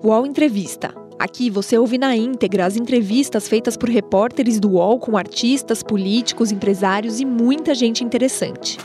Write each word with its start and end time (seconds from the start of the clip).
UOL 0.00 0.24
Entrevista. 0.24 0.94
Aqui 1.18 1.50
você 1.50 1.76
ouve 1.76 1.98
na 1.98 2.14
íntegra 2.14 2.64
as 2.64 2.76
entrevistas 2.76 3.48
feitas 3.48 3.76
por 3.76 3.88
repórteres 3.88 4.60
do 4.60 4.70
UOL 4.74 5.00
com 5.00 5.16
artistas, 5.16 5.82
políticos, 5.82 6.52
empresários 6.52 7.18
e 7.18 7.24
muita 7.24 7.74
gente 7.74 8.04
interessante. 8.04 8.78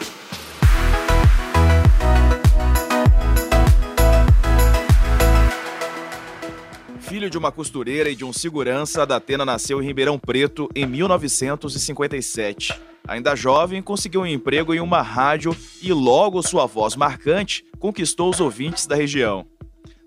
Filho 6.99 7.29
de 7.29 7.37
uma 7.37 7.51
costureira 7.51 8.09
e 8.09 8.15
de 8.15 8.25
um 8.25 8.33
segurança, 8.33 9.05
Datena 9.05 9.45
nasceu 9.45 9.79
em 9.79 9.85
Ribeirão 9.85 10.17
Preto 10.17 10.67
em 10.73 10.87
1957. 10.87 12.73
Ainda 13.07 13.35
jovem, 13.35 13.83
conseguiu 13.83 14.21
um 14.21 14.25
emprego 14.25 14.73
em 14.73 14.79
uma 14.79 15.03
rádio 15.03 15.55
e 15.79 15.93
logo 15.93 16.41
sua 16.41 16.65
voz 16.65 16.95
marcante 16.95 17.63
conquistou 17.77 18.31
os 18.31 18.39
ouvintes 18.39 18.87
da 18.87 18.95
região. 18.95 19.45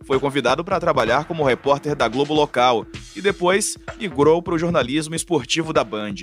Foi 0.06 0.20
convidado 0.20 0.64
para 0.64 0.78
trabalhar 0.78 1.24
como 1.24 1.44
repórter 1.44 1.96
da 1.96 2.06
Globo 2.06 2.32
Local 2.32 2.86
e 3.16 3.20
depois 3.20 3.76
migrou 3.98 4.40
para 4.40 4.54
o 4.54 4.58
jornalismo 4.58 5.16
esportivo 5.16 5.72
da 5.72 5.82
Band. 5.82 6.14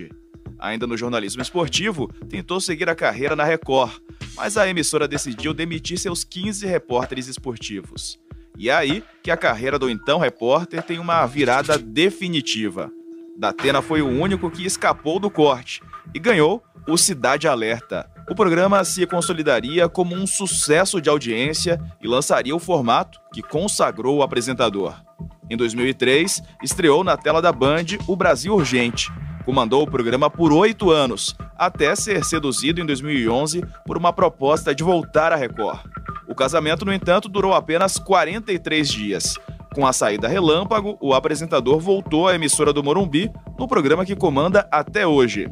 Ainda 0.58 0.88
no 0.88 0.96
jornalismo 0.96 1.42
esportivo, 1.42 2.08
tentou 2.30 2.62
seguir 2.62 2.88
a 2.88 2.96
carreira 2.96 3.36
na 3.36 3.44
Record, 3.44 4.00
mas 4.38 4.56
a 4.56 4.70
emissora 4.70 5.06
decidiu 5.06 5.54
demitir 5.54 6.00
seus 6.00 6.24
15 6.24 6.66
repórteres 6.66 7.28
esportivos. 7.28 8.18
E 8.58 8.70
é 8.70 8.74
aí 8.74 9.04
que 9.22 9.30
a 9.30 9.36
carreira 9.36 9.78
do 9.78 9.90
então 9.90 10.18
repórter 10.18 10.82
tem 10.84 10.98
uma 10.98 11.26
virada 11.26 11.78
definitiva. 11.78 12.90
Datena 13.38 13.82
foi 13.82 14.02
o 14.02 14.08
único 14.08 14.50
que 14.50 14.66
escapou 14.66 15.20
do 15.20 15.30
corte 15.30 15.82
e 16.14 16.20
ganhou 16.20 16.64
o 16.88 16.98
Cidade 16.98 17.50
Alerta, 17.50 18.10
o 18.30 18.36
programa 18.36 18.84
se 18.84 19.06
consolidaria 19.06 19.90
como 19.90 20.16
um 20.16 20.26
sucesso 20.26 21.02
de 21.02 21.10
audiência 21.10 21.80
e 22.02 22.08
lançaria 22.08 22.56
o 22.56 22.60
formato 22.60 23.20
que 23.34 23.42
consagrou 23.42 24.18
o 24.18 24.24
apresentador. 24.24 24.96
Em 25.50 25.58
2003, 25.58 26.42
estreou 26.64 27.04
na 27.04 27.18
tela 27.18 27.42
da 27.42 27.52
Band 27.52 27.86
O 28.08 28.16
Brasil 28.16 28.54
Urgente. 28.54 29.12
Comandou 29.44 29.84
o 29.84 29.92
programa 29.92 30.30
por 30.30 30.54
oito 30.54 30.90
anos, 30.90 31.36
até 31.58 31.94
ser 31.96 32.24
seduzido 32.24 32.80
em 32.80 32.86
2011 32.86 33.62
por 33.86 33.98
uma 33.98 34.14
proposta 34.14 34.74
de 34.74 34.84
voltar 34.84 35.34
à 35.34 35.36
Record. 35.36 35.82
O 36.28 36.34
casamento, 36.34 36.86
no 36.86 36.94
entanto, 36.94 37.28
durou 37.28 37.54
apenas 37.54 37.98
43 38.00 38.90
dias. 38.90 39.36
Com 39.74 39.88
a 39.88 39.94
saída 39.94 40.28
relâmpago, 40.28 40.98
o 41.02 41.14
apresentador 41.14 41.80
voltou 41.80 42.28
à 42.28 42.36
emissora 42.36 42.72
do 42.72 42.84
Morumbi 42.84 43.32
no 43.58 43.68
programa 43.68 44.06
que 44.06 44.16
comanda 44.16 44.68
até 44.72 45.06
hoje. 45.08 45.50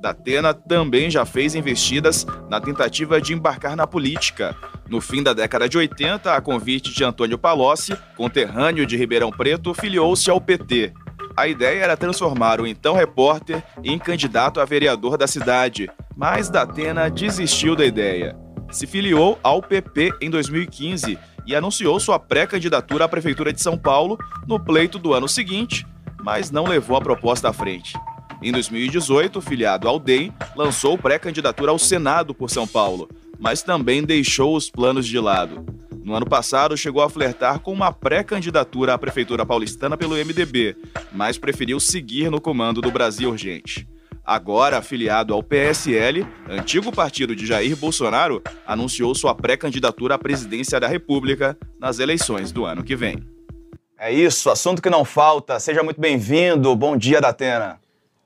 Datena 0.00 0.54
também 0.54 1.10
já 1.10 1.24
fez 1.24 1.54
investidas 1.54 2.26
na 2.48 2.60
tentativa 2.60 3.20
de 3.20 3.32
embarcar 3.32 3.74
na 3.74 3.86
política. 3.86 4.54
No 4.88 5.00
fim 5.00 5.22
da 5.22 5.32
década 5.32 5.68
de 5.68 5.76
80, 5.76 6.32
a 6.32 6.40
convite 6.40 6.92
de 6.92 7.02
Antônio 7.02 7.38
Palocci, 7.38 7.96
conterrâneo 8.16 8.86
de 8.86 8.96
Ribeirão 8.96 9.30
Preto, 9.30 9.74
filiou-se 9.74 10.30
ao 10.30 10.40
PT. 10.40 10.92
A 11.36 11.48
ideia 11.48 11.82
era 11.82 11.96
transformar 11.96 12.60
o 12.60 12.66
então 12.66 12.94
repórter 12.94 13.60
em 13.82 13.98
candidato 13.98 14.60
a 14.60 14.64
vereador 14.64 15.16
da 15.16 15.26
cidade, 15.26 15.90
mas 16.16 16.48
Datena 16.48 17.10
desistiu 17.10 17.74
da 17.74 17.84
ideia. 17.84 18.36
Se 18.70 18.86
filiou 18.86 19.38
ao 19.42 19.60
PP 19.60 20.12
em 20.20 20.30
2015 20.30 21.18
e 21.46 21.54
anunciou 21.54 21.98
sua 22.00 22.18
pré-candidatura 22.18 23.04
à 23.04 23.08
Prefeitura 23.08 23.52
de 23.52 23.62
São 23.62 23.76
Paulo 23.76 24.18
no 24.46 24.58
pleito 24.58 24.98
do 24.98 25.12
ano 25.12 25.28
seguinte, 25.28 25.86
mas 26.22 26.50
não 26.50 26.64
levou 26.64 26.96
a 26.96 27.00
proposta 27.00 27.48
à 27.48 27.52
frente. 27.52 27.94
Em 28.42 28.52
2018, 28.52 29.38
o 29.38 29.42
filiado 29.42 29.88
ao 29.88 29.98
DEM 29.98 30.32
lançou 30.54 30.98
pré-candidatura 30.98 31.70
ao 31.70 31.78
Senado 31.78 32.34
por 32.34 32.50
São 32.50 32.66
Paulo, 32.66 33.08
mas 33.38 33.62
também 33.62 34.02
deixou 34.02 34.56
os 34.56 34.70
planos 34.70 35.06
de 35.06 35.18
lado. 35.18 35.64
No 36.04 36.14
ano 36.14 36.26
passado, 36.26 36.76
chegou 36.76 37.02
a 37.02 37.08
flertar 37.08 37.60
com 37.60 37.72
uma 37.72 37.90
pré-candidatura 37.90 38.92
à 38.92 38.98
Prefeitura 38.98 39.46
Paulistana 39.46 39.96
pelo 39.96 40.14
MDB, 40.14 40.76
mas 41.10 41.38
preferiu 41.38 41.80
seguir 41.80 42.30
no 42.30 42.40
comando 42.40 42.82
do 42.82 42.90
Brasil 42.90 43.30
Urgente. 43.30 43.88
Agora 44.24 44.78
afiliado 44.78 45.34
ao 45.34 45.42
PSL, 45.42 46.26
antigo 46.48 46.90
partido 46.90 47.36
de 47.36 47.44
Jair 47.44 47.76
Bolsonaro, 47.76 48.42
anunciou 48.66 49.14
sua 49.14 49.34
pré-candidatura 49.34 50.14
à 50.14 50.18
presidência 50.18 50.80
da 50.80 50.88
República 50.88 51.54
nas 51.78 51.98
eleições 51.98 52.50
do 52.50 52.64
ano 52.64 52.82
que 52.82 52.96
vem. 52.96 53.22
É 53.98 54.10
isso, 54.10 54.48
assunto 54.48 54.80
que 54.80 54.88
não 54.88 55.04
falta. 55.04 55.60
Seja 55.60 55.82
muito 55.82 56.00
bem-vindo. 56.00 56.74
Bom 56.74 56.96
dia, 56.96 57.20
Datena. 57.20 57.78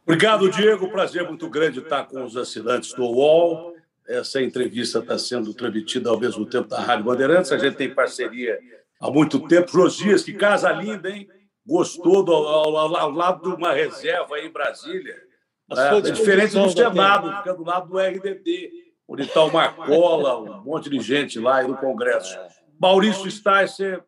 Obrigado, 0.06 0.48
Diego. 0.48 0.88
Prazer 0.88 1.26
muito 1.26 1.50
grande 1.50 1.81
estar 1.81 2.04
com 2.04 2.25
os 2.25 2.37
assinantes 2.37 2.94
do 2.94 3.03
UOL. 3.03 3.75
Essa 4.06 4.41
entrevista 4.41 5.00
está 5.00 5.19
sendo 5.19 5.53
transmitida 5.53 6.10
ao 6.10 6.19
mesmo 6.19 6.47
tempo 6.47 6.69
da 6.69 6.81
Rádio 6.81 7.06
Bandeirantes. 7.06 7.50
A 7.50 7.58
gente 7.58 7.75
tem 7.75 7.92
parceria 7.92 8.56
há 9.00 9.10
muito 9.10 9.41
tempo. 9.48 9.70
Josias, 9.70 10.22
que 10.22 10.32
casa 10.32 10.70
linda, 10.70 11.10
hein? 11.10 11.28
Gostou 11.66 12.22
do, 12.25 12.32
ao, 12.32 12.76
ao, 12.76 12.97
ao 12.97 13.10
lado 13.10 13.42
de 13.42 13.54
uma 13.56 13.72
reserva 13.72 14.37
aí 14.37 14.47
em 14.47 14.50
Brasília. 14.53 15.28
É, 15.71 15.99
é 15.99 16.01
diferente 16.01 16.55
do 16.55 16.71
Senado, 16.71 17.37
fica 17.39 17.55
do 17.55 17.65
lado 17.65 17.89
do 17.89 17.99
RDD, 17.99 18.71
onde 19.06 19.23
está 19.23 19.45
o 19.45 19.53
Marcola, 19.53 20.39
um 20.39 20.62
monte 20.62 20.89
de 20.89 21.01
gente 21.01 21.39
lá 21.39 21.62
e 21.62 21.69
no 21.69 21.77
Congresso. 21.77 22.39
Maurício 22.81 23.31
Sticer, 23.31 24.03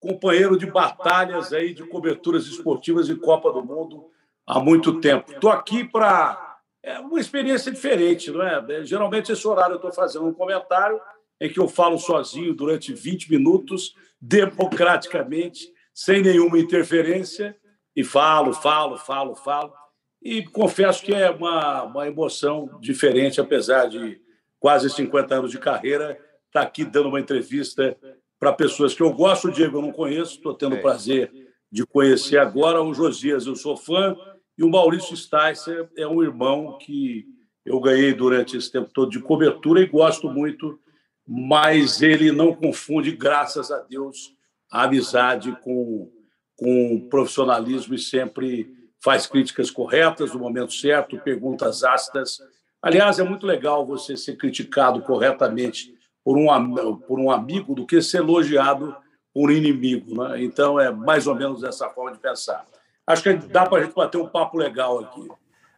companheiro 0.00 0.56
de 0.56 0.66
batalhas 0.66 1.52
aí 1.52 1.74
de 1.74 1.84
coberturas 1.84 2.46
esportivas 2.46 3.08
em 3.10 3.16
Copa 3.16 3.52
do 3.52 3.64
Mundo 3.64 4.06
há 4.46 4.58
muito 4.58 5.00
tempo. 5.00 5.32
Estou 5.32 5.50
aqui 5.50 5.84
para 5.84 6.52
é 6.82 6.98
uma 6.98 7.20
experiência 7.20 7.70
diferente, 7.70 8.30
não 8.30 8.42
é? 8.42 8.84
Geralmente, 8.84 9.30
esse 9.30 9.46
horário 9.46 9.74
eu 9.74 9.76
estou 9.76 9.92
fazendo 9.92 10.26
um 10.26 10.34
comentário 10.34 11.00
em 11.40 11.48
que 11.48 11.60
eu 11.60 11.68
falo 11.68 11.96
sozinho 11.96 12.54
durante 12.54 12.92
20 12.92 13.30
minutos, 13.30 13.94
democraticamente, 14.20 15.68
sem 15.94 16.22
nenhuma 16.22 16.58
interferência, 16.58 17.56
e 17.94 18.02
falo, 18.02 18.52
falo, 18.52 18.96
falo, 18.96 19.36
falo. 19.36 19.72
E 20.22 20.44
confesso 20.44 21.02
que 21.02 21.12
é 21.12 21.30
uma, 21.30 21.82
uma 21.82 22.06
emoção 22.06 22.78
diferente, 22.80 23.40
apesar 23.40 23.86
de 23.86 24.20
quase 24.60 24.88
50 24.88 25.34
anos 25.34 25.50
de 25.50 25.58
carreira, 25.58 26.12
estar 26.46 26.60
tá 26.60 26.62
aqui 26.62 26.84
dando 26.84 27.08
uma 27.08 27.18
entrevista 27.18 27.96
para 28.38 28.52
pessoas 28.52 28.94
que 28.94 29.02
eu 29.02 29.12
gosto, 29.12 29.50
Diego, 29.50 29.78
eu 29.78 29.82
não 29.82 29.92
conheço, 29.92 30.34
estou 30.34 30.54
tendo 30.54 30.74
o 30.74 30.78
é. 30.78 30.80
prazer 30.80 31.32
de 31.70 31.84
conhecer 31.84 32.38
agora. 32.38 32.82
O 32.82 32.94
Josias, 32.94 33.46
eu 33.46 33.56
sou 33.56 33.76
fã, 33.76 34.16
e 34.56 34.62
o 34.62 34.70
Maurício 34.70 35.16
Sticer 35.16 35.88
é 35.96 36.06
um 36.06 36.22
irmão 36.22 36.78
que 36.78 37.26
eu 37.64 37.80
ganhei 37.80 38.12
durante 38.12 38.56
esse 38.56 38.70
tempo 38.70 38.90
todo 38.92 39.10
de 39.10 39.20
cobertura 39.20 39.80
e 39.80 39.86
gosto 39.86 40.30
muito, 40.30 40.78
mas 41.26 42.02
ele 42.02 42.30
não 42.30 42.54
confunde, 42.54 43.12
graças 43.12 43.70
a 43.70 43.78
Deus, 43.78 44.34
a 44.70 44.84
amizade 44.84 45.56
com, 45.62 46.12
com 46.56 47.08
profissionalismo 47.08 47.94
e 47.94 47.98
sempre 47.98 48.81
faz 49.02 49.26
críticas 49.26 49.70
corretas 49.70 50.32
no 50.32 50.38
momento 50.38 50.72
certo, 50.72 51.18
perguntas 51.18 51.82
ácidas. 51.82 52.38
Aliás, 52.80 53.18
é 53.18 53.24
muito 53.24 53.46
legal 53.46 53.84
você 53.84 54.16
ser 54.16 54.36
criticado 54.36 55.02
corretamente 55.02 55.94
por 56.24 56.38
um, 56.38 56.96
por 56.96 57.18
um 57.18 57.30
amigo 57.30 57.74
do 57.74 57.84
que 57.84 58.00
ser 58.00 58.18
elogiado 58.18 58.96
por 59.34 59.50
um 59.50 59.52
inimigo. 59.52 60.22
Né? 60.22 60.44
Então, 60.44 60.78
é 60.78 60.90
mais 60.90 61.26
ou 61.26 61.34
menos 61.34 61.64
essa 61.64 61.88
forma 61.88 62.12
de 62.12 62.18
pensar. 62.18 62.64
Acho 63.06 63.22
que 63.22 63.34
dá 63.34 63.66
para 63.66 63.78
a 63.78 63.84
gente 63.84 63.94
bater 63.94 64.18
um 64.18 64.28
papo 64.28 64.56
legal 64.56 65.00
aqui. 65.00 65.28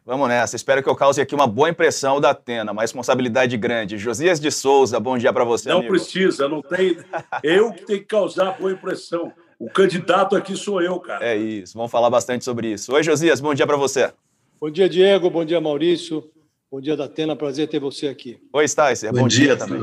Vamos 0.05 0.27
nessa. 0.27 0.55
Espero 0.55 0.83
que 0.83 0.89
eu 0.89 0.95
cause 0.95 1.19
aqui 1.19 1.33
uma 1.33 1.47
boa 1.47 1.67
impressão 1.67 2.21
da 2.21 2.29
Atena, 2.29 2.71
uma 2.71 2.83
responsabilidade 2.83 3.57
grande. 3.57 3.97
Josias 3.97 4.39
de 4.39 4.51
Souza, 4.51 4.99
bom 4.99 5.17
dia 5.17 5.33
para 5.33 5.43
você. 5.43 5.67
Não 5.69 5.77
amigo. 5.77 5.93
precisa, 5.93 6.47
não 6.47 6.61
tem. 6.61 6.95
Eu 7.41 7.73
que 7.73 7.85
tenho 7.85 7.99
que 7.99 8.05
causar 8.05 8.51
boa 8.51 8.71
impressão. 8.71 9.33
O 9.59 9.69
candidato 9.69 10.35
aqui 10.35 10.55
sou 10.55 10.81
eu, 10.81 10.99
cara. 10.99 11.25
É 11.25 11.35
isso. 11.35 11.77
Vamos 11.77 11.91
falar 11.91 12.09
bastante 12.09 12.43
sobre 12.43 12.73
isso. 12.73 12.93
Oi, 12.93 13.03
Josias, 13.03 13.39
bom 13.39 13.53
dia 13.53 13.65
para 13.65 13.77
você. 13.77 14.11
Bom 14.59 14.69
dia, 14.69 14.89
Diego. 14.89 15.29
Bom 15.29 15.45
dia, 15.45 15.61
Maurício. 15.61 16.29
Bom 16.71 16.81
dia, 16.81 16.97
Datena. 16.97 17.35
Prazer 17.35 17.67
ter 17.67 17.79
você 17.79 18.07
aqui. 18.07 18.37
Oi, 18.51 18.67
Sticer. 18.67 19.11
Bom, 19.13 19.21
bom 19.21 19.27
dia, 19.27 19.55
dia 19.55 19.57
também. 19.57 19.81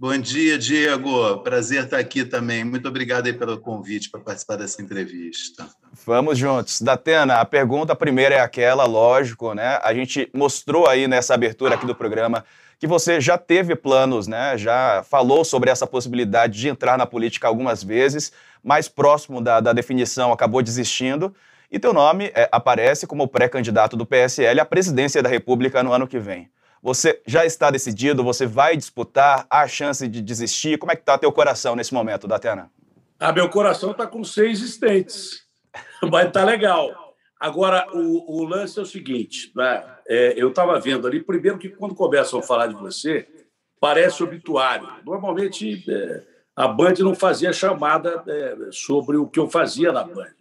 Bom 0.00 0.16
dia, 0.16 0.56
Diego. 0.56 1.38
Prazer 1.38 1.84
estar 1.84 1.98
aqui 1.98 2.24
também. 2.24 2.64
Muito 2.64 2.88
obrigado 2.88 3.26
aí 3.26 3.32
pelo 3.32 3.58
convite 3.58 4.10
para 4.10 4.20
participar 4.20 4.56
dessa 4.56 4.80
entrevista. 4.80 5.68
Vamos 6.06 6.38
juntos. 6.38 6.80
Datena, 6.80 7.40
a 7.40 7.44
pergunta 7.44 7.96
primeira 7.96 8.36
é 8.36 8.40
aquela, 8.40 8.84
lógico, 8.84 9.54
né? 9.54 9.80
A 9.82 9.92
gente 9.92 10.30
mostrou 10.32 10.86
aí 10.86 11.08
nessa 11.08 11.34
abertura 11.34 11.74
aqui 11.74 11.84
do 11.84 11.96
programa 11.96 12.44
que 12.78 12.86
você 12.86 13.20
já 13.20 13.36
teve 13.36 13.74
planos, 13.74 14.26
né? 14.26 14.56
Já 14.56 15.02
falou 15.08 15.44
sobre 15.44 15.70
essa 15.70 15.86
possibilidade 15.86 16.58
de 16.58 16.68
entrar 16.68 16.96
na 16.96 17.06
política 17.06 17.48
algumas 17.48 17.82
vezes, 17.82 18.32
mais 18.62 18.88
próximo 18.88 19.40
da, 19.40 19.60
da 19.60 19.72
definição 19.72 20.32
acabou 20.32 20.62
desistindo. 20.62 21.34
E 21.70 21.78
teu 21.78 21.92
nome 21.92 22.30
é, 22.34 22.48
aparece 22.50 23.06
como 23.06 23.28
pré-candidato 23.28 23.96
do 23.96 24.06
PSL 24.06 24.60
à 24.60 24.64
presidência 24.64 25.22
da 25.22 25.28
República 25.28 25.82
no 25.82 25.92
ano 25.92 26.06
que 26.06 26.18
vem. 26.18 26.48
Você 26.82 27.20
já 27.26 27.44
está 27.44 27.70
decidido? 27.70 28.22
Você 28.22 28.46
vai 28.46 28.76
disputar? 28.76 29.44
Há 29.50 29.66
chance 29.66 30.06
de 30.06 30.22
desistir? 30.22 30.78
Como 30.78 30.92
é 30.92 30.94
que 30.96 31.02
está 31.02 31.18
teu 31.18 31.32
coração 31.32 31.74
nesse 31.74 31.92
momento, 31.92 32.28
Datena? 32.28 32.70
Ah, 33.18 33.32
meu 33.32 33.48
coração 33.48 33.90
está 33.90 34.06
com 34.06 34.22
seis 34.22 34.60
estentes. 34.60 35.42
Vai 36.08 36.28
estar 36.28 36.40
tá 36.40 36.46
legal. 36.46 37.07
Agora, 37.38 37.86
o, 37.92 38.40
o, 38.40 38.44
lance 38.44 38.78
é 38.78 38.82
o 38.82 38.86
seguinte: 38.86 39.52
né? 39.54 39.84
é, 40.06 40.34
eu 40.36 40.48
estava 40.48 40.78
vendo 40.80 41.06
ali, 41.06 41.22
primeiro 41.22 41.58
que 41.58 41.68
quando 41.68 41.94
começam 41.94 42.40
a 42.40 42.42
falar 42.42 42.66
de 42.66 42.74
você, 42.74 43.28
parece 43.80 44.22
obituário. 44.22 44.88
Normalmente, 45.04 45.84
é, 45.88 46.22
a 46.56 46.66
Band 46.66 46.94
não 46.98 47.14
fazia 47.14 47.52
chamada 47.52 48.24
é, 48.26 48.56
sobre 48.72 49.16
o 49.16 49.28
que 49.28 49.38
eu 49.38 49.48
fazia 49.48 49.92
na 49.92 50.02
Band. 50.02 50.34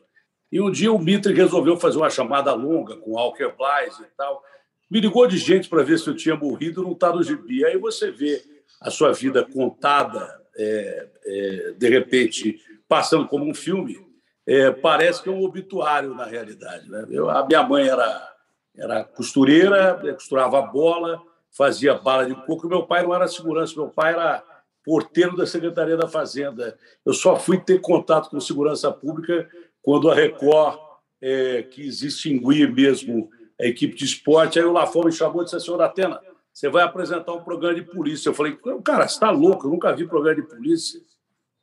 E 0.52 0.62
um 0.62 0.72
dia 0.72 0.92
o 0.92 0.98
Mitre 0.98 1.34
resolveu 1.34 1.78
fazer 1.78 1.98
uma 1.98 2.10
chamada 2.10 2.54
longa 2.54 2.96
com 2.96 3.18
Alker 3.18 3.56
Blaise 3.56 4.02
e 4.02 4.18
tal. 4.18 4.42
Me 4.90 5.02
ligou 5.02 5.28
de 5.28 5.38
gente 5.38 5.68
para 5.68 5.84
ver 5.84 6.00
se 6.00 6.08
eu 6.08 6.16
tinha 6.16 6.36
morrido, 6.36 6.82
não 6.82 6.94
está 6.94 7.14
no 7.14 7.22
gibi. 7.22 7.66
Aí 7.66 7.78
você 7.78 8.10
vê 8.10 8.42
a 8.80 8.90
sua 8.90 9.12
vida 9.12 9.44
contada, 9.44 10.42
é, 10.58 11.08
é, 11.26 11.74
de 11.78 11.90
repente, 11.90 12.62
passando 12.88 13.28
como 13.28 13.46
um 13.46 13.54
filme, 13.54 14.07
é, 14.48 14.72
parece 14.72 15.22
que 15.22 15.28
é 15.28 15.32
um 15.32 15.44
obituário 15.44 16.16
na 16.16 16.24
realidade. 16.24 16.90
Né? 16.90 17.06
Eu, 17.10 17.30
a 17.30 17.46
minha 17.46 17.62
mãe 17.64 17.88
era, 17.88 18.34
era 18.76 19.04
costureira, 19.04 20.00
costurava 20.14 20.62
bola, 20.62 21.22
fazia 21.52 21.94
bala 21.96 22.26
de 22.26 22.34
coco. 22.46 22.70
Meu 22.70 22.84
pai 22.84 23.04
não 23.04 23.14
era 23.14 23.28
segurança, 23.28 23.74
meu 23.76 23.90
pai 23.90 24.14
era 24.14 24.42
porteiro 24.86 25.36
da 25.36 25.46
Secretaria 25.46 25.98
da 25.98 26.08
Fazenda. 26.08 26.78
Eu 27.06 27.14
só 27.14 27.36
fui 27.36 27.60
ter 27.60 27.82
contato 27.82 28.30
com 28.30 28.40
segurança 28.40 28.90
pública 28.90 29.50
quando 29.82 30.10
a 30.10 30.16
Record 30.16 30.80
é, 31.22 31.64
quis 31.64 32.02
extinguir 32.02 32.74
mesmo 32.74 33.30
a 33.60 33.66
equipe 33.66 33.96
de 33.96 34.06
esporte. 34.06 34.58
Aí 34.58 34.66
o 34.66 34.72
Lafon 34.72 35.04
me 35.04 35.12
chamou 35.12 35.42
e 35.42 35.46
disse: 35.46 35.60
Senhor 35.60 35.82
Atena, 35.82 36.22
você 36.54 36.70
vai 36.70 36.84
apresentar 36.84 37.34
um 37.34 37.44
programa 37.44 37.76
de 37.76 37.82
polícia. 37.82 38.30
Eu 38.30 38.34
falei: 38.34 38.58
Cara, 38.82 39.06
você 39.08 39.16
está 39.16 39.30
louco? 39.30 39.68
Eu 39.68 39.72
nunca 39.72 39.94
vi 39.94 40.08
programa 40.08 40.42
de 40.42 40.48
polícia. 40.48 41.02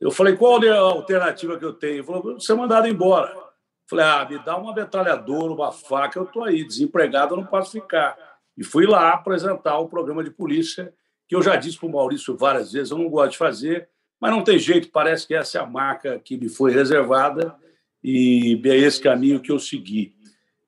Eu 0.05 0.11
falei: 0.11 0.37
Qual 0.37 0.63
a 0.63 0.79
alternativa 0.79 1.59
que 1.59 1.65
eu 1.65 1.73
tenho? 1.73 1.95
Ele 1.95 2.03
falou: 2.03 2.39
Ser 2.39 2.53
mandado 2.53 2.87
embora. 2.87 3.31
Eu 3.31 3.43
falei: 3.89 4.05
Ah, 4.05 4.29
me 4.29 4.39
dá 4.39 4.55
uma 4.55 4.75
metralhadora, 4.75 5.55
uma 5.55 5.73
faca, 5.73 6.19
eu 6.19 6.25
estou 6.25 6.45
aí. 6.45 6.63
Desempregado, 6.63 7.33
eu 7.33 7.39
não 7.39 7.47
posso 7.47 7.73
ficar. 7.73 8.15
E 8.55 8.63
fui 8.63 8.87
lá 8.87 9.15
apresentar 9.15 9.79
o 9.79 9.89
programa 9.89 10.23
de 10.23 10.31
polícia, 10.31 10.93
que 11.27 11.35
eu 11.35 11.41
já 11.41 11.57
disse 11.57 11.79
para 11.79 11.89
o 11.89 11.93
Maurício 11.93 12.37
várias 12.37 12.71
vezes: 12.71 12.91
eu 12.91 12.99
não 12.99 13.09
gosto 13.09 13.33
de 13.33 13.39
fazer, 13.39 13.89
mas 14.21 14.31
não 14.31 14.45
tem 14.45 14.59
jeito, 14.59 14.91
parece 14.91 15.27
que 15.27 15.35
essa 15.35 15.57
é 15.57 15.61
a 15.63 15.67
marca 15.67 16.19
que 16.19 16.37
me 16.37 16.51
foi 16.51 16.71
reservada 16.71 17.57
e 18.03 18.61
é 18.67 18.77
esse 18.77 19.01
caminho 19.01 19.41
que 19.41 19.51
eu 19.51 19.59
segui. 19.59 20.15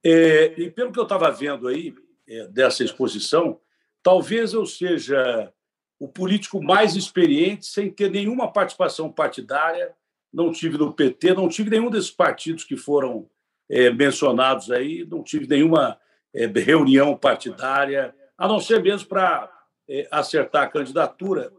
É, 0.03 0.55
e 0.57 0.71
pelo 0.71 0.91
que 0.91 0.99
eu 0.99 1.03
estava 1.03 1.31
vendo 1.31 1.69
aí 1.69 1.95
é, 2.27 2.47
dessa 2.49 2.83
exposição, 2.83 3.61
talvez 4.03 4.55
eu 4.55 4.65
seja 4.65 5.53
o 5.99 6.09
político 6.09 6.63
mais 6.63 6.95
experiente 6.95 7.67
sem 7.67 7.91
ter 7.91 8.11
nenhuma 8.11 8.53
participação 8.53 9.11
partidária, 9.11 9.95
não 10.33 10.53
tive 10.53 10.77
no 10.77 10.93
PT, 10.93 11.35
não 11.35 11.49
tive 11.49 11.71
nenhum 11.71 11.91
desses 11.91 12.11
partidos 12.11 12.65
que 12.65 12.77
foram 12.77 13.29
é, 13.71 13.91
mencionados 13.91 14.71
aí, 14.71 15.07
não 15.09 15.23
tive 15.23 15.47
nenhuma 15.47 15.99
é, 16.35 16.47
reunião 16.47 17.17
partidária, 17.17 18.15
a 18.37 18.47
não 18.47 18.61
ser 18.61 18.83
mesmo 18.83 19.09
para 19.09 19.51
é, 19.89 20.07
acertar 20.11 20.65
a 20.65 20.69
candidatura. 20.69 21.53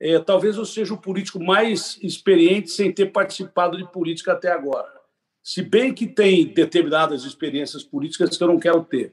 É, 0.00 0.18
talvez 0.18 0.56
eu 0.56 0.64
seja 0.64 0.94
o 0.94 1.00
político 1.00 1.42
mais 1.42 1.98
experiente 2.02 2.70
sem 2.70 2.90
ter 2.90 3.12
participado 3.12 3.76
de 3.76 3.90
política 3.92 4.32
até 4.32 4.50
agora 4.50 5.02
se 5.42 5.60
bem 5.60 5.92
que 5.92 6.06
tem 6.06 6.46
determinadas 6.46 7.24
experiências 7.24 7.82
políticas 7.82 8.36
que 8.36 8.42
eu 8.42 8.48
não 8.48 8.60
quero 8.60 8.84
ter. 8.84 9.12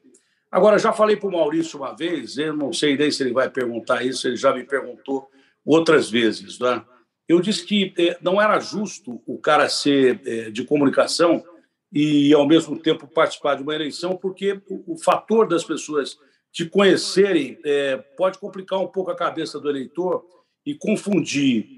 Agora, 0.51 0.79
já 0.79 0.91
falei 0.91 1.15
para 1.15 1.29
o 1.29 1.31
Maurício 1.31 1.77
uma 1.77 1.95
vez, 1.95 2.37
eu 2.37 2.55
não 2.55 2.73
sei 2.73 2.97
nem 2.97 3.11
se 3.11 3.21
ele 3.21 3.33
vai 3.33 3.49
perguntar 3.49 4.03
isso, 4.03 4.27
ele 4.27 4.35
já 4.35 4.53
me 4.53 4.63
perguntou 4.63 5.29
outras 5.63 6.09
vezes. 6.09 6.57
Né? 6.57 6.83
Eu 7.27 7.39
disse 7.39 7.63
que 7.63 7.93
eh, 7.97 8.17
não 8.21 8.41
era 8.41 8.59
justo 8.59 9.21
o 9.27 9.37
cara 9.37 9.69
ser 9.69 10.19
eh, 10.25 10.49
de 10.49 10.63
comunicação 10.63 11.43
e, 11.93 12.33
ao 12.33 12.47
mesmo 12.47 12.79
tempo, 12.79 13.07
participar 13.07 13.55
de 13.55 13.61
uma 13.61 13.75
eleição, 13.75 14.17
porque 14.17 14.59
o, 14.67 14.97
fator 14.97 15.47
das 15.47 15.63
pessoas 15.63 16.17
te 16.51 16.65
conhecerem 16.65 17.59
eh, 17.63 17.97
pode 18.17 18.39
complicar 18.39 18.79
um 18.79 18.87
pouco 18.87 19.11
a 19.11 19.15
cabeça 19.15 19.59
do 19.59 19.69
eleitor 19.69 20.25
e 20.65 20.73
confundir 20.73 21.77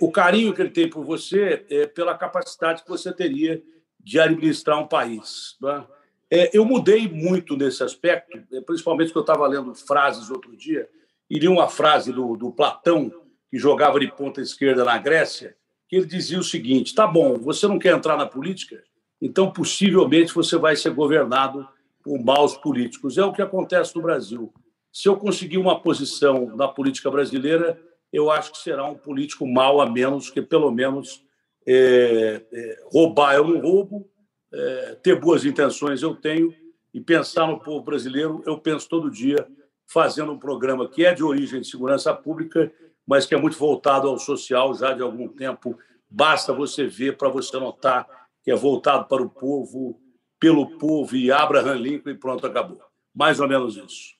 o 0.00 0.10
carinho 0.10 0.52
que 0.52 0.60
ele 0.60 0.70
tem 0.70 0.90
por 0.90 1.04
você 1.04 1.64
pela 1.94 2.18
capacidade 2.18 2.82
que 2.82 2.88
você 2.88 3.12
teria 3.12 3.62
de 4.00 4.18
administrar 4.18 4.80
um 4.80 4.88
país. 4.88 5.56
Né? 5.62 5.86
É, 6.30 6.56
eu 6.56 6.64
mudei 6.64 7.08
muito 7.08 7.56
nesse 7.56 7.82
aspecto, 7.82 8.38
é, 8.52 8.60
principalmente 8.60 9.08
porque 9.08 9.18
eu 9.18 9.22
estava 9.22 9.46
lendo 9.48 9.74
frases 9.74 10.30
outro 10.30 10.56
dia, 10.56 10.88
e 11.28 11.38
li 11.38 11.48
uma 11.48 11.68
frase 11.68 12.12
do, 12.12 12.36
do 12.36 12.52
Platão, 12.52 13.12
que 13.50 13.58
jogava 13.58 13.98
de 13.98 14.06
ponta 14.12 14.40
esquerda 14.40 14.84
na 14.84 14.96
Grécia, 14.96 15.56
que 15.88 15.96
ele 15.96 16.06
dizia 16.06 16.38
o 16.38 16.44
seguinte: 16.44 16.94
tá 16.94 17.06
bom, 17.06 17.36
você 17.36 17.66
não 17.66 17.78
quer 17.78 17.94
entrar 17.94 18.16
na 18.16 18.26
política, 18.26 18.82
então 19.20 19.50
possivelmente 19.52 20.32
você 20.32 20.56
vai 20.56 20.76
ser 20.76 20.90
governado 20.90 21.68
por 22.02 22.18
maus 22.22 22.56
políticos. 22.56 23.18
É 23.18 23.24
o 23.24 23.32
que 23.32 23.42
acontece 23.42 23.94
no 23.96 24.02
Brasil. 24.02 24.52
Se 24.92 25.08
eu 25.08 25.16
conseguir 25.16 25.58
uma 25.58 25.80
posição 25.80 26.56
na 26.56 26.66
política 26.66 27.10
brasileira, 27.10 27.80
eu 28.12 28.30
acho 28.30 28.52
que 28.52 28.58
será 28.58 28.84
um 28.86 28.96
político 28.96 29.46
mau 29.46 29.80
a 29.80 29.88
menos 29.88 30.30
que 30.30 30.42
pelo 30.42 30.70
menos 30.70 31.24
é, 31.66 32.42
é, 32.52 32.78
roubar 32.90 33.40
roubo, 33.40 34.09
é, 34.52 34.96
ter 35.02 35.18
boas 35.18 35.44
intenções 35.44 36.02
eu 36.02 36.14
tenho, 36.14 36.54
e 36.92 37.00
pensar 37.00 37.46
no 37.46 37.60
povo 37.60 37.84
brasileiro 37.84 38.42
eu 38.44 38.58
penso 38.58 38.88
todo 38.88 39.10
dia, 39.10 39.46
fazendo 39.86 40.32
um 40.32 40.38
programa 40.38 40.88
que 40.88 41.04
é 41.04 41.14
de 41.14 41.22
origem 41.22 41.60
de 41.60 41.66
segurança 41.66 42.14
pública, 42.14 42.72
mas 43.06 43.26
que 43.26 43.34
é 43.34 43.38
muito 43.38 43.56
voltado 43.56 44.08
ao 44.08 44.18
social 44.18 44.74
já 44.74 44.92
de 44.92 45.02
algum 45.02 45.28
tempo. 45.28 45.78
Basta 46.08 46.52
você 46.52 46.86
ver 46.86 47.16
para 47.16 47.28
você 47.28 47.58
notar 47.58 48.06
que 48.42 48.50
é 48.50 48.54
voltado 48.54 49.06
para 49.06 49.22
o 49.22 49.28
povo, 49.28 50.00
pelo 50.38 50.78
povo, 50.78 51.14
e 51.14 51.30
Abraham 51.30 51.74
Lincoln, 51.74 52.10
e 52.10 52.14
pronto, 52.14 52.46
acabou. 52.46 52.80
Mais 53.14 53.38
ou 53.40 53.48
menos 53.48 53.76
isso. 53.76 54.14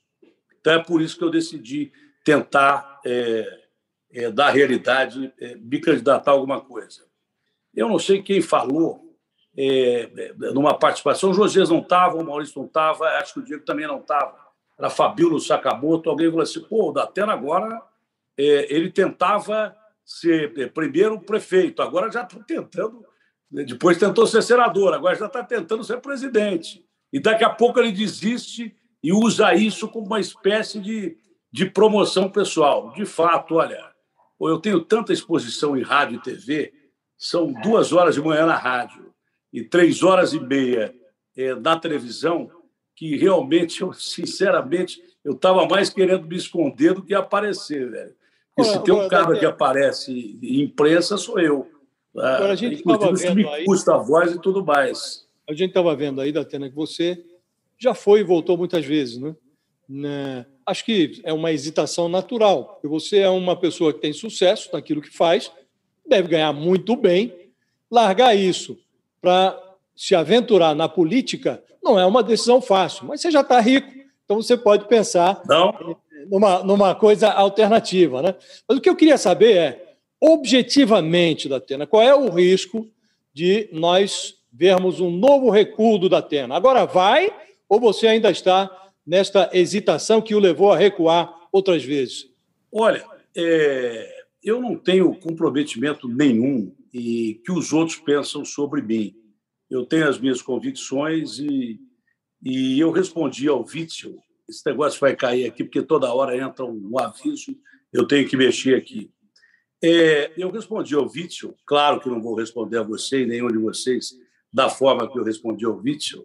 Então 0.61 0.75
é 0.75 0.79
por 0.79 1.01
isso 1.01 1.17
que 1.17 1.25
eu 1.25 1.31
decidi 1.31 1.93
tentar 2.25 3.01
é, 3.05 3.61
é, 4.13 4.31
dar 4.31 4.51
realidade, 4.51 5.33
é, 5.41 5.55
me 5.57 5.81
candidatar 5.81 6.33
a 6.33 6.35
alguma 6.35 6.61
coisa. 6.61 7.07
Eu 7.75 7.89
não 7.89 7.99
sei 7.99 8.23
quem 8.23 8.43
falou 8.43 9.10
é, 9.57 10.33
numa 10.53 10.79
participação. 10.79 11.31
O 11.31 11.35
Josias 11.35 11.71
não 11.71 11.81
estava, 11.81 12.17
o 12.17 12.25
Maurício 12.25 12.59
não 12.59 12.67
estava, 12.67 13.07
acho 13.19 13.35
que 13.35 13.41
o 13.41 13.45
Diego 13.45 13.65
também 13.65 13.87
não 13.87 13.99
estava. 13.99 14.35
Era 14.79 14.91
Fabíola 14.91 15.39
Sakamoto. 15.41 16.09
Alguém 16.09 16.29
falou 16.29 16.43
assim: 16.43 16.61
pô, 16.61 16.91
o 16.91 16.93
Datena 16.93 17.33
agora 17.33 17.83
é, 18.37 18.75
ele 18.75 18.91
tentava 18.91 19.77
ser 20.05 20.59
é, 20.59 20.67
primeiro 20.67 21.21
prefeito, 21.21 21.83
agora 21.83 22.11
já 22.11 22.23
está 22.23 22.39
tentando. 22.41 23.05
Né, 23.51 23.65
depois 23.65 23.99
tentou 23.99 24.27
ser 24.27 24.43
senador, 24.43 24.95
agora 24.95 25.15
já 25.15 25.27
está 25.27 25.43
tentando 25.43 25.85
ser 25.85 26.01
presidente. 26.01 26.85
E 27.13 27.21
daqui 27.21 27.45
a 27.45 27.51
pouco 27.51 27.79
ele 27.79 27.93
desiste 27.93 28.75
e 29.03 29.13
usa 29.13 29.55
isso 29.55 29.89
como 29.89 30.07
uma 30.07 30.21
espécie 30.21 30.79
de, 30.79 31.17
de 31.53 31.67
promoção 31.67 32.31
pessoal. 32.31 32.93
De 32.93 33.05
fato, 33.05 33.57
olha, 33.57 33.91
eu 34.41 34.59
tenho 34.59 34.81
tanta 34.81 35.13
exposição 35.13 35.77
em 35.77 35.83
rádio 35.83 36.17
e 36.17 36.23
TV 36.23 36.73
são 37.19 37.53
duas 37.53 37.93
horas 37.93 38.15
de 38.15 38.23
manhã 38.23 38.47
na 38.47 38.57
rádio 38.57 39.10
e 39.53 39.63
três 39.63 40.03
horas 40.03 40.33
e 40.33 40.41
meia 40.41 40.95
é, 41.37 41.55
na 41.55 41.79
televisão, 41.79 42.51
que 42.95 43.17
realmente, 43.17 43.81
eu, 43.81 43.93
sinceramente, 43.93 45.03
eu 45.25 45.33
estava 45.33 45.67
mais 45.67 45.91
querendo 45.91 46.27
me 46.27 46.37
esconder 46.37 46.95
do 46.95 47.03
que 47.03 47.15
aparecer, 47.15 47.91
velho. 47.91 48.15
Porque 48.55 48.71
se 48.71 48.83
tem 48.83 48.95
um 48.95 49.09
cara 49.09 49.39
que 49.39 49.47
aparece 49.47 50.39
em 50.43 50.63
imprensa, 50.63 51.17
sou 51.17 51.39
eu. 51.39 51.71
Ah, 52.17 52.37
agora, 52.37 52.53
a 52.53 52.57
gente 52.57 52.81
Inclusive, 52.81 53.13
isso 53.15 53.35
me 53.35 53.49
aí, 53.49 53.65
custa 53.65 53.95
a 53.95 53.99
voz 53.99 54.35
e 54.35 54.41
tudo 54.41 54.65
mais. 54.65 55.27
A 55.49 55.53
gente 55.53 55.71
estava 55.71 55.95
vendo 55.95 56.21
aí, 56.21 56.33
Datena, 56.33 56.69
que 56.69 56.75
você 56.75 57.25
já 57.79 57.95
foi 57.95 58.21
e 58.21 58.25
voltou 58.25 58.59
muitas 58.59 58.85
vezes, 58.85 59.19
né? 59.19 59.35
né? 59.89 60.47
Acho 60.67 60.85
que 60.85 61.21
é 61.25 61.33
uma 61.33 61.53
hesitação 61.53 62.09
natural, 62.09 62.65
porque 62.75 62.87
você 62.87 63.19
é 63.19 63.31
uma 63.31 63.57
pessoa 63.57 63.93
que 63.93 64.01
tem 64.01 64.13
sucesso 64.13 64.69
naquilo 64.73 65.01
que 65.01 65.17
faz, 65.17 65.51
deve 66.07 66.29
ganhar 66.29 66.53
muito 66.53 66.95
bem. 66.95 67.51
Largar 67.91 68.37
isso 68.37 68.79
para 69.21 69.59
se 69.95 70.15
aventurar 70.15 70.75
na 70.75 70.89
política 70.89 71.63
não 71.83 71.99
é 71.99 72.05
uma 72.07 72.23
decisão 72.23 72.61
fácil, 72.61 73.07
mas 73.07 73.21
você 73.21 73.31
já 73.31 73.41
está 73.41 73.61
rico, 73.61 73.91
então 74.25 74.41
você 74.41 74.57
pode 74.57 74.87
pensar 74.87 75.43
não. 75.47 75.97
Numa, 76.29 76.63
numa 76.63 76.95
coisa 76.95 77.31
alternativa. 77.31 78.23
Né? 78.23 78.35
Mas 78.69 78.79
o 78.79 78.81
que 78.81 78.89
eu 78.89 78.97
queria 78.97 79.17
saber 79.17 79.57
é, 79.57 79.95
objetivamente, 80.21 81.49
Datena, 81.49 81.87
qual 81.87 82.03
é 82.03 82.15
o 82.15 82.29
risco 82.29 82.87
de 83.33 83.69
nós 83.73 84.35
vermos 84.53 85.01
um 85.01 85.11
novo 85.11 85.49
recuo 85.51 85.99
do 85.99 86.09
Datena? 86.09 86.55
Agora 86.55 86.85
vai 86.85 87.33
ou 87.69 87.81
você 87.81 88.07
ainda 88.07 88.31
está 88.31 88.71
nesta 89.07 89.49
hesitação 89.53 90.21
que 90.21 90.35
o 90.35 90.39
levou 90.39 90.73
a 90.73 90.77
recuar 90.77 91.49
outras 91.51 91.83
vezes? 91.83 92.29
Olha, 92.71 93.05
é, 93.37 94.25
eu 94.43 94.61
não 94.61 94.77
tenho 94.77 95.15
comprometimento 95.15 96.09
nenhum 96.09 96.73
e 96.93 97.41
que 97.45 97.53
os 97.53 97.73
outros 97.73 97.99
pensam 97.99 98.45
sobre 98.45 98.83
mim. 98.83 99.15
Eu 99.71 99.87
tenho 99.87 100.09
as 100.09 100.19
minhas 100.19 100.43
convicções 100.43 101.39
e, 101.39 101.81
e 102.43 102.81
eu 102.81 102.91
respondi 102.91 103.49
ao 103.49 103.65
Witzel. 103.65 104.17
Esse 104.49 104.67
negócio 104.67 104.99
vai 105.01 105.15
cair 105.15 105.47
aqui, 105.47 105.63
porque 105.63 105.83
toda 105.83 106.13
hora 106.13 106.37
entra 106.37 106.65
um 106.65 106.99
aviso, 106.99 107.57
eu 107.93 108.07
tenho 108.07 108.29
que 108.29 108.37
mexer 108.37 108.75
aqui. 108.75 109.11
É, 109.83 110.33
eu 110.37 110.51
respondi 110.51 110.95
ao 110.95 111.09
Witzel, 111.09 111.55
claro 111.65 112.01
que 112.01 112.09
não 112.09 112.21
vou 112.21 112.35
responder 112.35 112.79
a 112.79 112.83
você 112.83 113.23
e 113.23 113.27
nenhum 113.27 113.49
de 113.49 113.59
vocês 113.59 114.13
da 114.53 114.69
forma 114.69 115.11
que 115.11 115.19
eu 115.19 115.25
respondi 115.25 115.65
ao 115.65 115.77
Witzel, 115.77 116.25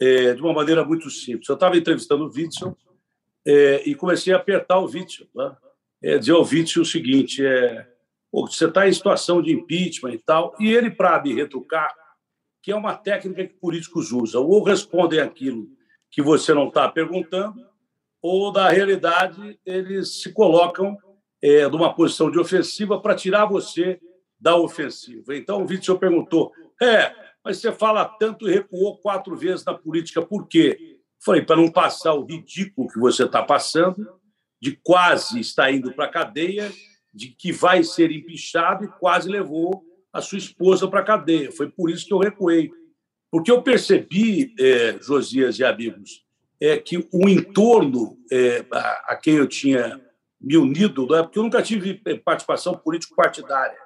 é, 0.00 0.34
de 0.34 0.40
uma 0.40 0.52
maneira 0.52 0.84
muito 0.84 1.10
simples. 1.10 1.48
Eu 1.48 1.54
estava 1.54 1.76
entrevistando 1.76 2.24
o 2.24 2.32
Witzel 2.34 2.76
é, 3.46 3.88
e 3.88 3.94
comecei 3.94 4.32
a 4.32 4.36
apertar 4.36 4.78
o 4.78 4.86
Witzel. 4.86 5.28
Né? 5.34 5.56
é, 6.02 6.18
dizer 6.18 6.32
ao 6.32 6.44
Vítor 6.44 6.82
o 6.82 6.86
seguinte: 6.86 7.44
é, 7.44 7.86
você 8.32 8.66
está 8.66 8.88
em 8.88 8.92
situação 8.92 9.40
de 9.40 9.52
impeachment 9.52 10.12
e 10.12 10.18
tal, 10.18 10.54
e 10.60 10.72
ele, 10.72 10.90
para 10.90 11.22
me 11.22 11.34
retrucar, 11.34 11.94
que 12.62 12.70
é 12.70 12.76
uma 12.76 12.94
técnica 12.94 13.46
que 13.46 13.54
políticos 13.54 14.12
usam, 14.12 14.44
ou 14.44 14.62
respondem 14.62 15.20
aquilo 15.20 15.66
que 16.10 16.22
você 16.22 16.52
não 16.52 16.68
está 16.68 16.88
perguntando, 16.88 17.66
ou, 18.20 18.52
na 18.52 18.68
realidade, 18.68 19.58
eles 19.64 20.20
se 20.22 20.32
colocam 20.32 20.96
é, 21.40 21.68
numa 21.68 21.94
posição 21.94 22.30
de 22.30 22.38
ofensiva 22.38 23.00
para 23.00 23.14
tirar 23.14 23.46
você 23.46 24.00
da 24.38 24.56
ofensiva. 24.56 25.36
Então, 25.36 25.62
o 25.62 25.66
Vítor 25.66 25.98
perguntou: 25.98 26.52
é, 26.80 27.14
mas 27.44 27.58
você 27.58 27.72
fala 27.72 28.04
tanto 28.04 28.48
e 28.48 28.52
recuou 28.52 28.98
quatro 28.98 29.36
vezes 29.36 29.64
na 29.64 29.74
política, 29.74 30.20
por 30.20 30.46
quê? 30.48 30.98
Falei, 31.24 31.42
para 31.42 31.56
não 31.56 31.70
passar 31.70 32.14
o 32.14 32.24
ridículo 32.24 32.88
que 32.88 32.98
você 32.98 33.24
está 33.24 33.42
passando, 33.42 34.06
de 34.60 34.76
quase 34.82 35.40
estar 35.40 35.70
indo 35.70 35.92
para 35.92 36.06
a 36.06 36.10
cadeia, 36.10 36.70
de 37.18 37.30
que 37.30 37.50
vai 37.50 37.82
ser 37.82 38.12
empichado 38.12 38.84
e 38.84 38.88
quase 38.88 39.28
levou 39.28 39.82
a 40.12 40.20
sua 40.20 40.38
esposa 40.38 40.86
para 40.86 41.00
a 41.00 41.04
cadeia. 41.04 41.50
Foi 41.50 41.68
por 41.68 41.90
isso 41.90 42.06
que 42.06 42.14
eu 42.14 42.18
recuei. 42.18 42.70
Porque 43.28 43.50
eu 43.50 43.60
percebi, 43.60 44.54
é, 44.58 44.98
Josias 45.02 45.58
e 45.58 45.64
amigos, 45.64 46.24
é 46.60 46.76
que 46.76 47.08
o 47.12 47.28
entorno 47.28 48.16
é, 48.30 48.64
a, 48.72 49.12
a, 49.12 49.16
quem 49.16 49.34
eu 49.34 49.48
tinha 49.48 50.00
me 50.40 50.56
unido, 50.56 51.08
né, 51.08 51.22
porque 51.22 51.40
eu 51.40 51.42
nunca 51.42 51.60
tive 51.60 52.00
é, 52.06 52.14
participação 52.16 52.76
político-partidária, 52.76 53.76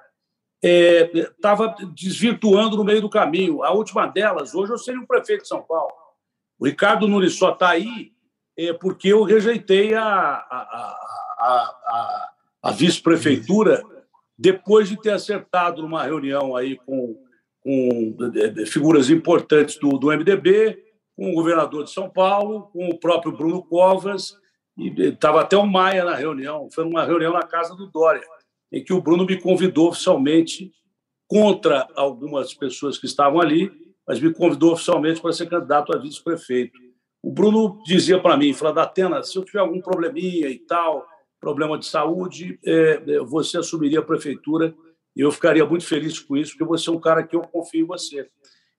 estava 0.63 1.75
é, 1.79 1.85
desvirtuando 1.95 2.77
no 2.77 2.83
meio 2.83 3.01
do 3.01 3.09
caminho. 3.09 3.63
A 3.63 3.71
última 3.71 4.05
delas, 4.05 4.53
hoje 4.53 4.71
eu 4.71 4.77
seria 4.77 5.01
o 5.01 5.07
prefeito 5.07 5.41
de 5.41 5.47
São 5.47 5.63
Paulo. 5.63 5.91
O 6.59 6.65
Ricardo 6.65 7.07
Nunes 7.07 7.35
só 7.35 7.51
está 7.51 7.69
aí 7.69 8.13
é, 8.57 8.71
porque 8.73 9.09
eu 9.09 9.23
rejeitei 9.23 9.95
a, 9.95 10.05
a, 10.05 10.97
a, 11.39 12.32
a, 12.63 12.71
vice-prefeitura 12.71 13.83
depois 14.37 14.89
de 14.89 14.99
ter 14.99 15.11
acertado 15.11 15.81
numa 15.81 16.03
reunião 16.03 16.55
aí 16.55 16.77
com, 16.77 17.15
com 17.61 18.17
figuras 18.65 19.09
importantes 19.09 19.77
do, 19.77 19.97
do 19.97 20.07
MDB, 20.07 20.81
com 21.15 21.31
o 21.31 21.35
governador 21.35 21.83
de 21.83 21.91
São 21.91 22.09
Paulo, 22.09 22.69
com 22.73 22.89
o 22.89 22.99
próprio 22.99 23.31
Bruno 23.31 23.61
Covas, 23.61 24.35
e 24.77 24.89
estava 25.01 25.41
até 25.41 25.55
o 25.55 25.65
Maia 25.65 26.03
na 26.03 26.15
reunião. 26.15 26.67
Foi 26.73 26.83
uma 26.83 27.05
reunião 27.05 27.33
na 27.33 27.43
casa 27.43 27.75
do 27.75 27.87
Dória, 27.87 28.23
em 28.71 28.83
que 28.83 28.93
o 28.93 29.01
Bruno 29.01 29.25
me 29.25 29.39
convidou 29.39 29.89
oficialmente, 29.89 30.71
contra 31.27 31.87
algumas 31.95 32.53
pessoas 32.53 32.97
que 32.97 33.05
estavam 33.05 33.41
ali, 33.41 33.71
mas 34.07 34.19
me 34.19 34.33
convidou 34.33 34.73
oficialmente 34.73 35.21
para 35.21 35.33
ser 35.33 35.49
candidato 35.49 35.91
a 35.91 35.97
vice-prefeito. 35.97 36.77
O 37.23 37.31
Bruno 37.31 37.81
dizia 37.85 38.19
para 38.19 38.37
mim, 38.37 38.53
falava, 38.53 38.81
Datena, 38.81 39.23
se 39.23 39.35
eu 39.37 39.43
tiver 39.43 39.59
algum 39.59 39.81
probleminha 39.81 40.47
e 40.49 40.59
tal, 40.59 41.05
problema 41.43 41.77
de 41.77 41.85
saúde, 41.85 42.57
é, 42.65 43.01
é, 43.05 43.19
você 43.19 43.57
assumiria 43.57 43.99
a 43.99 44.03
prefeitura 44.03 44.73
e 45.13 45.19
eu 45.19 45.29
ficaria 45.29 45.65
muito 45.65 45.85
feliz 45.85 46.17
com 46.17 46.37
isso, 46.37 46.51
porque 46.51 46.63
você 46.63 46.89
é 46.89 46.93
um 46.93 46.99
cara 46.99 47.21
que 47.21 47.35
eu 47.35 47.41
confio 47.41 47.83
em 47.83 47.85
você. 47.85 48.29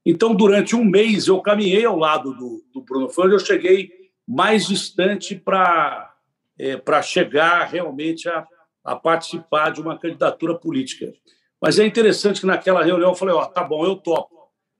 Então, 0.04 0.34
durante 0.34 0.74
um 0.74 0.82
mês, 0.82 1.26
eu 1.28 1.40
caminhei 1.42 1.84
ao 1.84 1.98
lado 1.98 2.32
do, 2.34 2.64
do 2.72 2.80
Bruno. 2.80 3.10
Foi 3.10 3.26
onde 3.26 3.34
eu 3.34 3.38
cheguei 3.38 3.90
mais 4.26 4.66
distante 4.66 5.34
para 5.36 6.10
é, 6.58 6.80
chegar 7.02 7.64
realmente 7.64 8.30
a, 8.30 8.46
a 8.82 8.96
participar 8.96 9.70
de 9.70 9.82
uma 9.82 9.98
candidatura 9.98 10.54
política. 10.54 11.12
Mas 11.60 11.78
é 11.78 11.84
interessante 11.84 12.40
que 12.40 12.46
naquela 12.46 12.82
reunião 12.82 13.10
eu 13.10 13.14
falei: 13.14 13.34
ó, 13.34 13.44
tá 13.44 13.62
bom, 13.62 13.84
eu 13.84 13.96
topo. 13.96 14.34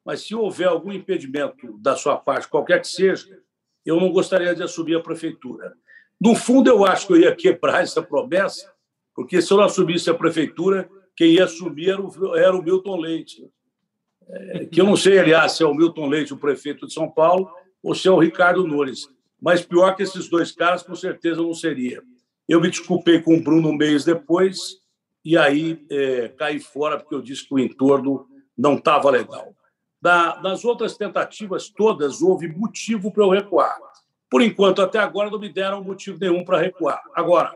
Mas 0.04 0.22
se 0.22 0.34
houver 0.34 0.68
algum 0.68 0.92
impedimento 0.92 1.78
da 1.78 1.96
sua 1.96 2.16
parte, 2.16 2.48
qualquer 2.48 2.80
que 2.80 2.88
seja, 2.88 3.38
eu 3.84 4.00
não 4.00 4.10
gostaria 4.10 4.54
de 4.54 4.62
assumir 4.62 4.96
a 4.96 5.02
prefeitura. 5.02 5.74
No 6.24 6.34
fundo, 6.34 6.70
eu 6.70 6.86
acho 6.86 7.06
que 7.06 7.12
eu 7.12 7.20
ia 7.20 7.36
quebrar 7.36 7.82
essa 7.82 8.02
promessa, 8.02 8.72
porque 9.14 9.42
se 9.42 9.52
eu 9.52 9.58
não 9.58 9.64
assumisse 9.64 10.08
a 10.08 10.14
prefeitura, 10.14 10.88
quem 11.14 11.32
ia 11.32 11.44
assumir 11.44 11.90
era 11.90 12.00
o, 12.00 12.34
era 12.34 12.56
o 12.56 12.62
Milton 12.62 12.96
Leite. 12.96 13.46
É, 14.26 14.64
que 14.64 14.80
eu 14.80 14.86
não 14.86 14.96
sei, 14.96 15.18
aliás, 15.18 15.52
se 15.52 15.62
é 15.62 15.66
o 15.66 15.74
Milton 15.74 16.06
Leite, 16.06 16.32
o 16.32 16.38
prefeito 16.38 16.86
de 16.86 16.94
São 16.94 17.10
Paulo, 17.10 17.50
ou 17.82 17.94
se 17.94 18.08
é 18.08 18.10
o 18.10 18.18
Ricardo 18.18 18.66
Nunes. 18.66 19.06
Mas 19.38 19.60
pior 19.60 19.94
que 19.94 20.02
esses 20.02 20.26
dois 20.26 20.50
caras, 20.50 20.82
com 20.82 20.94
certeza 20.94 21.42
não 21.42 21.52
seria. 21.52 22.02
Eu 22.48 22.58
me 22.58 22.70
desculpei 22.70 23.20
com 23.20 23.36
o 23.36 23.42
Bruno 23.42 23.68
um 23.68 23.76
mês 23.76 24.02
depois, 24.02 24.78
e 25.22 25.36
aí 25.36 25.84
é, 25.90 26.28
caí 26.28 26.58
fora, 26.58 26.98
porque 26.98 27.14
eu 27.14 27.20
disse 27.20 27.46
que 27.46 27.52
o 27.52 27.58
entorno 27.58 28.26
não 28.56 28.76
estava 28.76 29.10
legal. 29.10 29.54
Da, 30.00 30.36
das 30.36 30.64
outras 30.64 30.96
tentativas 30.96 31.68
todas, 31.68 32.22
houve 32.22 32.48
motivo 32.48 33.12
para 33.12 33.24
eu 33.24 33.30
recuar. 33.30 33.76
Por 34.30 34.42
enquanto, 34.42 34.82
até 34.82 34.98
agora, 34.98 35.30
não 35.30 35.38
me 35.38 35.48
deram 35.48 35.82
motivo 35.82 36.18
nenhum 36.20 36.44
para 36.44 36.58
recuar. 36.58 37.02
Agora, 37.14 37.52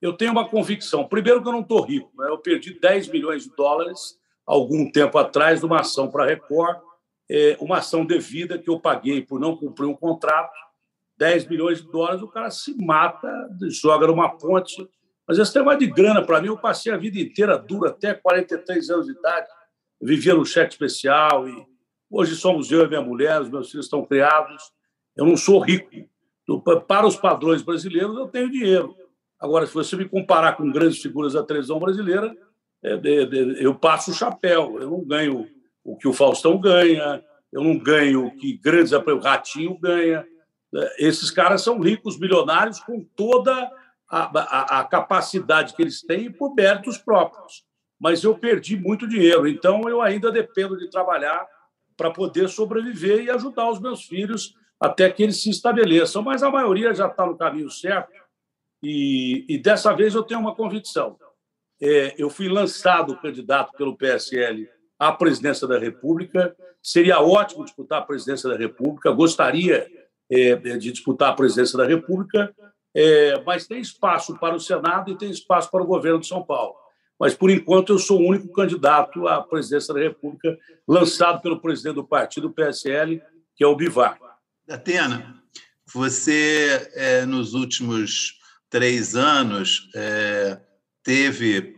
eu 0.00 0.12
tenho 0.12 0.32
uma 0.32 0.48
convicção. 0.48 1.06
Primeiro, 1.06 1.42
que 1.42 1.48
eu 1.48 1.52
não 1.52 1.60
estou 1.60 1.80
rico. 1.82 2.10
Né? 2.16 2.28
Eu 2.28 2.38
perdi 2.38 2.78
10 2.78 3.08
milhões 3.08 3.44
de 3.44 3.50
dólares 3.56 4.18
algum 4.46 4.90
tempo 4.90 5.18
atrás 5.18 5.62
numa 5.62 5.80
ação 5.80 6.10
para 6.10 6.24
a 6.24 6.26
Record, 6.26 6.78
é, 7.30 7.56
uma 7.60 7.78
ação 7.78 8.04
devida 8.04 8.58
que 8.58 8.68
eu 8.68 8.80
paguei 8.80 9.22
por 9.22 9.38
não 9.38 9.56
cumprir 9.56 9.86
um 9.86 9.94
contrato. 9.94 10.52
10 11.16 11.46
milhões 11.48 11.80
de 11.80 11.90
dólares, 11.90 12.22
o 12.22 12.28
cara 12.28 12.50
se 12.50 12.76
mata, 12.76 13.30
joga 13.68 14.08
numa 14.08 14.36
ponte. 14.36 14.86
Mas 15.26 15.38
esse 15.38 15.52
tema 15.52 15.76
de 15.76 15.86
grana, 15.86 16.20
para 16.20 16.40
mim, 16.40 16.48
eu 16.48 16.58
passei 16.58 16.92
a 16.92 16.96
vida 16.96 17.18
inteira 17.18 17.56
dura, 17.56 17.90
até 17.90 18.12
43 18.12 18.90
anos 18.90 19.06
de 19.06 19.12
idade. 19.12 19.46
Eu 20.00 20.08
vivia 20.08 20.34
no 20.34 20.44
cheque 20.44 20.72
especial 20.72 21.48
e 21.48 21.72
Hoje 22.14 22.36
somos 22.36 22.70
eu 22.70 22.84
e 22.84 22.88
minha 22.88 23.00
mulher, 23.00 23.40
os 23.40 23.48
meus 23.48 23.70
filhos 23.70 23.86
estão 23.86 24.04
criados. 24.04 24.62
Eu 25.16 25.26
não 25.26 25.36
sou 25.36 25.60
rico. 25.60 25.90
Para 26.86 27.06
os 27.06 27.16
padrões 27.16 27.62
brasileiros, 27.62 28.16
eu 28.16 28.28
tenho 28.28 28.50
dinheiro. 28.50 28.96
Agora, 29.38 29.66
se 29.66 29.74
você 29.74 29.96
me 29.96 30.08
comparar 30.08 30.56
com 30.56 30.70
grandes 30.70 31.00
figuras 31.00 31.32
da 31.32 31.42
televisão 31.42 31.78
brasileira, 31.78 32.34
é, 32.82 32.92
é, 32.92 33.22
é, 33.22 33.66
eu 33.66 33.74
passo 33.74 34.10
o 34.10 34.14
chapéu. 34.14 34.78
Eu 34.80 34.90
não 34.90 35.04
ganho 35.04 35.48
o 35.84 35.96
que 35.96 36.08
o 36.08 36.12
Faustão 36.12 36.60
ganha, 36.60 37.22
eu 37.52 37.62
não 37.62 37.76
ganho 37.78 38.26
o 38.26 38.36
que 38.36 38.56
grandes 38.56 38.92
o 38.92 39.18
Ratinho 39.18 39.78
ganha. 39.78 40.26
Esses 40.98 41.30
caras 41.30 41.62
são 41.62 41.78
ricos, 41.80 42.18
milionários, 42.18 42.80
com 42.80 43.04
toda 43.16 43.52
a, 44.08 44.40
a, 44.40 44.80
a 44.80 44.84
capacidade 44.84 45.74
que 45.74 45.82
eles 45.82 46.02
têm 46.02 46.30
por 46.30 46.54
méritos 46.54 46.98
próprios. 46.98 47.64
Mas 48.00 48.24
eu 48.24 48.36
perdi 48.36 48.76
muito 48.76 49.06
dinheiro, 49.06 49.46
então 49.46 49.88
eu 49.88 50.00
ainda 50.00 50.32
dependo 50.32 50.76
de 50.76 50.88
trabalhar 50.88 51.46
para 51.96 52.10
poder 52.10 52.48
sobreviver 52.48 53.22
e 53.22 53.30
ajudar 53.30 53.70
os 53.70 53.80
meus 53.80 54.04
filhos 54.04 54.54
até 54.82 55.10
que 55.10 55.22
eles 55.22 55.40
se 55.40 55.50
estabeleçam. 55.50 56.22
Mas 56.22 56.42
a 56.42 56.50
maioria 56.50 56.92
já 56.92 57.06
está 57.06 57.24
no 57.24 57.36
caminho 57.36 57.70
certo 57.70 58.12
e, 58.82 59.44
e 59.48 59.58
dessa 59.58 59.94
vez 59.94 60.14
eu 60.14 60.22
tenho 60.22 60.40
uma 60.40 60.54
convicção. 60.54 61.16
É, 61.80 62.14
eu 62.18 62.28
fui 62.28 62.48
lançado 62.48 63.20
candidato 63.20 63.72
pelo 63.76 63.96
PSL 63.96 64.68
à 64.98 65.12
presidência 65.12 65.66
da 65.66 65.78
República. 65.78 66.54
Seria 66.82 67.20
ótimo 67.20 67.64
disputar 67.64 68.00
a 68.00 68.04
presidência 68.04 68.48
da 68.48 68.56
República. 68.56 69.12
Gostaria 69.12 69.86
é, 70.30 70.56
de 70.56 70.90
disputar 70.90 71.30
a 71.30 71.34
presidência 71.34 71.76
da 71.76 71.86
República, 71.86 72.54
é, 72.94 73.40
mas 73.44 73.66
tem 73.66 73.80
espaço 73.80 74.38
para 74.38 74.54
o 74.54 74.60
Senado 74.60 75.10
e 75.10 75.16
tem 75.16 75.30
espaço 75.30 75.70
para 75.70 75.82
o 75.82 75.86
governo 75.86 76.20
de 76.20 76.26
São 76.26 76.42
Paulo 76.42 76.82
mas 77.22 77.36
por 77.36 77.52
enquanto 77.52 77.92
eu 77.92 78.00
sou 78.00 78.20
o 78.20 78.26
único 78.26 78.52
candidato 78.52 79.28
à 79.28 79.40
presidência 79.40 79.94
da 79.94 80.00
República 80.00 80.58
lançado 80.88 81.40
pelo 81.40 81.60
presidente 81.60 81.94
do 81.94 82.04
partido, 82.04 82.50
PSL, 82.50 83.22
que 83.54 83.62
é 83.62 83.66
o 83.68 83.76
Bivar. 83.76 84.18
Atena, 84.74 85.34
você, 85.92 86.90
é, 86.94 87.26
nos 87.26 87.54
últimos 87.54 88.38
três 88.70 89.14
anos, 89.14 89.90
é, 89.94 90.58
teve, 91.02 91.76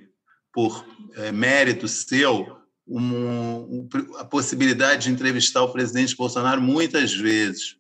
por 0.53 0.85
é, 1.17 1.33
mérito 1.33 1.89
seu, 1.89 2.57
um, 2.87 3.01
um, 3.03 3.89
a 4.19 4.25
possibilidade 4.25 5.05
de 5.05 5.11
entrevistar 5.11 5.63
o 5.63 5.73
presidente 5.73 6.17
Bolsonaro 6.17 6.61
muitas 6.61 7.13
vezes. 7.15 7.77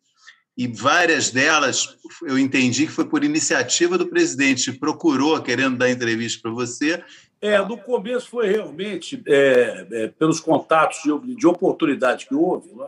E 0.56 0.68
várias 0.68 1.30
delas 1.30 1.96
eu 2.22 2.38
entendi 2.38 2.86
que 2.86 2.92
foi 2.92 3.04
por 3.04 3.24
iniciativa 3.24 3.98
do 3.98 4.06
presidente, 4.06 4.72
procurou 4.72 5.42
querendo 5.42 5.76
dar 5.76 5.90
entrevista 5.90 6.40
para 6.42 6.52
você 6.52 7.02
é, 7.44 7.58
no 7.58 7.76
começo 7.76 8.30
foi 8.30 8.48
realmente 8.48 9.22
é, 9.26 9.86
é, 9.92 10.08
pelos 10.08 10.40
contatos 10.40 11.02
de, 11.02 11.36
de, 11.36 11.46
oportunidade 11.46 12.24
que 12.24 12.34
houve. 12.34 12.74
Né? 12.74 12.86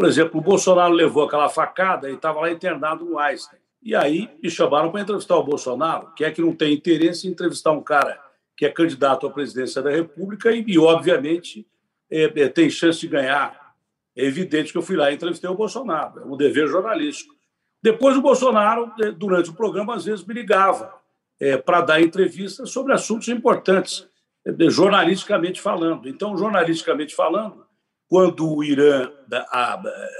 Por 0.00 0.08
exemplo, 0.08 0.40
o 0.40 0.42
Bolsonaro 0.42 0.94
levou 0.94 1.24
aquela 1.24 1.50
facada 1.50 2.08
e 2.08 2.14
estava 2.14 2.40
lá 2.40 2.50
internado 2.50 3.04
no 3.04 3.18
Einstein. 3.18 3.58
E 3.82 3.94
aí 3.94 4.30
me 4.42 4.48
chamaram 4.48 4.90
para 4.90 5.02
entrevistar 5.02 5.36
o 5.36 5.42
Bolsonaro, 5.42 6.14
que 6.14 6.24
é 6.24 6.30
que 6.30 6.40
não 6.40 6.56
tem 6.56 6.72
interesse 6.72 7.28
em 7.28 7.30
entrevistar 7.30 7.72
um 7.72 7.82
cara 7.82 8.18
que 8.56 8.64
é 8.64 8.70
candidato 8.70 9.26
à 9.26 9.30
presidência 9.30 9.82
da 9.82 9.90
República 9.90 10.50
e, 10.52 10.78
obviamente, 10.78 11.66
é, 12.10 12.22
é, 12.24 12.48
tem 12.48 12.70
chance 12.70 12.98
de 12.98 13.08
ganhar. 13.08 13.74
É 14.16 14.24
evidente 14.24 14.72
que 14.72 14.78
eu 14.78 14.82
fui 14.82 14.96
lá 14.96 15.10
e 15.10 15.16
entrevistei 15.16 15.50
o 15.50 15.54
Bolsonaro, 15.54 16.20
é 16.20 16.24
um 16.24 16.34
dever 16.34 16.66
jornalístico. 16.66 17.34
Depois, 17.82 18.16
o 18.16 18.22
Bolsonaro, 18.22 18.90
é, 19.02 19.10
durante 19.10 19.50
o 19.50 19.54
programa, 19.54 19.96
às 19.96 20.06
vezes 20.06 20.24
me 20.24 20.32
ligava 20.32 20.94
é, 21.38 21.58
para 21.58 21.82
dar 21.82 22.00
entrevistas 22.00 22.70
sobre 22.70 22.94
assuntos 22.94 23.28
importantes, 23.28 24.08
é, 24.46 24.70
jornalisticamente 24.70 25.60
falando. 25.60 26.08
Então, 26.08 26.38
jornalisticamente 26.38 27.14
falando, 27.14 27.68
quando 28.10 28.52
o 28.52 28.64
Irã 28.64 29.08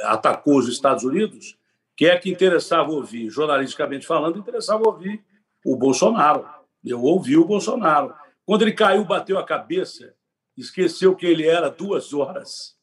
atacou 0.04 0.58
os 0.58 0.68
Estados 0.68 1.02
Unidos, 1.02 1.58
que 1.96 2.06
é 2.06 2.16
que 2.16 2.30
interessava 2.30 2.92
ouvir, 2.92 3.28
jornalisticamente 3.28 4.06
falando, 4.06 4.38
interessava 4.38 4.88
ouvir 4.88 5.24
o 5.66 5.74
Bolsonaro. 5.74 6.48
Eu 6.84 7.02
ouvi 7.02 7.36
o 7.36 7.44
Bolsonaro. 7.44 8.14
Quando 8.46 8.62
ele 8.62 8.74
caiu, 8.74 9.04
bateu 9.04 9.40
a 9.40 9.44
cabeça, 9.44 10.14
esqueceu 10.56 11.16
que 11.16 11.26
ele 11.26 11.44
era 11.44 11.68
duas 11.68 12.14
horas. 12.14 12.78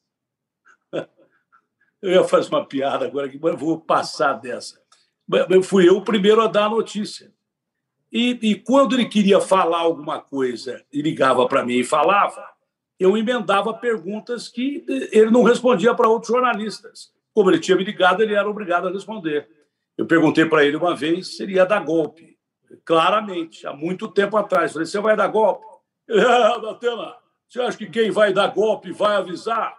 Eu 2.01 2.11
ia 2.11 2.23
fazer 2.25 2.49
uma 2.49 2.65
piada 2.65 3.07
agora, 3.07 3.31
mas 3.41 3.59
vou 3.59 3.79
passar 3.79 4.33
dessa. 4.33 4.79
Fui 5.63 5.89
eu 5.89 5.97
o 5.97 6.03
primeiro 6.03 6.41
a 6.41 6.47
dar 6.47 6.65
a 6.65 6.69
notícia. 6.69 7.33
E, 8.11 8.37
e 8.39 8.55
quando 8.55 8.93
ele 8.93 9.05
queria 9.05 9.41
falar 9.41 9.79
alguma 9.79 10.21
coisa 10.21 10.85
e 10.93 11.01
ligava 11.01 11.47
para 11.47 11.65
mim 11.65 11.79
e 11.79 11.83
falava, 11.83 12.47
eu 12.99 13.17
emendava 13.17 13.73
perguntas 13.73 14.47
que 14.47 14.83
ele 15.11 15.29
não 15.29 15.43
respondia 15.43 15.93
para 15.93 16.09
outros 16.09 16.31
jornalistas. 16.31 17.11
Como 17.33 17.51
ele 17.51 17.59
tinha 17.59 17.77
me 17.77 17.83
ligado, 17.83 18.23
ele 18.23 18.33
era 18.33 18.49
obrigado 18.49 18.87
a 18.87 18.91
responder. 18.91 19.47
Eu 19.97 20.05
perguntei 20.05 20.45
para 20.45 20.65
ele 20.65 20.77
uma 20.77 20.95
vez 20.95 21.35
se 21.35 21.43
ele 21.43 21.53
ia 21.53 21.65
dar 21.65 21.83
golpe. 21.83 22.37
Claramente, 22.83 23.65
há 23.65 23.73
muito 23.73 24.07
tempo 24.07 24.37
atrás. 24.37 24.73
Falei: 24.73 24.85
você 24.85 24.99
vai 24.99 25.15
dar 25.15 25.27
golpe? 25.27 25.65
É, 26.09 26.61
Datena, 26.61 27.15
você 27.45 27.59
acha 27.59 27.77
que 27.77 27.89
quem 27.89 28.09
vai 28.09 28.31
dar 28.31 28.47
golpe 28.47 28.93
vai 28.93 29.17
avisar? 29.17 29.75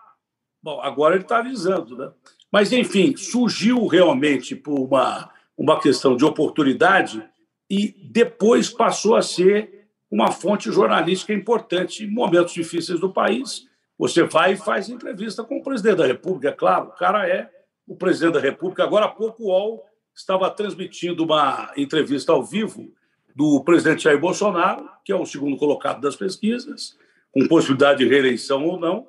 Bom, 0.62 0.78
agora 0.82 1.14
ele 1.14 1.24
está 1.24 1.38
avisando, 1.38 1.96
né? 1.96 2.12
Mas, 2.52 2.70
enfim, 2.70 3.16
surgiu 3.16 3.86
realmente 3.86 4.54
por 4.54 4.78
uma, 4.78 5.30
uma 5.56 5.80
questão 5.80 6.16
de 6.16 6.26
oportunidade 6.26 7.26
e 7.70 7.94
depois 8.10 8.68
passou 8.68 9.16
a 9.16 9.22
ser 9.22 9.77
uma 10.10 10.32
fonte 10.32 10.70
jornalística 10.70 11.32
importante 11.32 12.04
em 12.04 12.10
momentos 12.10 12.52
difíceis 12.52 13.00
do 13.00 13.12
país. 13.12 13.66
Você 13.98 14.22
vai 14.22 14.52
e 14.52 14.56
faz 14.56 14.88
entrevista 14.88 15.44
com 15.44 15.58
o 15.58 15.62
presidente 15.62 15.96
da 15.96 16.06
República, 16.06 16.48
é 16.48 16.52
claro, 16.52 16.88
o 16.88 16.92
cara 16.92 17.28
é 17.28 17.50
o 17.86 17.96
presidente 17.96 18.34
da 18.34 18.40
República. 18.40 18.84
Agora 18.84 19.06
há 19.06 19.08
pouco 19.08 19.44
o 19.44 19.46
UOL 19.48 19.84
estava 20.14 20.50
transmitindo 20.50 21.24
uma 21.24 21.72
entrevista 21.76 22.32
ao 22.32 22.44
vivo 22.44 22.92
do 23.34 23.62
presidente 23.62 24.04
Jair 24.04 24.20
Bolsonaro, 24.20 24.88
que 25.04 25.12
é 25.12 25.16
o 25.16 25.24
segundo 25.24 25.56
colocado 25.56 26.00
das 26.00 26.16
pesquisas, 26.16 26.96
com 27.32 27.46
possibilidade 27.46 28.00
de 28.00 28.08
reeleição 28.08 28.64
ou 28.66 28.78
não, 28.78 29.06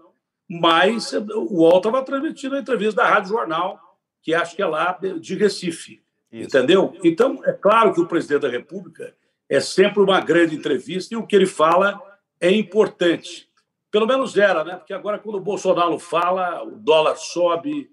mas 0.50 1.14
o 1.14 1.62
UOL 1.62 1.78
estava 1.78 2.04
transmitindo 2.04 2.56
a 2.56 2.60
entrevista 2.60 3.02
da 3.02 3.10
Rádio 3.10 3.30
Jornal, 3.30 3.80
que 4.22 4.34
acho 4.34 4.56
que 4.56 4.62
é 4.62 4.66
lá 4.66 4.98
de 5.20 5.36
Recife. 5.36 6.02
Isso. 6.32 6.48
Entendeu? 6.48 6.94
Então, 7.04 7.42
é 7.44 7.54
claro 7.54 7.94
que 7.94 8.02
o 8.02 8.08
presidente 8.08 8.42
da 8.42 8.50
República 8.50 9.16
é 9.50 9.60
sempre 9.60 10.02
uma 10.02 10.22
grande 10.22 10.56
entrevista 10.56 11.14
e 11.14 11.18
o 11.18 11.26
que 11.26 11.36
ele 11.36 11.48
fala 11.48 12.00
é 12.40 12.52
importante. 12.52 13.50
Pelo 13.92 14.06
menos 14.06 14.38
era, 14.38 14.64
né? 14.64 14.76
Porque 14.76 14.94
agora, 14.94 15.18
quando 15.18 15.36
o 15.36 15.42
Bolsonaro 15.42 15.98
fala, 15.98 16.64
o 16.64 16.78
dólar 16.78 17.16
sobe, 17.16 17.90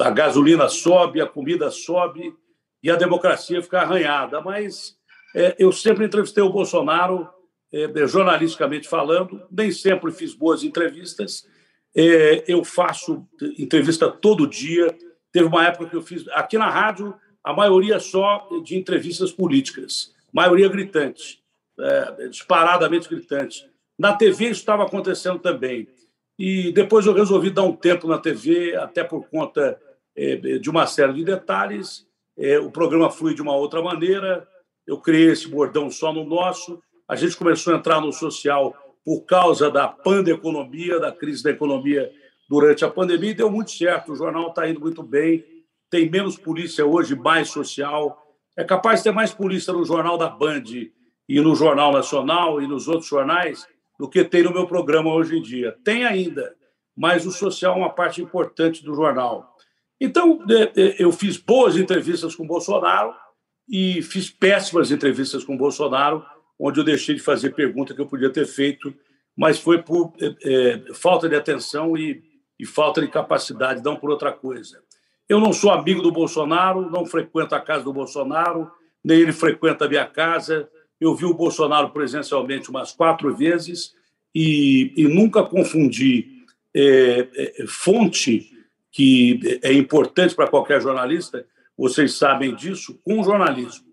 a 0.00 0.10
gasolina 0.10 0.68
sobe, 0.68 1.20
a 1.20 1.26
comida 1.26 1.70
sobe 1.70 2.34
e 2.82 2.90
a 2.90 2.96
democracia 2.96 3.62
fica 3.62 3.80
arranhada. 3.80 4.40
Mas 4.40 4.96
é, 5.34 5.54
eu 5.58 5.70
sempre 5.70 6.06
entrevistei 6.06 6.42
o 6.42 6.50
Bolsonaro, 6.50 7.28
é, 7.72 8.06
jornalisticamente 8.06 8.88
falando, 8.88 9.46
nem 9.50 9.70
sempre 9.70 10.10
fiz 10.10 10.32
boas 10.32 10.64
entrevistas. 10.64 11.46
É, 11.94 12.44
eu 12.48 12.64
faço 12.64 13.26
entrevista 13.58 14.10
todo 14.10 14.46
dia. 14.46 14.96
Teve 15.30 15.46
uma 15.46 15.66
época 15.66 15.90
que 15.90 15.96
eu 15.96 16.02
fiz 16.02 16.26
aqui 16.28 16.56
na 16.56 16.70
rádio 16.70 17.14
a 17.42 17.52
maioria 17.52 18.00
só 18.00 18.48
de 18.64 18.76
entrevistas 18.78 19.30
políticas, 19.30 20.13
maioria 20.34 20.68
gritante, 20.68 21.40
é, 21.78 22.28
disparadamente 22.28 23.08
gritante. 23.08 23.70
Na 23.98 24.12
TV 24.12 24.46
isso 24.46 24.60
estava 24.60 24.82
acontecendo 24.82 25.38
também. 25.38 25.88
E 26.36 26.72
depois 26.72 27.06
eu 27.06 27.12
resolvi 27.14 27.50
dar 27.50 27.62
um 27.62 27.76
tempo 27.76 28.08
na 28.08 28.18
TV, 28.18 28.74
até 28.74 29.04
por 29.04 29.28
conta 29.28 29.80
é, 30.16 30.36
de 30.58 30.68
uma 30.68 30.86
série 30.86 31.12
de 31.12 31.24
detalhes. 31.24 32.06
É, 32.36 32.58
o 32.58 32.70
programa 32.70 33.10
flui 33.10 33.34
de 33.34 33.42
uma 33.42 33.54
outra 33.54 33.80
maneira. 33.80 34.46
Eu 34.84 34.98
criei 34.98 35.30
esse 35.30 35.46
bordão 35.46 35.88
só 35.90 36.12
no 36.12 36.24
nosso. 36.24 36.82
A 37.08 37.14
gente 37.14 37.36
começou 37.36 37.72
a 37.72 37.76
entrar 37.76 38.00
no 38.00 38.12
social 38.12 38.74
por 39.04 39.20
causa 39.22 39.70
da 39.70 39.86
pandeconomia, 39.86 40.98
da 40.98 41.12
crise 41.12 41.42
da 41.44 41.50
economia 41.50 42.10
durante 42.48 42.84
a 42.84 42.90
pandemia, 42.90 43.30
e 43.30 43.34
deu 43.34 43.50
muito 43.50 43.70
certo. 43.70 44.12
O 44.12 44.16
jornal 44.16 44.48
está 44.48 44.68
indo 44.68 44.80
muito 44.80 45.02
bem 45.02 45.44
tem 45.94 46.10
menos 46.10 46.36
polícia 46.36 46.84
hoje, 46.84 47.14
mais 47.14 47.50
social. 47.50 48.23
É 48.56 48.64
capaz 48.64 49.00
de 49.00 49.04
ter 49.04 49.12
mais 49.12 49.32
polícia 49.32 49.72
no 49.72 49.84
Jornal 49.84 50.16
da 50.16 50.28
Band 50.28 50.64
e 51.28 51.40
no 51.40 51.54
Jornal 51.54 51.92
Nacional 51.92 52.60
e 52.60 52.66
nos 52.66 52.86
outros 52.88 53.08
jornais 53.08 53.66
do 53.98 54.08
que 54.08 54.24
tem 54.24 54.42
no 54.42 54.52
meu 54.52 54.66
programa 54.66 55.12
hoje 55.12 55.38
em 55.38 55.42
dia. 55.42 55.76
Tem 55.84 56.04
ainda, 56.04 56.54
mas 56.96 57.26
o 57.26 57.32
social 57.32 57.74
é 57.74 57.78
uma 57.78 57.90
parte 57.90 58.22
importante 58.22 58.84
do 58.84 58.94
jornal. 58.94 59.54
Então, 60.00 60.44
é, 60.50 60.80
é, 60.80 60.96
eu 60.98 61.10
fiz 61.12 61.36
boas 61.36 61.76
entrevistas 61.76 62.34
com 62.34 62.46
Bolsonaro 62.46 63.14
e 63.68 64.02
fiz 64.02 64.30
péssimas 64.30 64.90
entrevistas 64.90 65.44
com 65.44 65.56
Bolsonaro, 65.56 66.24
onde 66.58 66.80
eu 66.80 66.84
deixei 66.84 67.14
de 67.14 67.22
fazer 67.22 67.54
pergunta 67.54 67.94
que 67.94 68.00
eu 68.00 68.06
podia 68.06 68.30
ter 68.30 68.46
feito, 68.46 68.94
mas 69.36 69.58
foi 69.58 69.82
por 69.82 70.12
é, 70.20 70.34
é, 70.44 70.94
falta 70.94 71.28
de 71.28 71.34
atenção 71.34 71.96
e, 71.96 72.22
e 72.58 72.66
falta 72.66 73.00
de 73.00 73.08
capacidade, 73.08 73.82
não 73.82 73.96
por 73.96 74.10
outra 74.10 74.32
coisa. 74.32 74.82
Eu 75.28 75.40
não 75.40 75.52
sou 75.52 75.70
amigo 75.70 76.02
do 76.02 76.12
Bolsonaro, 76.12 76.90
não 76.90 77.06
frequento 77.06 77.54
a 77.54 77.60
casa 77.60 77.84
do 77.84 77.92
Bolsonaro, 77.92 78.70
nem 79.02 79.20
ele 79.20 79.32
frequenta 79.32 79.86
a 79.86 79.88
minha 79.88 80.06
casa. 80.06 80.68
Eu 81.00 81.14
vi 81.14 81.24
o 81.24 81.34
Bolsonaro 81.34 81.90
presencialmente 81.90 82.68
umas 82.68 82.92
quatro 82.92 83.34
vezes 83.34 83.94
e, 84.34 84.92
e 84.96 85.08
nunca 85.08 85.42
confundi 85.42 86.44
é, 86.74 87.28
é, 87.34 87.66
fonte, 87.66 88.50
que 88.90 89.60
é 89.62 89.72
importante 89.72 90.34
para 90.34 90.48
qualquer 90.48 90.80
jornalista, 90.80 91.46
vocês 91.76 92.14
sabem 92.14 92.54
disso, 92.54 93.00
com 93.02 93.24
jornalismo. 93.24 93.86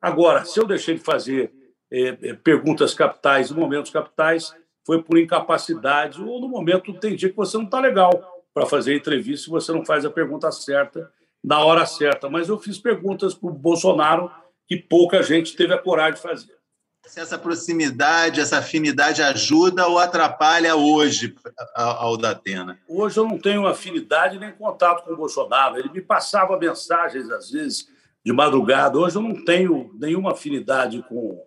Agora, 0.00 0.44
se 0.44 0.58
eu 0.58 0.66
deixei 0.66 0.94
de 0.94 1.00
fazer 1.00 1.52
é, 1.90 2.16
é 2.22 2.34
perguntas 2.34 2.94
capitais 2.94 3.50
em 3.50 3.54
momentos 3.54 3.90
capitais, 3.90 4.54
foi 4.84 5.02
por 5.02 5.18
incapacidade 5.18 6.20
ou 6.22 6.40
no 6.40 6.48
momento 6.48 6.92
tem 6.94 7.14
dia 7.14 7.28
que 7.28 7.36
você 7.36 7.56
não 7.56 7.64
está 7.64 7.78
legal 7.78 8.37
para 8.58 8.66
fazer 8.66 8.96
entrevista 8.96 9.44
se 9.44 9.50
você 9.50 9.70
não 9.70 9.84
faz 9.84 10.04
a 10.04 10.10
pergunta 10.10 10.50
certa 10.50 11.10
na 11.42 11.62
hora 11.62 11.86
certa. 11.86 12.28
Mas 12.28 12.48
eu 12.48 12.58
fiz 12.58 12.76
perguntas 12.76 13.32
para 13.32 13.48
o 13.48 13.52
Bolsonaro 13.52 14.30
que 14.66 14.76
pouca 14.76 15.22
gente 15.22 15.54
teve 15.54 15.72
a 15.72 15.78
coragem 15.78 16.14
de 16.14 16.20
fazer. 16.20 16.58
Se 17.06 17.20
essa 17.20 17.38
proximidade, 17.38 18.40
essa 18.40 18.58
afinidade 18.58 19.22
ajuda 19.22 19.86
ou 19.86 19.98
atrapalha 19.98 20.74
hoje 20.74 21.34
ao 21.74 22.16
Datena? 22.16 22.78
Hoje 22.88 23.18
eu 23.18 23.24
não 23.24 23.38
tenho 23.38 23.66
afinidade 23.66 24.38
nem 24.38 24.52
contato 24.52 25.04
com 25.04 25.12
o 25.12 25.16
Bolsonaro. 25.16 25.78
Ele 25.78 25.90
me 25.90 26.02
passava 26.02 26.58
mensagens, 26.58 27.30
às 27.30 27.50
vezes, 27.50 27.88
de 28.26 28.32
madrugada. 28.32 28.98
Hoje 28.98 29.16
eu 29.16 29.22
não 29.22 29.42
tenho 29.44 29.94
nenhuma 29.98 30.32
afinidade 30.32 31.02
com, 31.08 31.42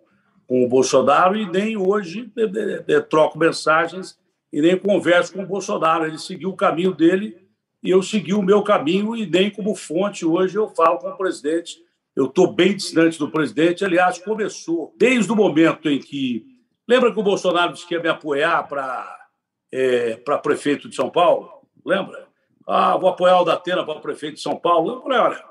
com 0.48 0.64
o 0.64 0.68
Bolsonaro 0.68 1.36
e 1.36 1.48
nem 1.48 1.76
hoje 1.76 2.32
troco 3.08 3.38
mensagens 3.38 4.18
e 4.52 4.60
nem 4.60 4.78
converso 4.78 5.32
com 5.32 5.42
o 5.42 5.46
Bolsonaro. 5.46 6.06
Ele 6.06 6.18
seguiu 6.18 6.50
o 6.50 6.56
caminho 6.56 6.92
dele 6.92 7.36
e 7.82 7.90
eu 7.90 8.02
segui 8.02 8.34
o 8.34 8.42
meu 8.42 8.62
caminho 8.62 9.16
e 9.16 9.26
nem 9.26 9.50
como 9.50 9.74
fonte 9.74 10.24
hoje 10.24 10.56
eu 10.56 10.68
falo 10.68 10.98
com 10.98 11.08
o 11.08 11.16
presidente. 11.16 11.78
Eu 12.14 12.26
estou 12.26 12.52
bem 12.52 12.76
distante 12.76 13.18
do 13.18 13.30
presidente. 13.30 13.84
Aliás, 13.84 14.18
começou 14.18 14.94
desde 14.98 15.32
o 15.32 15.36
momento 15.36 15.88
em 15.88 15.98
que. 15.98 16.46
Lembra 16.86 17.12
que 17.12 17.18
o 17.18 17.22
Bolsonaro 17.22 17.72
disse 17.72 17.86
que 17.86 17.94
ia 17.94 18.02
me 18.02 18.08
apoiar 18.08 18.68
para 18.68 19.18
é, 19.72 20.16
prefeito 20.42 20.88
de 20.88 20.94
São 20.94 21.08
Paulo? 21.08 21.48
Lembra? 21.84 22.28
Ah, 22.66 22.96
vou 22.96 23.08
apoiar 23.08 23.40
o 23.40 23.44
Datena 23.44 23.84
para 23.84 24.00
prefeito 24.00 24.34
de 24.34 24.42
São 24.42 24.56
Paulo. 24.56 24.92
Eu 24.92 25.02
falei, 25.02 25.18
olha, 25.18 25.44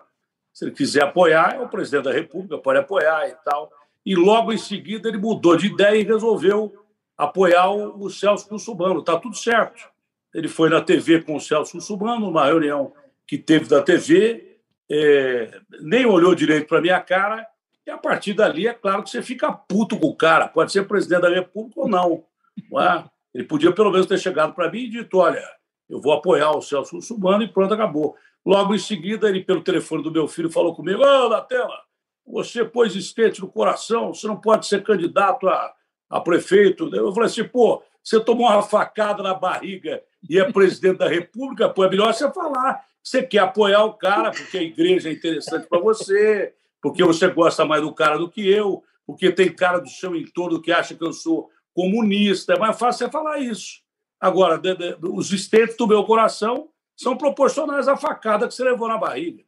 se 0.53 0.65
ele 0.65 0.71
quiser 0.71 1.03
apoiar, 1.03 1.55
é 1.55 1.59
o 1.59 1.67
presidente 1.67 2.03
da 2.03 2.13
República, 2.13 2.57
pode 2.57 2.79
apoiar 2.79 3.27
e 3.27 3.35
tal. 3.43 3.71
E 4.05 4.15
logo 4.15 4.53
em 4.53 4.57
seguida 4.57 5.09
ele 5.09 5.17
mudou 5.17 5.55
de 5.55 5.67
ideia 5.67 5.99
e 5.99 6.03
resolveu 6.03 6.73
apoiar 7.21 7.69
o, 7.69 8.09
Celso 8.09 8.49
Russubano. 8.49 8.99
Está 8.99 9.15
tudo 9.15 9.35
certo. 9.35 9.87
Ele 10.33 10.47
foi 10.47 10.69
na 10.69 10.81
TV 10.81 11.21
com 11.21 11.35
o 11.35 11.39
Celso 11.39 11.77
Russubano, 11.77 12.25
numa 12.25 12.45
reunião 12.45 12.93
que 13.27 13.37
teve 13.37 13.65
da 13.67 13.81
TV, 13.81 14.57
é, 14.89 15.59
nem 15.81 16.05
olhou 16.05 16.33
direito 16.33 16.67
para 16.67 16.81
minha 16.81 16.99
cara, 16.99 17.47
e 17.85 17.91
a 17.91 17.97
partir 17.97 18.33
dali 18.33 18.67
é 18.67 18.73
claro 18.73 19.03
que 19.03 19.09
você 19.09 19.21
fica 19.21 19.51
puto 19.51 19.97
com 19.97 20.07
o 20.07 20.15
cara, 20.15 20.47
pode 20.47 20.71
ser 20.71 20.87
presidente 20.87 21.21
da 21.21 21.29
República 21.29 21.79
ou 21.79 21.87
não. 21.87 22.23
não 22.69 22.81
é? 22.81 23.05
Ele 23.33 23.43
podia 23.43 23.71
pelo 23.71 23.91
menos 23.91 24.07
ter 24.07 24.17
chegado 24.17 24.53
para 24.53 24.71
mim 24.71 24.79
e 24.79 24.89
dito: 24.89 25.17
olha, 25.17 25.47
eu 25.87 26.01
vou 26.01 26.13
apoiar 26.13 26.51
o 26.51 26.61
Celso 26.61 26.95
Russubano 26.95 27.43
e 27.43 27.47
pronto, 27.47 27.73
acabou. 27.73 28.15
Logo 28.43 28.73
em 28.73 28.79
seguida, 28.79 29.29
ele, 29.29 29.43
pelo 29.43 29.63
telefone 29.63 30.01
do 30.01 30.11
meu 30.11 30.27
filho, 30.27 30.49
falou 30.49 30.75
comigo: 30.75 31.03
Ô, 31.03 31.25
oh, 31.25 31.29
Datela, 31.29 31.79
você 32.25 32.65
pôs 32.65 32.95
estente 32.95 33.41
no 33.41 33.47
coração, 33.47 34.13
você 34.13 34.27
não 34.27 34.41
pode 34.41 34.65
ser 34.65 34.83
candidato 34.83 35.47
a 35.47 35.73
a 36.11 36.19
prefeito. 36.19 36.93
Eu 36.93 37.13
falei 37.13 37.29
assim, 37.29 37.43
pô, 37.45 37.81
você 38.03 38.19
tomou 38.19 38.47
uma 38.47 38.61
facada 38.61 39.23
na 39.23 39.33
barriga 39.33 40.03
e 40.29 40.37
é 40.37 40.51
presidente 40.51 40.97
da 40.97 41.07
República, 41.07 41.69
pô, 41.69 41.85
é 41.85 41.89
melhor 41.89 42.13
você 42.13 42.31
falar. 42.31 42.85
Você 43.01 43.23
quer 43.23 43.39
apoiar 43.39 43.85
o 43.85 43.93
cara 43.93 44.31
porque 44.31 44.57
a 44.57 44.61
igreja 44.63 45.09
é 45.09 45.13
interessante 45.13 45.67
para 45.67 45.79
você, 45.79 46.53
porque 46.81 47.03
você 47.03 47.27
gosta 47.29 47.65
mais 47.65 47.81
do 47.81 47.93
cara 47.93 48.17
do 48.17 48.29
que 48.29 48.47
eu, 48.47 48.83
porque 49.07 49.31
tem 49.31 49.51
cara 49.51 49.79
do 49.79 49.89
seu 49.89 50.15
entorno 50.15 50.61
que 50.61 50.71
acha 50.71 50.93
que 50.93 51.03
eu 51.03 51.13
sou 51.13 51.49
comunista. 51.73 52.53
É 52.53 52.59
mais 52.59 52.77
fácil 52.77 53.05
você 53.05 53.11
falar 53.11 53.39
isso. 53.39 53.81
Agora, 54.19 54.61
os 55.01 55.31
estentes 55.31 55.75
do 55.77 55.87
meu 55.87 56.03
coração 56.03 56.69
são 56.95 57.17
proporcionais 57.17 57.87
à 57.87 57.97
facada 57.97 58.47
que 58.47 58.53
você 58.53 58.63
levou 58.63 58.87
na 58.87 58.97
barriga. 58.97 59.43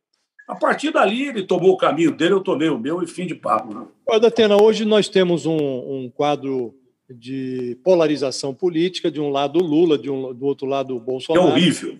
A 0.48 0.56
partir 0.56 0.92
dali, 0.92 1.28
ele 1.30 1.44
tomou 1.44 1.72
o 1.72 1.78
caminho 1.78 2.12
dele, 2.12 2.34
eu 2.34 2.42
tomei 2.42 2.70
o 2.70 2.78
meu 2.78 3.02
e 3.02 3.08
fim 3.08 3.26
de 3.26 3.36
papo. 3.36 3.74
Né? 3.74 3.86
Olha, 4.08 4.20
Datena, 4.20 4.62
hoje 4.62 4.84
nós 4.84 5.08
temos 5.08 5.46
um, 5.46 5.58
um 5.58 6.12
quadro 6.14 6.76
de 7.10 7.78
polarização 7.84 8.54
política, 8.54 9.10
de 9.10 9.22
um 9.22 9.30
lado 9.30 9.60
Lula, 9.60 9.98
de 9.98 10.10
um, 10.10 10.34
do 10.34 10.46
outro 10.46 10.68
lado 10.68 11.00
Bolsonaro. 11.00 11.48
É 11.48 11.52
horrível. 11.52 11.98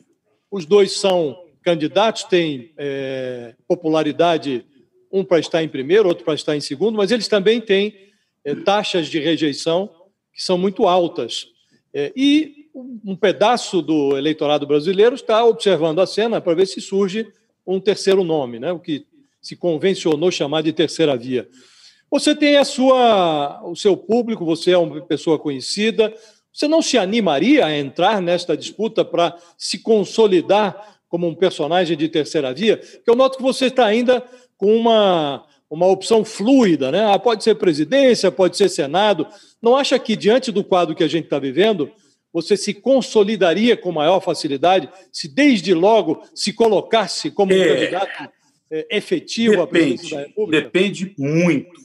Os 0.52 0.66
dois 0.66 1.00
são 1.00 1.38
candidatos, 1.62 2.24
têm 2.24 2.72
é, 2.78 3.56
popularidade, 3.68 4.66
um 5.12 5.24
para 5.24 5.40
estar 5.40 5.64
em 5.64 5.70
primeiro, 5.70 6.10
outro 6.10 6.26
para 6.26 6.34
estar 6.34 6.56
em 6.56 6.62
segundo, 6.62 6.98
mas 6.98 7.12
eles 7.12 7.28
também 7.28 7.62
têm 7.62 7.96
é, 8.44 8.56
taxas 8.56 9.08
de 9.08 9.20
rejeição 9.20 9.90
que 10.34 10.44
são 10.44 10.58
muito 10.58 10.86
altas. 10.86 11.48
É, 11.94 12.12
e 12.16 12.64
um 13.06 13.16
pedaço 13.16 13.82
do 13.82 14.18
eleitorado 14.18 14.66
brasileiro 14.66 15.16
está 15.16 15.46
observando 15.46 16.00
a 16.00 16.08
cena 16.08 16.42
para 16.42 16.56
ver 16.56 16.66
se 16.66 16.82
surge 16.82 17.32
um 17.66 17.80
terceiro 17.80 18.24
nome, 18.24 18.60
né? 18.60 18.72
o 18.72 18.80
que 18.80 19.06
se 19.42 19.56
convencionou 19.56 20.32
chamar 20.32 20.62
de 20.62 20.72
terceira 20.72 21.18
via. 21.18 21.48
Você 22.10 22.36
tem 22.36 22.58
a 22.58 22.64
sua, 22.64 23.62
o 23.66 23.76
seu 23.76 23.98
público, 23.98 24.46
você 24.46 24.72
é 24.72 24.78
uma 24.78 25.02
pessoa 25.02 25.40
conhecida. 25.40 26.14
Você 26.54 26.68
não 26.68 26.82
se 26.82 26.98
animaria 26.98 27.66
a 27.66 27.76
entrar 27.76 28.22
nesta 28.22 28.56
disputa 28.56 29.04
para 29.04 29.36
se 29.58 29.80
consolidar 29.80 31.00
como 31.10 31.28
um 31.28 31.34
personagem 31.34 31.98
de 31.98 32.08
terceira 32.08 32.54
via? 32.54 32.78
Porque 32.78 33.10
eu 33.10 33.16
noto 33.16 33.38
que 33.38 33.44
você 33.44 33.66
está 33.66 33.86
ainda 33.86 34.24
com 34.56 34.76
uma, 34.76 35.44
uma 35.70 35.88
opção 35.88 36.24
fluida, 36.24 36.92
né? 36.92 37.12
Ah, 37.12 37.18
pode 37.18 37.44
ser 37.44 37.56
presidência, 37.56 38.32
pode 38.32 38.56
ser 38.56 38.70
Senado. 38.70 39.28
Não 39.60 39.76
acha 39.76 39.98
que, 39.98 40.16
diante 40.16 40.52
do 40.52 40.64
quadro 40.64 40.96
que 40.96 41.04
a 41.04 41.08
gente 41.08 41.26
está 41.26 41.40
vivendo, 41.40 41.92
você 42.34 42.58
se 42.58 42.74
consolidaria 42.74 43.78
com 43.78 43.92
maior 43.92 44.20
facilidade 44.20 44.90
se, 45.12 45.28
desde 45.28 45.74
logo, 45.74 46.24
se 46.34 46.52
colocasse 46.52 47.30
como 47.30 47.54
é, 47.54 47.68
candidato 47.68 48.34
é, 48.72 48.98
efetivo 48.98 49.58
depende, 49.58 49.64
à 49.64 49.68
presidência 49.68 50.18
da 50.18 50.24
República? 50.26 50.64
Depende 50.64 51.16
muito 51.18 51.80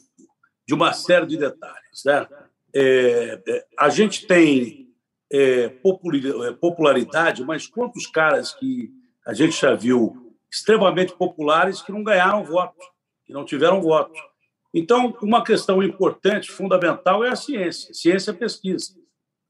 de 0.67 0.75
uma 0.75 0.93
série 0.95 1.27
de 1.27 1.37
detalhes. 1.37 2.05
Né? 2.05 2.27
É, 2.75 3.41
é, 3.47 3.65
a 3.79 3.91
gente 3.91 4.27
tem 4.27 4.89
é, 5.31 5.65
é, 5.65 6.53
popularidade, 6.53 7.45
mas 7.45 7.67
quantos 7.67 8.07
caras 8.07 8.55
que 8.55 8.91
a 9.27 9.35
gente 9.35 9.61
já 9.61 9.75
viu 9.75 10.35
extremamente 10.51 11.13
populares 11.13 11.83
que 11.83 11.93
não 11.93 12.03
ganharam 12.03 12.43
voto, 12.43 12.79
que 13.27 13.33
não 13.35 13.45
tiveram 13.45 13.83
voto. 13.83 14.19
Então, 14.73 15.15
uma 15.23 15.45
questão 15.45 15.83
importante, 15.83 16.51
fundamental, 16.51 17.23
é 17.23 17.29
a 17.29 17.37
ciência. 17.37 17.93
Ciência 17.93 18.31
é 18.31 18.35
pesquisa. 18.35 18.95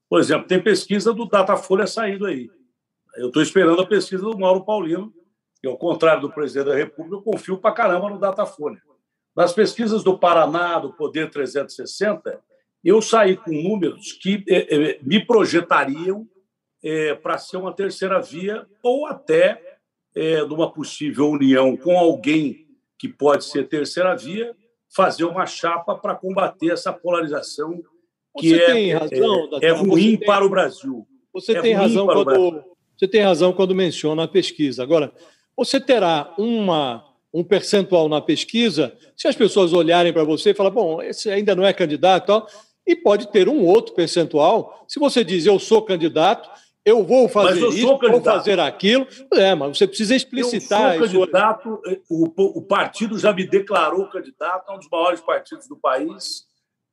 Por 0.08 0.20
exemplo, 0.20 0.46
tem 0.46 0.62
pesquisa 0.62 1.12
do 1.12 1.26
Datafolha 1.26 1.86
saindo 1.86 2.26
aí. 2.26 2.50
Eu 3.16 3.28
estou 3.28 3.42
esperando 3.42 3.80
a 3.82 3.86
pesquisa 3.86 4.22
do 4.22 4.38
Mauro 4.38 4.64
Paulino, 4.64 5.12
que, 5.60 5.66
ao 5.66 5.76
contrário 5.76 6.22
do 6.22 6.30
presidente 6.30 6.68
da 6.68 6.76
República, 6.76 7.16
eu 7.16 7.22
confio 7.22 7.58
para 7.58 7.74
caramba 7.74 8.08
no 8.08 8.18
Datafolha. 8.18 8.80
Nas 9.36 9.52
pesquisas 9.52 10.02
do 10.02 10.18
Paraná, 10.18 10.78
do 10.78 10.92
Poder 10.92 11.30
360, 11.30 12.40
eu 12.84 13.02
saí 13.02 13.36
com 13.36 13.50
números 13.50 14.12
que 14.12 14.44
eh, 14.48 14.66
eh, 14.70 14.98
me 15.02 15.24
projetariam 15.24 16.26
eh, 16.82 17.14
para 17.14 17.38
ser 17.38 17.56
uma 17.56 17.72
terceira 17.72 18.20
via 18.20 18.66
ou 18.82 19.06
até 19.06 19.78
eh, 20.14 20.42
numa 20.44 20.72
possível 20.72 21.30
união 21.30 21.76
com 21.76 21.98
alguém 21.98 22.66
que 22.98 23.08
pode 23.08 23.44
ser 23.44 23.68
terceira 23.68 24.16
via, 24.16 24.54
fazer 24.94 25.24
uma 25.24 25.46
chapa 25.46 25.96
para 25.96 26.14
combater 26.14 26.72
essa 26.72 26.92
polarização 26.92 27.82
que 28.38 28.48
você 28.48 28.62
é, 28.62 28.72
tem 28.72 28.92
razão, 28.92 29.48
é, 29.60 29.66
é 29.66 29.70
ruim 29.70 30.16
tem, 30.16 30.26
para 30.26 30.44
o 30.44 30.48
Brasil. 30.48 31.06
Você 31.32 31.52
é 31.52 31.60
tem 31.60 31.74
razão 31.74 32.06
quando 32.06 32.64
você 32.96 33.06
tem 33.06 33.22
razão 33.22 33.52
quando 33.52 33.74
menciona 33.74 34.24
a 34.24 34.28
pesquisa. 34.28 34.82
Agora, 34.82 35.12
você 35.56 35.80
terá 35.80 36.34
uma 36.36 37.04
um 37.32 37.44
percentual 37.44 38.08
na 38.08 38.20
pesquisa, 38.20 38.96
se 39.16 39.28
as 39.28 39.36
pessoas 39.36 39.72
olharem 39.72 40.12
para 40.12 40.24
você 40.24 40.50
e 40.50 40.54
falar, 40.54 40.70
bom, 40.70 41.02
esse 41.02 41.30
ainda 41.30 41.54
não 41.54 41.64
é 41.64 41.72
candidato, 41.72 42.26
tal, 42.26 42.46
e 42.86 42.96
pode 42.96 43.30
ter 43.30 43.48
um 43.48 43.64
outro 43.64 43.94
percentual. 43.94 44.84
Se 44.88 44.98
você 44.98 45.22
diz, 45.22 45.44
eu 45.44 45.58
sou 45.58 45.82
candidato, 45.82 46.48
eu 46.84 47.04
vou 47.04 47.28
fazer 47.28 47.62
eu 47.62 47.68
isso, 47.70 47.86
vou 47.86 48.22
fazer 48.22 48.58
aquilo, 48.58 49.06
é, 49.34 49.54
mas 49.54 49.76
você 49.76 49.86
precisa 49.86 50.16
explicitar. 50.16 50.96
Eu 50.96 51.06
sou 51.06 51.20
candidato, 51.20 51.82
o, 52.08 52.58
o 52.58 52.62
partido 52.62 53.18
já 53.18 53.32
me 53.32 53.46
declarou 53.46 54.08
candidato, 54.08 54.70
é 54.70 54.74
um 54.74 54.78
dos 54.78 54.88
maiores 54.88 55.20
partidos 55.20 55.68
do 55.68 55.76
país, 55.76 56.44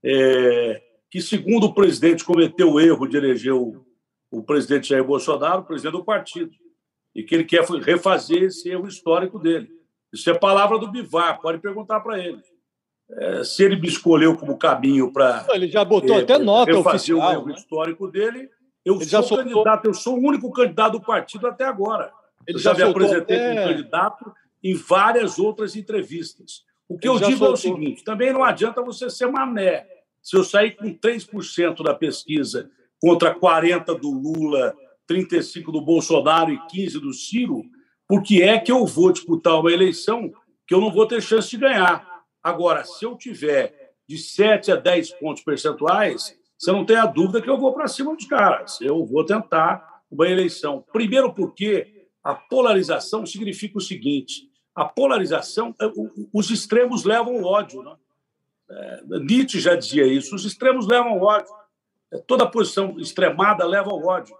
é, 0.03 0.81
que, 1.15 1.21
segundo 1.21 1.67
o 1.67 1.73
presidente, 1.73 2.25
cometeu 2.25 2.73
o 2.73 2.77
erro 2.77 3.07
de 3.07 3.15
eleger 3.15 3.53
o, 3.53 3.85
o 4.29 4.43
presidente 4.43 4.89
Jair 4.89 5.01
Bolsonaro, 5.01 5.61
o 5.61 5.63
presidente 5.63 5.93
do 5.93 6.03
partido, 6.03 6.51
e 7.15 7.23
que 7.23 7.33
ele 7.33 7.45
quer 7.45 7.63
refazer 7.63 8.43
esse 8.43 8.67
erro 8.67 8.85
histórico 8.85 9.39
dele. 9.39 9.69
Isso 10.11 10.29
é 10.29 10.33
palavra 10.33 10.77
do 10.77 10.91
Bivar, 10.91 11.39
pode 11.39 11.59
perguntar 11.59 12.01
para 12.01 12.19
ele. 12.19 12.41
É, 13.09 13.45
se 13.45 13.63
ele 13.63 13.77
me 13.77 13.87
escolheu 13.87 14.35
como 14.35 14.57
caminho 14.57 15.09
para. 15.09 15.47
Ele 15.51 15.69
já 15.69 15.85
botou 15.85 16.17
é, 16.17 16.19
até 16.19 16.37
nota 16.37 16.77
oficial. 16.77 17.19
o 17.19 17.31
erro 17.31 17.45
né? 17.45 17.53
histórico 17.53 18.09
dele. 18.09 18.49
Eu 18.83 18.95
ele 18.95 19.05
sou 19.05 19.23
soltou... 19.23 19.45
candidato, 19.45 19.85
eu 19.85 19.93
sou 19.93 20.17
o 20.17 20.27
único 20.27 20.51
candidato 20.51 20.99
do 20.99 21.01
partido 21.01 21.47
até 21.47 21.63
agora. 21.63 22.11
Ele 22.45 22.57
eu 22.57 22.61
já, 22.61 22.73
já 22.73 22.83
me 22.83 22.91
apresentei 22.91 23.37
até... 23.37 23.55
como 23.55 23.67
candidato 23.69 24.33
em 24.61 24.73
várias 24.75 25.39
outras 25.39 25.77
entrevistas. 25.77 26.65
O 26.89 26.97
que 26.97 27.07
ele 27.07 27.15
eu 27.15 27.19
digo 27.19 27.37
soltou... 27.37 27.51
é 27.51 27.53
o 27.53 27.57
seguinte: 27.57 28.03
também 28.03 28.33
não 28.33 28.43
adianta 28.43 28.81
você 28.81 29.09
ser 29.09 29.27
mané. 29.27 29.94
Se 30.25 30.35
eu 30.35 30.43
sair 30.43 30.71
com 30.75 30.91
3% 30.91 31.83
da 31.83 31.93
pesquisa 31.93 32.67
contra 32.99 33.39
40% 33.39 33.99
do 33.99 34.09
Lula, 34.09 34.75
35% 35.07 35.71
do 35.71 35.81
Bolsonaro 35.81 36.51
e 36.51 36.57
15% 36.57 36.99
do 36.99 37.13
Ciro, 37.13 37.61
por 38.07 38.23
que 38.23 38.41
é 38.41 38.57
que 38.57 38.71
eu 38.71 38.87
vou 38.87 39.11
disputar 39.11 39.59
uma 39.59 39.71
eleição 39.71 40.31
que 40.67 40.73
eu 40.73 40.81
não 40.81 40.91
vou 40.91 41.05
ter 41.05 41.21
chance 41.21 41.51
de 41.51 41.57
ganhar? 41.57 42.23
Agora, 42.41 42.83
se 42.83 43.05
eu 43.05 43.15
tiver 43.15 43.93
de 44.09 44.17
7 44.17 44.71
a 44.71 44.75
10 44.75 45.11
pontos 45.11 45.43
percentuais, 45.43 46.35
você 46.57 46.71
não 46.71 46.83
tem 46.83 46.97
a 46.97 47.05
dúvida 47.05 47.39
que 47.39 47.49
eu 47.49 47.59
vou 47.59 47.71
para 47.71 47.87
cima 47.87 48.15
dos 48.15 48.25
caras. 48.25 48.81
Eu 48.81 49.05
vou 49.05 49.23
tentar 49.23 50.01
uma 50.09 50.27
eleição. 50.27 50.83
Primeiro, 50.91 51.35
porque 51.35 52.07
a 52.23 52.33
polarização 52.33 53.27
significa 53.27 53.77
o 53.77 53.81
seguinte: 53.81 54.49
a 54.73 54.85
polarização, 54.85 55.75
os 56.33 56.49
extremos 56.49 57.03
levam 57.03 57.43
ódio. 57.43 57.83
Né? 57.83 57.95
É, 58.69 59.01
Nietzsche 59.19 59.59
já 59.59 59.75
dizia 59.75 60.05
isso: 60.05 60.35
os 60.35 60.45
extremos 60.45 60.87
levam 60.87 61.19
ódio. 61.19 61.53
É, 62.11 62.17
toda 62.17 62.49
posição 62.49 62.99
extremada 62.99 63.65
leva 63.65 63.89
ao 63.89 64.03
ódio. 64.03 64.35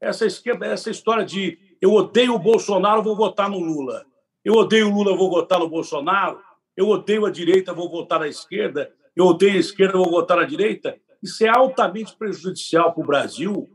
Essa, 0.00 0.26
esquerda, 0.26 0.66
essa 0.66 0.90
história 0.90 1.24
de 1.24 1.58
eu 1.80 1.92
odeio 1.92 2.34
o 2.34 2.38
Bolsonaro, 2.38 3.02
vou 3.02 3.16
votar 3.16 3.48
no 3.48 3.58
Lula. 3.58 4.04
Eu 4.44 4.54
odeio 4.54 4.88
o 4.88 4.94
Lula, 4.94 5.16
vou 5.16 5.30
votar 5.30 5.58
no 5.58 5.68
Bolsonaro. 5.68 6.40
Eu 6.76 6.88
odeio 6.88 7.26
a 7.26 7.30
direita, 7.30 7.72
vou 7.72 7.90
votar 7.90 8.20
na 8.20 8.28
esquerda. 8.28 8.92
Eu 9.14 9.26
odeio 9.26 9.54
a 9.54 9.60
esquerda, 9.60 9.98
vou 9.98 10.10
votar 10.10 10.36
na 10.36 10.44
direita. 10.44 10.96
Isso 11.22 11.44
é 11.44 11.48
altamente 11.48 12.16
prejudicial 12.16 12.92
para 12.92 13.02
o 13.02 13.06
Brasil. 13.06 13.68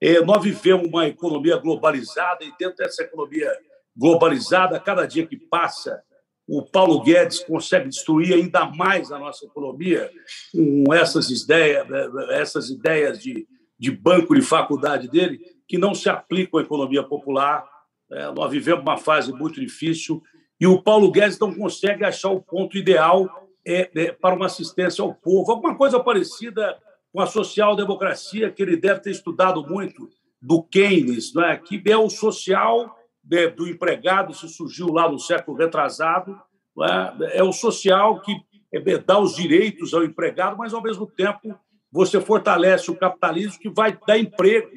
É, 0.00 0.20
nós 0.20 0.42
vivemos 0.42 0.88
uma 0.88 1.06
economia 1.06 1.56
globalizada 1.56 2.44
e 2.44 2.52
dentro 2.58 2.76
dessa 2.76 3.02
economia 3.02 3.52
globalizada, 3.96 4.78
cada 4.78 5.06
dia 5.06 5.26
que 5.26 5.36
passa, 5.36 6.02
o 6.48 6.62
Paulo 6.62 7.02
Guedes 7.02 7.40
consegue 7.40 7.88
destruir 7.88 8.32
ainda 8.32 8.64
mais 8.64 9.12
a 9.12 9.18
nossa 9.18 9.44
economia 9.44 10.10
com 10.50 10.94
essas 10.94 11.28
ideias, 11.30 11.86
essas 12.30 12.70
ideias 12.70 13.18
de, 13.18 13.46
de 13.78 13.90
banco 13.90 14.34
de 14.34 14.40
faculdade 14.40 15.08
dele 15.08 15.38
que 15.68 15.76
não 15.76 15.94
se 15.94 16.08
aplicam 16.08 16.58
à 16.58 16.62
economia 16.62 17.02
popular. 17.02 17.68
É, 18.10 18.32
nós 18.32 18.50
vivemos 18.50 18.80
uma 18.80 18.96
fase 18.96 19.30
muito 19.30 19.60
difícil 19.60 20.22
e 20.58 20.66
o 20.66 20.82
Paulo 20.82 21.10
Guedes 21.10 21.38
não 21.38 21.54
consegue 21.54 22.02
achar 22.04 22.30
o 22.30 22.40
ponto 22.40 22.78
ideal 22.78 23.28
é, 23.66 23.90
é, 23.94 24.12
para 24.12 24.34
uma 24.34 24.46
assistência 24.46 25.02
ao 25.02 25.14
povo. 25.14 25.52
Alguma 25.52 25.76
coisa 25.76 26.00
parecida 26.00 26.78
com 27.12 27.20
a 27.20 27.26
social-democracia, 27.26 28.50
que 28.50 28.62
ele 28.62 28.76
deve 28.76 29.00
ter 29.00 29.10
estudado 29.10 29.62
muito, 29.66 30.08
do 30.40 30.62
Keynes, 30.62 31.34
não 31.34 31.44
é? 31.44 31.56
que 31.56 31.82
é 31.86 31.96
o 31.96 32.08
social 32.08 32.97
né, 33.30 33.48
do 33.48 33.68
empregado, 33.68 34.32
isso 34.32 34.48
surgiu 34.48 34.88
lá 34.88 35.10
no 35.10 35.18
século 35.18 35.56
retrasado, 35.56 36.38
é? 36.80 37.38
é? 37.38 37.42
o 37.42 37.52
social 37.52 38.20
que 38.20 38.34
é, 38.72 38.98
dá 38.98 39.18
os 39.18 39.34
direitos 39.34 39.92
ao 39.94 40.04
empregado, 40.04 40.56
mas, 40.56 40.72
ao 40.72 40.82
mesmo 40.82 41.06
tempo, 41.06 41.58
você 41.90 42.20
fortalece 42.20 42.90
o 42.90 42.96
capitalismo 42.96 43.58
que 43.58 43.68
vai 43.68 43.98
dar 44.06 44.18
emprego 44.18 44.68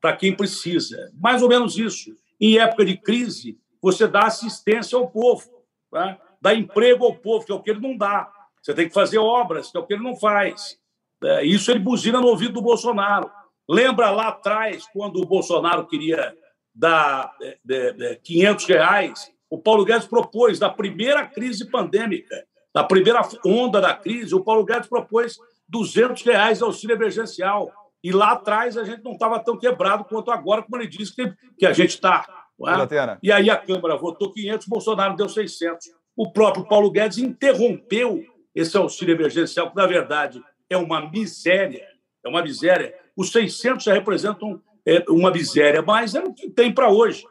para 0.00 0.16
quem 0.16 0.34
precisa. 0.34 0.96
Mais 1.18 1.42
ou 1.42 1.48
menos 1.48 1.76
isso. 1.76 2.10
Em 2.40 2.58
época 2.58 2.84
de 2.84 2.96
crise, 2.96 3.58
você 3.82 4.06
dá 4.06 4.22
assistência 4.22 4.96
ao 4.96 5.10
povo, 5.10 5.44
tá? 5.90 6.18
dá 6.40 6.54
emprego 6.54 7.04
ao 7.04 7.14
povo, 7.14 7.44
que 7.44 7.52
é 7.52 7.54
o 7.54 7.62
que 7.62 7.70
ele 7.70 7.80
não 7.80 7.96
dá. 7.96 8.30
Você 8.62 8.74
tem 8.74 8.88
que 8.88 8.94
fazer 8.94 9.18
obras, 9.18 9.70
que 9.70 9.76
é 9.76 9.80
o 9.80 9.86
que 9.86 9.94
ele 9.94 10.02
não 10.02 10.16
faz. 10.16 10.78
É, 11.22 11.44
isso 11.44 11.70
ele 11.70 11.80
buzina 11.80 12.20
no 12.20 12.28
ouvido 12.28 12.54
do 12.54 12.62
Bolsonaro. 12.62 13.30
Lembra 13.68 14.10
lá 14.10 14.28
atrás, 14.28 14.86
quando 14.92 15.20
o 15.20 15.26
Bolsonaro 15.26 15.86
queria 15.86 16.34
dar 16.74 17.32
de, 17.38 17.58
de, 17.64 17.92
de 17.92 18.16
500 18.16 18.66
reais, 18.66 19.32
o 19.48 19.58
Paulo 19.58 19.84
Guedes 19.84 20.06
propôs, 20.06 20.60
na 20.60 20.70
primeira 20.70 21.26
crise 21.26 21.68
pandêmica, 21.68 22.44
na 22.74 22.84
primeira 22.84 23.20
onda 23.44 23.80
da 23.80 23.94
crise, 23.94 24.34
o 24.34 24.44
Paulo 24.44 24.64
Guedes 24.64 24.88
propôs 24.88 25.36
200 25.68 26.22
reais 26.22 26.58
de 26.58 26.64
auxílio 26.64 26.94
emergencial. 26.94 27.70
E 28.02 28.12
lá 28.12 28.32
atrás 28.32 28.76
a 28.76 28.84
gente 28.84 29.02
não 29.02 29.12
estava 29.12 29.38
tão 29.40 29.58
quebrado 29.58 30.04
quanto 30.04 30.30
agora, 30.30 30.62
como 30.62 30.80
ele 30.80 30.88
disse 30.88 31.14
que, 31.14 31.32
que 31.58 31.66
a 31.66 31.72
gente 31.72 31.90
está. 31.90 32.24
É? 32.66 33.18
E 33.22 33.32
aí 33.32 33.50
a 33.50 33.56
Câmara 33.56 33.96
votou 33.96 34.32
500, 34.32 34.66
Bolsonaro 34.68 35.16
deu 35.16 35.28
600. 35.28 35.86
O 36.16 36.30
próprio 36.30 36.66
Paulo 36.66 36.90
Guedes 36.90 37.18
interrompeu 37.18 38.24
esse 38.54 38.76
auxílio 38.76 39.14
emergencial, 39.14 39.70
que 39.70 39.76
na 39.76 39.86
verdade 39.86 40.42
é 40.68 40.76
uma 40.76 41.10
miséria, 41.10 41.86
é 42.24 42.28
uma 42.28 42.42
miséria. 42.42 42.94
Os 43.16 43.32
600 43.32 43.84
já 43.84 43.92
representam 43.92 44.60
é, 44.86 45.04
uma 45.08 45.30
miséria, 45.30 45.82
mas 45.82 46.14
é 46.14 46.20
o 46.22 46.32
que 46.32 46.50
tem 46.50 46.72
para 46.72 46.90
hoje. 46.90 47.24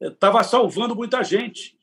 Estava 0.00 0.40
é, 0.40 0.44
salvando 0.44 0.94
muita 0.94 1.22
gente, 1.22 1.76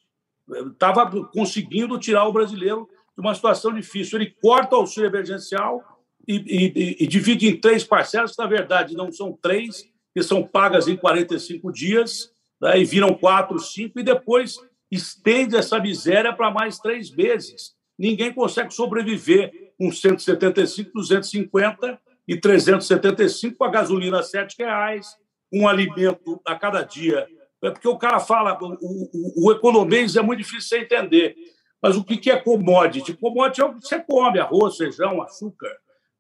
estava 0.72 1.10
conseguindo 1.28 1.98
tirar 1.98 2.28
o 2.28 2.34
brasileiro 2.34 2.88
de 3.16 3.22
uma 3.22 3.36
situação 3.36 3.74
difícil. 3.74 4.20
Ele 4.20 4.36
corta 4.42 4.76
o 4.76 4.80
auxílio 4.80 5.08
emergencial 5.08 5.82
e, 6.28 6.36
e, 6.36 7.04
e 7.04 7.08
divide 7.08 7.48
em 7.48 7.60
três 7.60 7.84
parcelas, 7.84 8.36
que 8.36 8.42
na 8.42 8.48
verdade 8.48 8.96
não 8.96 9.12
são 9.12 9.38
três, 9.42 9.90
que 10.14 10.22
são 10.22 10.44
pagas 10.44 10.88
em 10.88 10.96
45 10.96 11.72
dias, 11.72 12.34
né, 12.62 12.80
e 12.80 12.86
viram 12.86 13.14
quatro, 13.14 13.58
cinco, 13.60 14.00
e 14.00 14.04
depois 14.04 14.58
estende 14.92 15.56
essa 15.56 15.80
miséria 15.80 16.34
para 16.34 16.52
mais 16.52 16.78
três 16.78 17.10
meses. 17.12 17.74
Ninguém 17.98 18.34
consegue 18.34 18.74
sobreviver 18.74 19.74
com 19.78 19.92
175, 19.92 20.92
250 20.94 22.00
e 22.28 22.40
375 22.40 23.58
com 23.58 23.64
a 23.64 23.72
gasolina 23.72 24.20
a 24.20 24.22
R$ 24.22 24.48
reais, 24.58 25.08
um 25.52 25.68
alimento 25.68 26.42
a 26.46 26.56
cada 26.56 26.82
dia. 26.84 27.28
É 27.64 27.70
porque 27.70 27.88
o 27.88 27.98
cara 27.98 28.20
fala, 28.20 28.58
o, 28.62 28.78
o, 28.82 29.48
o 29.48 29.52
economês 29.52 30.16
é 30.16 30.22
muito 30.22 30.40
difícil 30.40 30.80
de 30.80 30.86
entender. 30.86 31.36
Mas 31.82 31.98
o 31.98 32.04
que 32.04 32.30
é 32.30 32.38
commodity? 32.38 33.14
Commodity 33.14 33.62
é 33.62 33.66
o 33.66 33.74
que 33.74 33.82
você 33.82 34.00
come, 34.00 34.40
arroz, 34.40 34.78
feijão, 34.78 35.22
açúcar. 35.22 35.72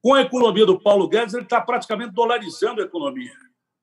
Com 0.01 0.15
a 0.15 0.21
economia 0.21 0.65
do 0.65 0.79
Paulo 0.79 1.07
Guedes, 1.07 1.35
ele 1.35 1.43
está 1.43 1.61
praticamente 1.61 2.13
dolarizando 2.13 2.81
a 2.81 2.85
economia. 2.85 3.31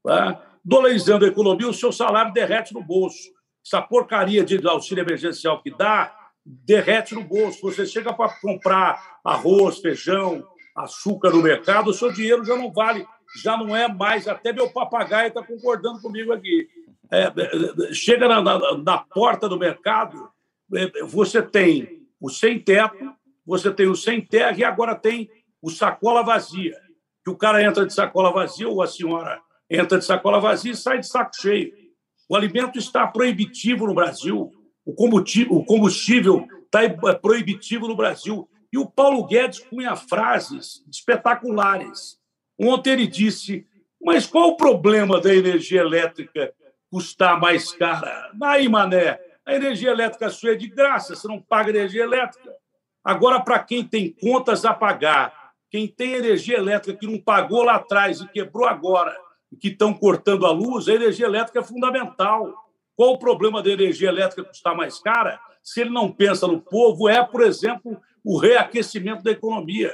Tá? 0.05 0.43
Dolarizando 0.65 1.25
a 1.25 1.29
economia, 1.29 1.69
o 1.69 1.75
seu 1.75 1.93
salário 1.93 2.33
derrete 2.33 2.75
no 2.75 2.83
bolso. 2.83 3.31
Essa 3.65 3.81
porcaria 3.81 4.45
de 4.45 4.67
auxílio 4.67 5.03
emergencial 5.03 5.63
que 5.63 5.71
dá, 5.71 6.13
derrete 6.45 7.15
no 7.15 7.23
bolso. 7.23 7.61
Você 7.63 7.87
chega 7.87 8.13
para 8.13 8.33
comprar 8.41 9.21
arroz, 9.25 9.79
feijão, 9.79 10.45
açúcar 10.83 11.31
no 11.31 11.43
mercado, 11.43 11.91
o 11.91 11.95
seu 11.95 12.13
dinheiro 12.13 12.45
já 12.45 12.57
não 12.57 12.73
vale, 12.73 13.07
já 13.43 13.57
não 13.57 13.75
é 13.75 13.89
mais. 13.89 14.29
Até 14.29 14.53
meu 14.53 14.71
papagaio 14.71 15.29
está 15.29 15.43
concordando 15.43 16.01
comigo 16.01 16.33
aqui. 16.33 16.69
É, 17.11 17.25
é, 17.25 17.93
chega 17.93 18.29
na, 18.29 18.43
na, 18.43 18.79
na, 18.79 18.99
porta 18.99 19.49
do 19.49 19.59
mercado, 19.59 20.29
é, 20.75 21.03
você 21.05 21.41
tem 21.41 22.07
o 22.21 22.29
sem 22.29 22.59
teto, 22.59 23.13
você 23.47 23.73
tem 23.73 23.87
o 23.87 23.97
sem 23.97 24.21
terra 24.21 24.57
e 24.59 24.65
agora 24.65 24.95
tem 24.95 25.31
o 25.63 25.71
sacola 25.71 26.23
vazia. 26.23 26.77
Que 27.25 27.31
o 27.31 27.37
cara 27.37 27.63
entra 27.63 27.87
de 27.87 27.95
sacola 27.95 28.33
vazia 28.33 28.69
ou 28.69 28.83
a 28.83 28.87
senhora 28.87 29.41
entra 29.71 29.99
de 29.99 30.05
sacola 30.05 30.41
vazia 30.41 30.73
e 30.73 30.77
sai 30.77 30.99
de 30.99 31.07
saco 31.07 31.33
cheio. 31.37 31.73
O 32.29 32.37
alimento 32.37 32.79
está 32.79 33.07
proibitivo 33.07 33.87
no 33.87 33.95
Brasil, 33.95 34.53
o 34.85 34.95
combustível, 34.95 35.57
o 35.57 35.65
combustível 35.65 36.47
está 36.65 36.83
é 36.83 37.15
proibitivo 37.15 37.89
no 37.89 37.97
Brasil. 37.97 38.49
E 38.73 38.79
o 38.79 38.87
Paulo 38.87 39.27
Guedes 39.27 39.61
punha 39.61 39.97
frases 39.97 40.85
espetaculares. 40.91 42.19
Ontem 42.59 42.91
ele 42.93 43.07
disse: 43.07 43.67
Mas 44.03 44.27
qual 44.27 44.49
o 44.49 44.57
problema 44.57 45.21
da 45.21 45.35
energia 45.35 45.81
elétrica 45.81 46.53
custar 46.91 47.41
mais 47.41 47.73
cara? 47.73 48.31
Aí, 48.43 48.69
mané, 48.69 49.19
a 49.47 49.55
energia 49.55 49.91
elétrica 49.91 50.29
sua 50.29 50.53
é 50.53 50.55
de 50.55 50.69
graça, 50.69 51.17
você 51.17 51.27
não 51.27 51.41
paga 51.41 51.71
energia 51.71 52.03
elétrica. 52.03 52.55
Agora, 53.03 53.41
para 53.41 53.59
quem 53.61 53.83
tem 53.83 54.13
contas 54.13 54.67
a 54.67 54.75
pagar, 54.75 55.53
quem 55.71 55.87
tem 55.87 56.13
energia 56.13 56.59
elétrica 56.59 56.99
que 56.99 57.07
não 57.07 57.19
pagou 57.19 57.63
lá 57.63 57.77
atrás 57.77 58.21
e 58.21 58.29
quebrou 58.29 58.67
agora, 58.67 59.17
que 59.59 59.69
estão 59.69 59.95
cortando 59.95 60.45
a 60.45 60.51
luz, 60.51 60.89
a 60.89 60.95
energia 60.95 61.27
elétrica 61.27 61.61
é 61.61 61.65
fundamental. 61.65 62.53
Qual 62.95 63.13
o 63.13 63.19
problema 63.19 63.63
da 63.63 63.71
energia 63.71 64.09
elétrica 64.09 64.45
custar 64.45 64.77
mais 64.77 64.99
cara? 64.99 65.41
Se 65.63 65.81
ele 65.81 65.91
não 65.91 66.11
pensa 66.13 66.47
no 66.47 66.61
povo, 66.61 67.09
é, 67.09 67.25
por 67.25 67.41
exemplo, 67.41 67.99
o 68.29 68.37
reaquecimento 68.37 69.23
da 69.23 69.31
economia. 69.31 69.91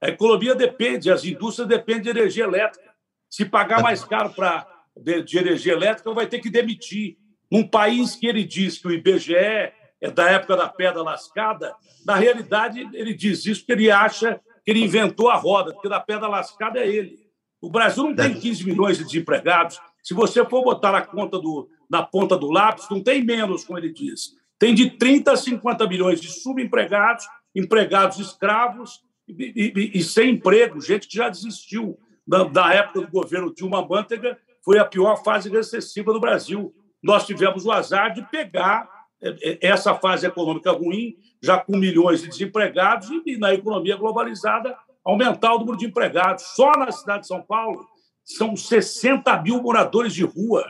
A 0.00 0.08
economia 0.08 0.54
depende, 0.54 1.10
as 1.10 1.24
indústrias 1.24 1.66
dependem 1.66 2.02
de 2.02 2.10
energia 2.10 2.44
elétrica. 2.44 2.88
Se 3.28 3.44
pagar 3.44 3.82
mais 3.82 4.04
caro 4.04 4.30
pra, 4.30 4.64
de, 4.96 5.20
de 5.24 5.36
energia 5.36 5.72
elétrica, 5.72 6.14
vai 6.14 6.28
ter 6.28 6.38
que 6.38 6.48
demitir. 6.48 7.16
Num 7.50 7.66
país 7.66 8.14
que 8.14 8.28
ele 8.28 8.44
diz 8.44 8.78
que 8.78 8.86
o 8.86 8.92
IBGE 8.92 9.34
é 9.34 9.74
da 10.14 10.30
época 10.30 10.56
da 10.56 10.68
pedra 10.68 11.02
lascada, 11.02 11.74
na 12.06 12.14
realidade, 12.14 12.88
ele 12.92 13.14
diz 13.14 13.44
isso 13.46 13.62
porque 13.62 13.72
ele 13.72 13.90
acha 13.90 14.40
que 14.64 14.70
ele 14.70 14.84
inventou 14.84 15.28
a 15.28 15.34
roda, 15.34 15.72
porque 15.72 15.88
da 15.88 15.98
pedra 15.98 16.28
lascada 16.28 16.78
é 16.78 16.86
ele. 16.86 17.18
O 17.60 17.68
Brasil 17.68 18.04
não 18.04 18.14
tem 18.14 18.32
15 18.32 18.64
milhões 18.64 18.98
de 18.98 19.04
desempregados. 19.04 19.80
Se 20.04 20.14
você 20.14 20.44
for 20.44 20.62
botar 20.62 20.92
na 20.92 21.02
conta 21.02 21.36
do, 21.36 21.68
na 21.90 22.00
ponta 22.04 22.36
do 22.36 22.48
lápis, 22.48 22.88
não 22.88 23.02
tem 23.02 23.24
menos, 23.24 23.64
como 23.64 23.76
ele 23.76 23.92
diz. 23.92 24.34
Tem 24.56 24.72
de 24.72 24.90
30 24.90 25.32
a 25.32 25.36
50 25.36 25.88
milhões 25.88 26.20
de 26.20 26.28
subempregados, 26.28 27.26
empregados 27.54 28.18
escravos 28.18 29.02
e, 29.28 29.72
e, 29.94 29.98
e 29.98 30.02
sem 30.02 30.30
emprego, 30.30 30.80
gente 30.80 31.08
que 31.08 31.16
já 31.16 31.28
desistiu. 31.28 31.98
Da, 32.26 32.44
da 32.44 32.72
época 32.72 33.00
do 33.00 33.10
governo 33.10 33.52
Dilma 33.52 33.86
Mantega, 33.86 34.38
foi 34.64 34.78
a 34.78 34.84
pior 34.84 35.22
fase 35.24 35.50
recessiva 35.50 36.12
do 36.12 36.20
Brasil. 36.20 36.72
Nós 37.02 37.26
tivemos 37.26 37.66
o 37.66 37.72
azar 37.72 38.14
de 38.14 38.22
pegar 38.30 38.88
é, 39.20 39.28
é, 39.50 39.58
essa 39.60 39.94
fase 39.94 40.26
econômica 40.26 40.70
ruim, 40.72 41.16
já 41.40 41.58
com 41.58 41.76
milhões 41.76 42.22
de 42.22 42.28
desempregados, 42.28 43.08
e 43.26 43.36
na 43.36 43.52
economia 43.52 43.96
globalizada, 43.96 44.76
aumentar 45.04 45.54
o 45.54 45.58
número 45.58 45.76
de 45.76 45.86
empregados. 45.86 46.44
Só 46.54 46.72
na 46.72 46.90
cidade 46.92 47.22
de 47.22 47.28
São 47.28 47.42
Paulo 47.42 47.86
são 48.24 48.56
60 48.56 49.42
mil 49.42 49.60
moradores 49.60 50.14
de 50.14 50.24
rua 50.24 50.64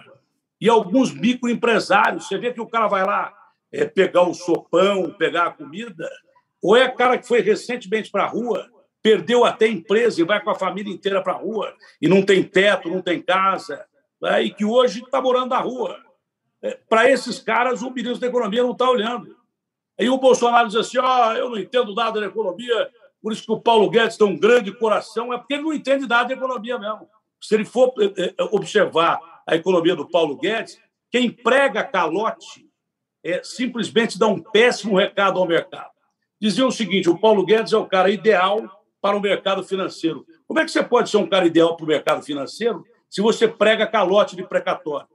e 0.60 0.68
alguns 0.68 1.12
microempresários. 1.12 2.28
Você 2.28 2.38
vê 2.38 2.52
que 2.52 2.60
o 2.60 2.68
cara 2.68 2.88
vai 2.88 3.04
lá 3.04 3.32
é, 3.70 3.84
pegar 3.84 4.22
o 4.22 4.34
sopão, 4.34 5.10
pegar 5.10 5.46
a 5.46 5.50
comida, 5.50 6.08
ou 6.62 6.76
é 6.76 6.88
cara 6.88 7.18
que 7.18 7.26
foi 7.26 7.40
recentemente 7.40 8.10
para 8.10 8.24
a 8.24 8.28
rua, 8.28 8.70
perdeu 9.02 9.44
até 9.44 9.66
empresa 9.66 10.20
e 10.20 10.24
vai 10.24 10.40
com 10.40 10.50
a 10.50 10.54
família 10.54 10.92
inteira 10.92 11.20
para 11.20 11.32
a 11.32 11.38
rua 11.38 11.74
e 12.00 12.06
não 12.06 12.22
tem 12.22 12.42
teto, 12.42 12.88
não 12.88 13.02
tem 13.02 13.20
casa, 13.20 13.84
né? 14.20 14.44
e 14.44 14.54
que 14.54 14.64
hoje 14.64 15.02
está 15.02 15.20
morando 15.20 15.50
na 15.50 15.58
rua. 15.58 15.98
É, 16.62 16.78
para 16.88 17.10
esses 17.10 17.40
caras, 17.40 17.82
o 17.82 17.90
ministro 17.90 18.20
da 18.20 18.28
Economia 18.28 18.62
não 18.62 18.70
está 18.70 18.88
olhando. 18.88 19.36
Aí 19.98 20.08
o 20.08 20.18
Bolsonaro 20.18 20.68
diz 20.68 20.76
assim: 20.76 20.98
oh, 20.98 21.32
eu 21.32 21.50
não 21.50 21.58
entendo 21.58 21.94
nada 21.94 22.20
da 22.20 22.26
economia, 22.26 22.88
por 23.20 23.32
isso 23.32 23.44
que 23.44 23.52
o 23.52 23.60
Paulo 23.60 23.90
Guedes 23.90 24.16
tem 24.16 24.26
um 24.26 24.38
grande 24.38 24.72
coração, 24.72 25.32
é 25.32 25.38
porque 25.38 25.54
ele 25.54 25.64
não 25.64 25.72
entende 25.72 26.06
nada 26.06 26.28
de 26.28 26.34
economia 26.34 26.78
mesmo. 26.78 27.08
Se 27.40 27.54
ele 27.56 27.64
for 27.64 27.92
é, 27.98 28.22
é, 28.22 28.34
observar 28.52 29.20
a 29.46 29.56
economia 29.56 29.96
do 29.96 30.08
Paulo 30.08 30.36
Guedes, 30.36 30.80
quem 31.10 31.30
prega 31.30 31.82
calote 31.82 32.68
é, 33.24 33.42
simplesmente 33.42 34.18
dá 34.18 34.26
um 34.26 34.40
péssimo 34.40 34.96
recado 34.96 35.38
ao 35.38 35.46
mercado. 35.46 35.91
Dizia 36.42 36.66
o 36.66 36.72
seguinte: 36.72 37.08
o 37.08 37.16
Paulo 37.16 37.44
Guedes 37.44 37.72
é 37.72 37.76
o 37.76 37.86
cara 37.86 38.10
ideal 38.10 38.84
para 39.00 39.16
o 39.16 39.20
mercado 39.20 39.62
financeiro. 39.62 40.26
Como 40.44 40.58
é 40.58 40.64
que 40.64 40.72
você 40.72 40.82
pode 40.82 41.08
ser 41.08 41.18
um 41.18 41.26
cara 41.26 41.46
ideal 41.46 41.76
para 41.76 41.84
o 41.84 41.88
mercado 41.88 42.20
financeiro 42.24 42.84
se 43.08 43.20
você 43.20 43.46
prega 43.46 43.86
calote 43.86 44.34
de 44.34 44.42
precatório? 44.42 45.06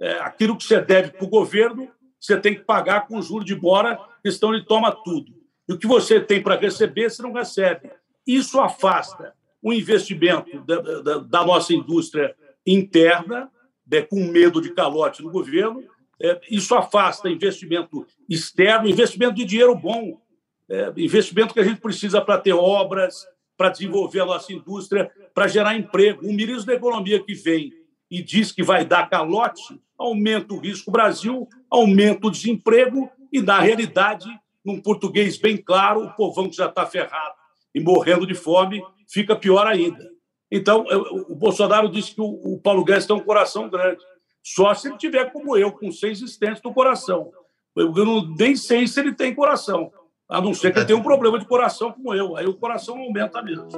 É, 0.00 0.14
aquilo 0.14 0.56
que 0.56 0.64
você 0.64 0.80
deve 0.80 1.12
para 1.12 1.24
o 1.24 1.28
governo, 1.28 1.88
você 2.18 2.36
tem 2.36 2.56
que 2.56 2.62
pagar 2.62 3.06
com 3.06 3.22
juros 3.22 3.44
de 3.44 3.54
bora, 3.54 4.00
questão 4.20 4.52
ele 4.52 4.64
toma 4.64 4.90
tudo. 4.90 5.32
E 5.68 5.72
o 5.72 5.78
que 5.78 5.86
você 5.86 6.20
tem 6.20 6.42
para 6.42 6.56
receber, 6.56 7.08
você 7.08 7.22
não 7.22 7.32
recebe. 7.32 7.92
Isso 8.26 8.60
afasta 8.60 9.32
o 9.62 9.72
investimento 9.72 10.60
da, 10.62 10.80
da, 10.80 11.18
da 11.18 11.46
nossa 11.46 11.72
indústria 11.72 12.34
interna, 12.66 13.48
né, 13.86 14.02
com 14.02 14.24
medo 14.24 14.60
de 14.60 14.70
calote 14.70 15.22
no 15.22 15.30
governo. 15.30 15.84
É, 16.20 16.40
isso 16.50 16.74
afasta 16.74 17.30
investimento 17.30 18.04
externo, 18.28 18.88
investimento 18.88 19.34
de 19.34 19.44
dinheiro 19.44 19.74
bom, 19.76 20.20
é, 20.68 20.92
investimento 20.96 21.52
que 21.52 21.60
a 21.60 21.64
gente 21.64 21.80
precisa 21.80 22.20
para 22.20 22.38
ter 22.38 22.52
obras, 22.52 23.26
para 23.56 23.70
desenvolver 23.70 24.20
a 24.20 24.26
nossa 24.26 24.52
indústria, 24.52 25.10
para 25.34 25.48
gerar 25.48 25.76
emprego. 25.76 26.26
O 26.26 26.32
ministro 26.32 26.66
da 26.66 26.74
Economia 26.74 27.22
que 27.22 27.34
vem 27.34 27.72
e 28.10 28.22
diz 28.22 28.52
que 28.52 28.62
vai 28.62 28.84
dar 28.84 29.08
calote, 29.08 29.80
aumenta 29.98 30.54
o 30.54 30.58
risco 30.58 30.90
Brasil, 30.90 31.48
aumenta 31.70 32.26
o 32.26 32.30
desemprego 32.30 33.10
e, 33.32 33.40
na 33.40 33.58
realidade, 33.60 34.28
num 34.64 34.80
português 34.80 35.36
bem 35.36 35.56
claro, 35.56 36.04
o 36.04 36.12
povão 36.14 36.48
que 36.48 36.56
já 36.56 36.66
está 36.66 36.86
ferrado 36.86 37.34
e 37.74 37.80
morrendo 37.80 38.26
de 38.26 38.34
fome 38.34 38.82
fica 39.08 39.36
pior 39.36 39.66
ainda. 39.66 40.08
Então, 40.50 40.84
o 41.28 41.34
Bolsonaro 41.34 41.88
disse 41.88 42.14
que 42.14 42.20
o 42.20 42.60
Paulo 42.62 42.84
Guedes 42.84 43.06
tem 43.06 43.16
um 43.16 43.20
coração 43.20 43.68
grande. 43.68 44.00
Só 44.42 44.72
se 44.74 44.88
ele 44.88 44.96
tiver 44.96 45.32
como 45.32 45.56
eu, 45.56 45.72
com 45.72 45.90
seis 45.90 46.20
estentes 46.20 46.62
no 46.62 46.72
coração. 46.72 47.32
Eu 47.74 47.92
não, 47.92 48.34
nem 48.36 48.54
sei 48.54 48.86
se 48.86 49.00
ele 49.00 49.12
tem 49.12 49.34
coração, 49.34 49.90
a 50.28 50.40
não 50.40 50.54
ser 50.54 50.72
que 50.72 50.78
ele 50.78 50.86
tenha 50.86 50.98
um 50.98 51.02
problema 51.02 51.38
de 51.38 51.44
coração 51.44 51.92
como 51.92 52.14
eu. 52.14 52.36
Aí 52.36 52.46
o 52.46 52.54
coração 52.54 52.98
aumenta 52.98 53.42
mesmo. 53.42 53.68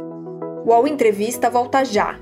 O 0.65 0.71
UOL 0.71 0.87
Entrevista 0.87 1.51
volta 1.51 1.85
já. 1.85 2.19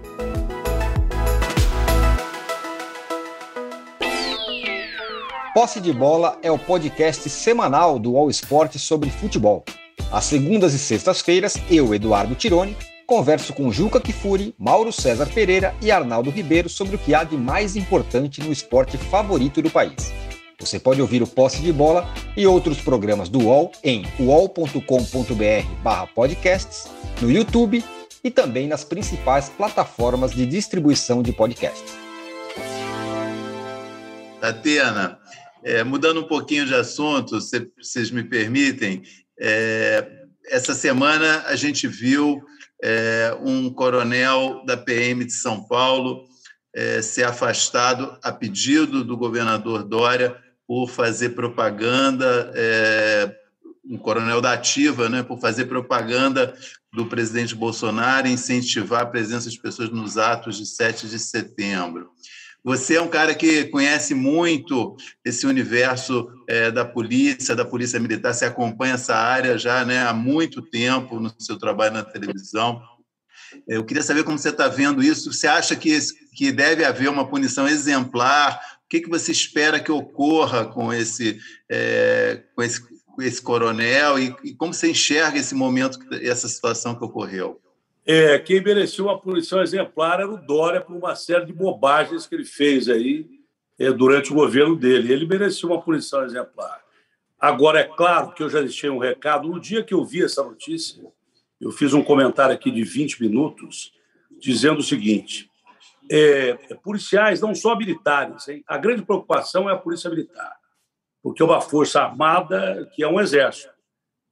Posse 5.54 5.80
de 5.80 5.92
Bola 5.92 6.37
é 6.42 6.50
o 6.50 6.58
podcast 6.58 7.30
semanal 7.30 7.98
do 7.98 8.16
All 8.16 8.28
Sport 8.28 8.76
sobre 8.76 9.08
futebol. 9.08 9.64
Às 10.10 10.24
segundas 10.24 10.74
e 10.74 10.78
sextas-feiras, 10.78 11.54
eu, 11.70 11.94
Eduardo 11.94 12.34
Tironi, 12.34 12.76
converso 13.06 13.52
com 13.52 13.70
Juca 13.70 14.00
Kifuri, 14.00 14.54
Mauro 14.58 14.92
César 14.92 15.26
Pereira 15.32 15.72
e 15.80 15.92
Arnaldo 15.92 16.30
Ribeiro 16.30 16.68
sobre 16.68 16.96
o 16.96 16.98
que 16.98 17.14
há 17.14 17.22
de 17.22 17.37
mais 17.37 17.76
importante 17.76 18.40
no 18.42 18.52
esporte 18.52 18.98
favorito 18.98 19.62
do 19.62 19.70
país. 19.70 20.12
Você 20.64 20.79
pode 20.79 21.03
ouvir 21.03 21.22
o 21.22 21.27
Posse 21.27 21.61
de 21.61 21.70
Bola 21.70 22.11
e 22.35 22.46
outros 22.46 22.81
programas 22.81 23.29
do 23.29 23.40
UOL 23.40 23.70
em 23.85 24.07
uol.com.br 24.18 24.81
podcasts, 26.14 26.90
no 27.20 27.31
YouTube 27.31 27.85
e 28.24 28.31
também 28.31 28.66
nas 28.66 28.83
principais 28.83 29.50
plataformas 29.50 30.33
de 30.33 30.46
distribuição 30.46 31.22
de 31.22 31.35
podcasts. 31.35 31.92
Atena, 34.40 35.18
é, 35.62 35.85
mudando 35.85 36.20
um 36.20 36.29
pouquinho 36.29 36.64
de 36.64 36.74
assunto, 36.74 37.42
se 37.42 37.70
vocês 37.79 38.11
me 38.11 38.22
permitem, 38.22 39.03
é, 39.38 40.11
essa 40.46 40.74
semana 40.74 41.44
a 41.46 41.57
gente 41.57 41.87
viu 41.87 42.40
é, 42.83 43.37
um 43.42 43.68
coronel 43.68 44.64
da 44.64 44.79
PM 44.79 45.27
de 45.27 45.33
São 45.33 45.62
Paulo 45.62 46.24
é, 46.74 47.03
ser 47.03 47.24
afastado 47.24 48.18
a 48.22 48.33
pedido 48.33 49.05
do 49.05 49.14
governador 49.14 49.85
Dória 49.85 50.42
por 50.66 50.88
fazer 50.88 51.31
propaganda, 51.31 52.53
é, 52.55 53.35
um 53.85 53.98
coronel 53.98 54.40
da 54.40 54.53
ativa, 54.53 55.09
né, 55.09 55.22
por 55.22 55.38
fazer 55.38 55.66
propaganda 55.66 56.57
do 56.92 57.07
presidente 57.07 57.55
Bolsonaro 57.55 58.29
incentivar 58.29 59.03
a 59.03 59.07
presença 59.07 59.50
de 59.50 59.61
pessoas 59.61 59.90
nos 59.90 60.16
atos 60.16 60.57
de 60.57 60.66
7 60.66 61.09
de 61.09 61.18
setembro. 61.18 62.11
Você 62.64 62.96
é 62.96 63.03
um 63.03 63.09
cara 63.09 63.35
que 63.35 63.64
conhece 63.66 64.14
muito 64.14 64.96
esse 65.22 65.46
universo 65.46 66.27
é, 66.48 66.70
da 66.70 66.83
polícia, 66.83 67.55
da 67.55 67.64
polícia 67.64 68.00
militar. 68.00 68.33
Você 68.33 68.46
acompanha 68.46 68.94
essa 68.94 69.14
área 69.14 69.59
já 69.59 69.85
né, 69.85 70.07
há 70.07 70.14
muito 70.14 70.62
tempo 70.62 71.20
no 71.20 71.31
seu 71.38 71.59
trabalho 71.59 71.92
na 71.92 72.03
televisão. 72.03 72.81
Eu 73.68 73.85
queria 73.85 74.03
saber 74.03 74.24
como 74.24 74.38
você 74.38 74.48
está 74.48 74.66
vendo 74.66 75.03
isso. 75.03 75.31
Você 75.31 75.46
acha 75.46 75.77
que, 75.77 75.98
que 76.35 76.50
deve 76.50 76.87
haver 76.87 77.11
uma 77.11 77.29
punição 77.29 77.68
exemplar? 77.68 78.59
O 78.94 78.96
que, 78.96 79.00
que 79.00 79.11
você 79.11 79.33
espera 79.33 79.80
que 79.80 79.90
ocorra 79.90 80.66
com 80.66 80.92
esse, 80.92 81.40
é, 81.68 82.44
com 82.54 82.62
esse, 82.62 82.80
com 82.80 83.20
esse 83.20 83.42
coronel? 83.42 84.20
E, 84.20 84.37
e 84.44 84.54
como 84.54 84.72
você 84.72 84.88
enxerga 84.88 85.37
esse 85.37 85.52
momento, 85.52 85.98
essa 86.22 86.46
situação 86.46 86.94
que 86.94 87.04
ocorreu? 87.04 87.61
É, 88.07 88.38
quem 88.38 88.62
mereceu 88.62 89.07
uma 89.07 89.20
punição 89.20 89.61
exemplar 89.61 90.20
era 90.20 90.30
o 90.30 90.37
Dória 90.37 90.80
por 90.80 90.94
uma 90.94 91.16
série 91.16 91.44
de 91.44 91.52
bobagens 91.52 92.24
que 92.24 92.37
ele 92.37 92.44
fez 92.44 92.88
aí 92.88 93.26
é, 93.80 93.90
durante 93.90 94.30
o 94.30 94.37
governo 94.37 94.76
dele. 94.76 95.12
Ele 95.12 95.26
mereceu 95.26 95.70
uma 95.70 95.83
punição 95.83 96.24
exemplar. 96.24 96.80
Agora, 97.40 97.80
é 97.80 97.85
claro 97.85 98.33
que 98.33 98.44
eu 98.44 98.48
já 98.48 98.61
deixei 98.61 98.90
um 98.90 98.98
recado. 98.98 99.48
No 99.48 99.59
dia 99.59 99.83
que 99.83 99.92
eu 99.92 100.04
vi 100.04 100.22
essa 100.22 100.44
notícia, 100.44 101.02
eu 101.61 101.72
fiz 101.72 101.92
um 101.94 102.04
comentário 102.04 102.54
aqui 102.54 102.70
de 102.70 102.85
20 102.85 103.20
minutos 103.20 103.92
dizendo 104.38 104.78
o 104.78 104.85
seguinte: 104.85 105.50
é, 106.10 106.54
policiais, 106.82 107.40
não 107.40 107.54
só 107.54 107.76
militares, 107.76 108.48
hein? 108.48 108.62
a 108.66 108.76
grande 108.76 109.02
preocupação 109.02 109.68
é 109.68 109.72
a 109.72 109.78
polícia 109.78 110.10
militar, 110.10 110.56
porque 111.22 111.42
é 111.42 111.46
uma 111.46 111.60
força 111.60 112.02
armada 112.02 112.90
que 112.94 113.02
é 113.02 113.08
um 113.08 113.20
exército. 113.20 113.72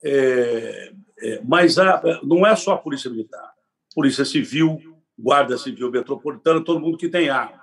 É, 0.05 0.93
é, 1.21 1.41
mas 1.45 1.79
a, 1.79 2.03
não 2.23 2.47
é 2.47 2.55
só 2.57 2.73
a 2.73 2.79
polícia 2.79 3.11
militar. 3.11 3.53
Polícia 3.95 4.25
Civil, 4.25 4.81
Guarda 5.19 5.57
Civil 5.57 5.91
Metropolitana, 5.91 6.65
todo 6.65 6.81
mundo 6.81 6.99
que 6.99 7.09
tem 7.09 7.29
arma. 7.29 7.63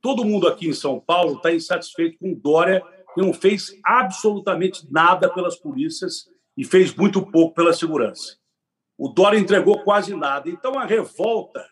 Todo 0.00 0.24
mundo 0.24 0.48
aqui 0.48 0.68
em 0.68 0.72
São 0.72 1.00
Paulo 1.00 1.36
está 1.36 1.52
insatisfeito 1.52 2.18
com 2.18 2.34
Dória, 2.34 2.82
que 3.14 3.20
não 3.20 3.32
fez 3.32 3.78
absolutamente 3.84 4.86
nada 4.90 5.28
pelas 5.32 5.56
polícias 5.56 6.28
e 6.56 6.64
fez 6.64 6.94
muito 6.94 7.24
pouco 7.24 7.54
pela 7.54 7.72
segurança. 7.72 8.36
O 8.98 9.08
Dória 9.08 9.38
entregou 9.38 9.82
quase 9.82 10.14
nada. 10.14 10.50
Então 10.50 10.78
a 10.78 10.84
revolta 10.84 11.64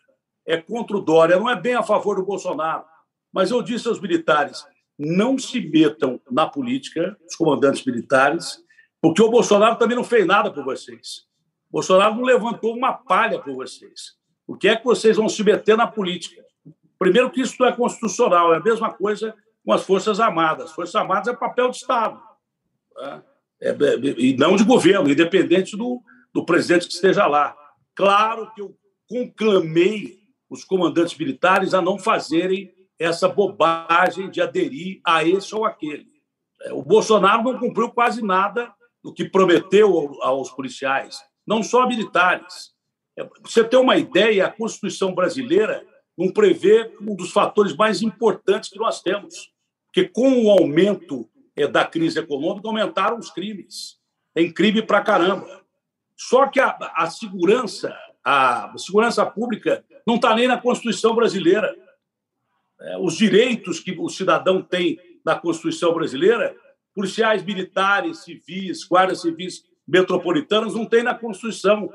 é 0.45 0.57
contra 0.57 0.97
o 0.97 1.01
Dória, 1.01 1.37
não 1.37 1.49
é 1.49 1.59
bem 1.59 1.75
a 1.75 1.83
favor 1.83 2.15
do 2.15 2.25
Bolsonaro. 2.25 2.83
Mas 3.31 3.51
eu 3.51 3.61
disse 3.61 3.87
aos 3.87 3.99
militares: 3.99 4.65
não 4.97 5.37
se 5.37 5.59
metam 5.59 6.19
na 6.29 6.47
política, 6.47 7.17
os 7.27 7.35
comandantes 7.35 7.85
militares, 7.85 8.63
porque 9.01 9.21
o 9.21 9.29
Bolsonaro 9.29 9.77
também 9.77 9.95
não 9.95 10.03
fez 10.03 10.25
nada 10.25 10.51
por 10.51 10.63
vocês. 10.63 11.25
Bolsonaro 11.69 12.15
não 12.15 12.23
levantou 12.23 12.75
uma 12.75 12.93
palha 12.93 13.39
por 13.39 13.55
vocês. 13.55 14.15
O 14.45 14.55
que 14.55 14.67
é 14.67 14.75
que 14.75 14.83
vocês 14.83 15.15
vão 15.15 15.29
se 15.29 15.43
meter 15.43 15.77
na 15.77 15.87
política? 15.87 16.43
Primeiro, 16.99 17.31
que 17.31 17.41
isso 17.41 17.55
não 17.59 17.67
é 17.67 17.71
constitucional, 17.71 18.53
é 18.53 18.57
a 18.57 18.63
mesma 18.63 18.93
coisa 18.93 19.33
com 19.65 19.71
as 19.71 19.83
Forças 19.83 20.19
Armadas. 20.19 20.65
As 20.65 20.71
Forças 20.75 20.95
Armadas 20.95 21.29
é 21.29 21.35
papel 21.35 21.69
de 21.69 21.77
Estado, 21.77 22.21
né? 22.95 23.23
é, 23.61 23.69
é, 23.69 23.95
e 24.17 24.35
não 24.37 24.55
de 24.55 24.63
governo, 24.63 25.09
independente 25.09 25.77
do, 25.77 26.01
do 26.33 26.45
presidente 26.45 26.87
que 26.87 26.93
esteja 26.93 27.25
lá. 27.25 27.55
Claro 27.95 28.51
que 28.53 28.61
eu 28.61 28.75
conclamei 29.07 30.20
os 30.51 30.63
comandantes 30.65 31.17
militares 31.17 31.73
a 31.73 31.81
não 31.81 31.97
fazerem 31.97 32.71
essa 32.99 33.27
bobagem 33.27 34.29
de 34.29 34.41
aderir 34.41 34.99
a 35.03 35.23
esse 35.23 35.55
ou 35.55 35.65
aquele. 35.65 36.05
É, 36.61 36.73
o 36.73 36.83
Bolsonaro 36.83 37.41
não 37.41 37.57
cumpriu 37.57 37.89
quase 37.89 38.21
nada 38.21 38.71
do 39.03 39.11
que 39.11 39.25
prometeu 39.25 40.21
aos 40.21 40.51
policiais 40.51 41.17
não 41.45 41.63
só 41.63 41.87
militares. 41.87 42.71
É, 43.17 43.27
você 43.41 43.63
ter 43.63 43.77
uma 43.77 43.97
ideia, 43.97 44.45
a 44.45 44.51
Constituição 44.51 45.13
brasileira 45.13 45.85
não 46.17 46.31
prevê 46.31 46.93
um 47.01 47.15
dos 47.15 47.31
fatores 47.31 47.75
mais 47.75 48.01
importantes 48.01 48.69
que 48.69 48.77
nós 48.77 49.01
temos, 49.01 49.51
porque 49.87 50.07
com 50.07 50.45
o 50.45 50.51
aumento 50.51 51.29
é, 51.55 51.67
da 51.67 51.85
crise 51.85 52.19
econômica 52.19 52.67
aumentaram 52.67 53.17
os 53.17 53.31
crimes. 53.31 53.99
Tem 54.33 54.51
crime 54.51 54.81
para 54.81 55.01
caramba. 55.01 55.61
Só 56.15 56.47
que 56.47 56.59
a, 56.59 56.77
a 56.95 57.09
segurança, 57.09 57.97
a 58.23 58.73
segurança 58.77 59.25
pública 59.25 59.83
não 60.05 60.15
está 60.15 60.35
nem 60.35 60.47
na 60.47 60.57
Constituição 60.57 61.15
brasileira. 61.15 61.75
É, 62.79 62.97
os 62.97 63.15
direitos 63.15 63.79
que 63.79 63.91
o 63.91 64.09
cidadão 64.09 64.61
tem 64.61 64.99
na 65.23 65.35
Constituição 65.35 65.93
brasileira, 65.93 66.55
policiais 66.93 67.43
militares, 67.43 68.23
civis, 68.23 68.83
guardas 68.87 69.21
civis 69.21 69.63
metropolitanas 69.87 70.73
não 70.73 70.85
tem 70.85 71.03
na 71.03 71.13
Constituição. 71.13 71.89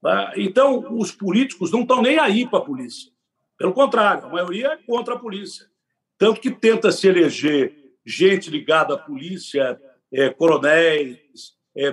Tá? 0.00 0.32
Então, 0.36 0.96
os 0.98 1.12
políticos 1.12 1.70
não 1.70 1.82
estão 1.82 2.02
nem 2.02 2.18
aí 2.18 2.48
para 2.48 2.58
a 2.58 2.64
polícia. 2.64 3.12
Pelo 3.56 3.72
contrário, 3.72 4.24
a 4.24 4.28
maioria 4.28 4.68
é 4.68 4.76
contra 4.76 5.14
a 5.14 5.18
polícia. 5.18 5.66
Tanto 6.16 6.40
que 6.40 6.50
tenta 6.50 6.90
se 6.90 7.08
eleger 7.08 7.74
gente 8.04 8.50
ligada 8.50 8.94
à 8.94 8.98
polícia, 8.98 9.80
é, 10.12 10.30
coronéis, 10.30 11.52
é, 11.76 11.92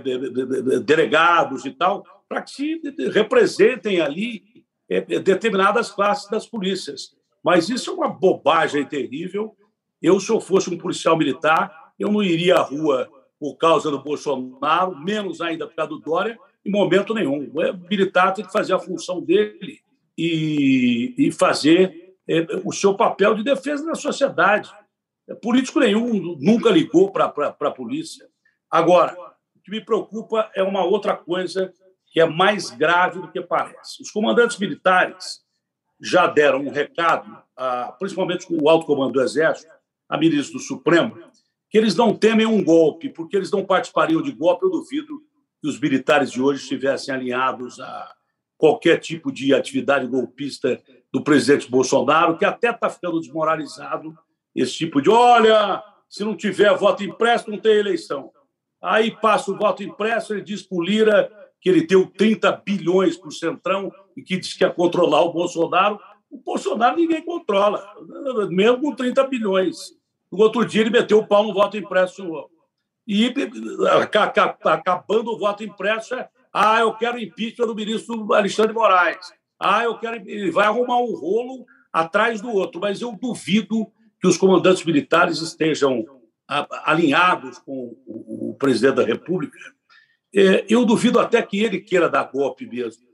delegados 0.80 1.66
e 1.66 1.72
tal, 1.72 2.04
para 2.28 2.42
que 2.42 2.52
se 2.52 2.82
representem 3.12 4.02
ali 4.02 4.55
determinadas 4.88 5.92
classes 5.92 6.30
das 6.30 6.46
polícias. 6.46 7.16
Mas 7.44 7.70
isso 7.70 7.92
é 7.92 7.94
uma 7.94 8.10
bobagem 8.10 8.86
terrível. 8.86 9.56
Eu, 10.02 10.20
se 10.20 10.30
eu 10.30 10.40
fosse 10.40 10.70
um 10.70 10.78
policial 10.78 11.18
militar, 11.18 11.94
eu 11.98 12.12
não 12.12 12.24
iria 12.24 12.56
à 12.56 12.62
rua 12.62 13.10
por 13.40 13.56
causa 13.56 13.92
do 13.92 14.02
Bolsonaro, 14.02 14.98
menos 14.98 15.42
ainda 15.42 15.68
por 15.68 15.76
causa 15.76 15.90
do 15.90 16.00
Dória, 16.00 16.38
em 16.66 16.72
momento 16.72 17.14
nenhum. 17.14 17.52
O 17.54 17.88
militar 17.90 18.34
tem 18.34 18.46
que 18.46 18.52
fazer 18.52 18.74
a 18.74 18.80
função 18.80 19.22
dele 19.22 19.80
e, 20.18 21.14
e 21.18 21.32
fazer 21.32 22.16
é, 22.28 22.48
o 22.64 22.72
seu 22.72 22.96
papel 22.96 23.36
de 23.36 23.44
defesa 23.44 23.86
da 23.86 23.96
sociedade. 23.96 24.72
Político 25.42 25.80
nenhum 25.80 26.38
nunca 26.40 26.70
ligou 26.70 27.12
para 27.12 27.26
a 27.26 27.72
polícia. 27.72 28.28
Agora, 28.70 29.16
o 29.56 29.60
que 29.60 29.72
me 29.72 29.82
preocupa 29.82 30.50
é 30.56 30.64
uma 30.64 30.84
outra 30.84 31.16
coisa 31.16 31.74
que 32.16 32.22
é 32.22 32.26
mais 32.26 32.72
grave 32.72 33.20
do 33.20 33.30
que 33.30 33.42
parece. 33.42 34.02
Os 34.02 34.10
comandantes 34.10 34.58
militares 34.58 35.42
já 36.00 36.28
deram 36.28 36.60
um 36.60 36.72
recado, 36.72 37.30
principalmente 38.00 38.48
com 38.48 38.58
o 38.58 38.70
alto 38.70 38.86
comando 38.86 39.12
do 39.12 39.22
Exército, 39.22 39.70
a 40.08 40.18
ministra 40.18 40.54
do 40.54 40.64
Supremo, 40.64 41.18
que 41.70 41.78
eles 41.78 41.94
não 41.94 42.16
temem 42.16 42.46
um 42.46 42.64
golpe, 42.64 43.10
porque 43.10 43.36
eles 43.36 43.52
não 43.52 43.66
participariam 43.66 44.22
de 44.22 44.32
golpe. 44.32 44.64
Eu 44.64 44.72
duvido 44.72 45.22
que 45.62 45.68
os 45.68 45.78
militares 45.78 46.32
de 46.32 46.42
hoje 46.42 46.62
estivessem 46.62 47.14
alinhados 47.14 47.82
a 47.82 48.16
qualquer 48.58 48.98
tipo 49.02 49.30
de 49.30 49.54
atividade 49.54 50.08
golpista 50.08 50.82
do 51.12 51.22
presidente 51.22 51.70
Bolsonaro, 51.70 52.38
que 52.38 52.46
até 52.46 52.70
está 52.70 52.90
ficando 52.90 53.20
desmoralizado 53.20 54.18
esse 54.56 54.72
tipo 54.72 55.02
de 55.02 55.10
olha, 55.10 55.84
se 56.10 56.24
não 56.24 56.34
tiver 56.34 56.74
voto 56.78 57.04
impresso, 57.04 57.52
não 57.52 57.58
tem 57.58 57.74
eleição. 57.74 58.32
Aí 58.82 59.12
passa 59.12 59.52
o 59.52 59.58
voto 59.58 59.84
impresso, 59.84 60.34
ele 60.34 60.44
diz 60.44 60.62
para 60.62 60.78
o 60.78 60.82
Lira 60.82 61.44
que 61.66 61.70
ele 61.70 61.82
deu 61.82 62.06
30 62.06 62.62
bilhões 62.64 63.18
para 63.18 63.28
o 63.28 63.32
Centrão 63.32 63.92
e 64.16 64.22
que 64.22 64.38
diz 64.38 64.54
que 64.54 64.64
ia 64.64 64.70
controlar 64.70 65.22
o 65.22 65.34
Bolsonaro. 65.34 66.00
O 66.30 66.38
Bolsonaro 66.38 66.96
ninguém 66.96 67.26
controla, 67.26 67.84
mesmo 68.52 68.82
com 68.82 68.96
30 68.96 69.24
bilhões. 69.24 69.76
No 70.32 70.42
outro 70.42 70.64
dia, 70.64 70.82
ele 70.82 70.92
meteu 70.92 71.18
o 71.18 71.28
pau 71.28 71.44
no 71.44 71.56
voto 71.56 71.76
impresso. 71.76 72.24
E 73.08 73.34
acabando 74.64 75.32
o 75.32 75.40
voto 75.40 75.64
impresso, 75.64 76.14
é, 76.14 76.30
ah, 76.54 76.82
eu 76.82 76.94
quero 76.94 77.18
impeachment 77.18 77.66
do 77.66 77.74
ministro 77.74 78.32
Alexandre 78.32 78.72
Moraes. 78.72 79.34
Ah, 79.60 79.86
eu 79.86 79.98
quero. 79.98 80.18
Ele 80.18 80.52
vai 80.52 80.68
arrumar 80.68 81.00
um 81.00 81.16
rolo 81.16 81.66
atrás 81.92 82.42
do 82.42 82.52
outro, 82.52 82.80
mas 82.80 83.02
eu 83.02 83.12
duvido 83.20 83.88
que 84.22 84.28
os 84.28 84.38
comandantes 84.38 84.86
militares 84.86 85.42
estejam 85.42 86.06
alinhados 86.48 87.58
com 87.58 87.98
o 88.06 88.56
presidente 88.60 88.98
da 88.98 89.04
República. 89.04 89.58
É, 90.36 90.66
eu 90.68 90.84
duvido 90.86 91.20
até 91.20 91.42
que 91.42 91.64
ele 91.64 91.80
queira 91.80 92.10
dar 92.10 92.24
golpe 92.26 92.66
mesmo. 92.66 93.06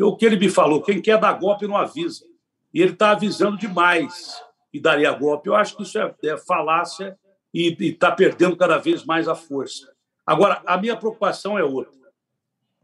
O 0.00 0.16
que 0.16 0.24
ele 0.24 0.36
me 0.36 0.48
falou, 0.48 0.82
quem 0.82 1.02
quer 1.02 1.18
dar 1.18 1.32
golpe 1.32 1.66
não 1.66 1.76
avisa. 1.76 2.24
E 2.72 2.80
ele 2.80 2.92
está 2.92 3.10
avisando 3.10 3.58
demais 3.58 4.40
e 4.72 4.80
daria 4.80 5.12
golpe. 5.12 5.48
Eu 5.48 5.54
acho 5.54 5.76
que 5.76 5.82
isso 5.82 5.98
é, 5.98 6.14
é 6.24 6.36
falácia 6.36 7.18
e 7.52 7.76
está 7.80 8.10
perdendo 8.12 8.56
cada 8.56 8.78
vez 8.78 9.04
mais 9.04 9.28
a 9.28 9.34
força. 9.34 9.92
Agora, 10.24 10.62
a 10.64 10.78
minha 10.78 10.96
preocupação 10.96 11.58
é 11.58 11.64
outra. 11.64 12.00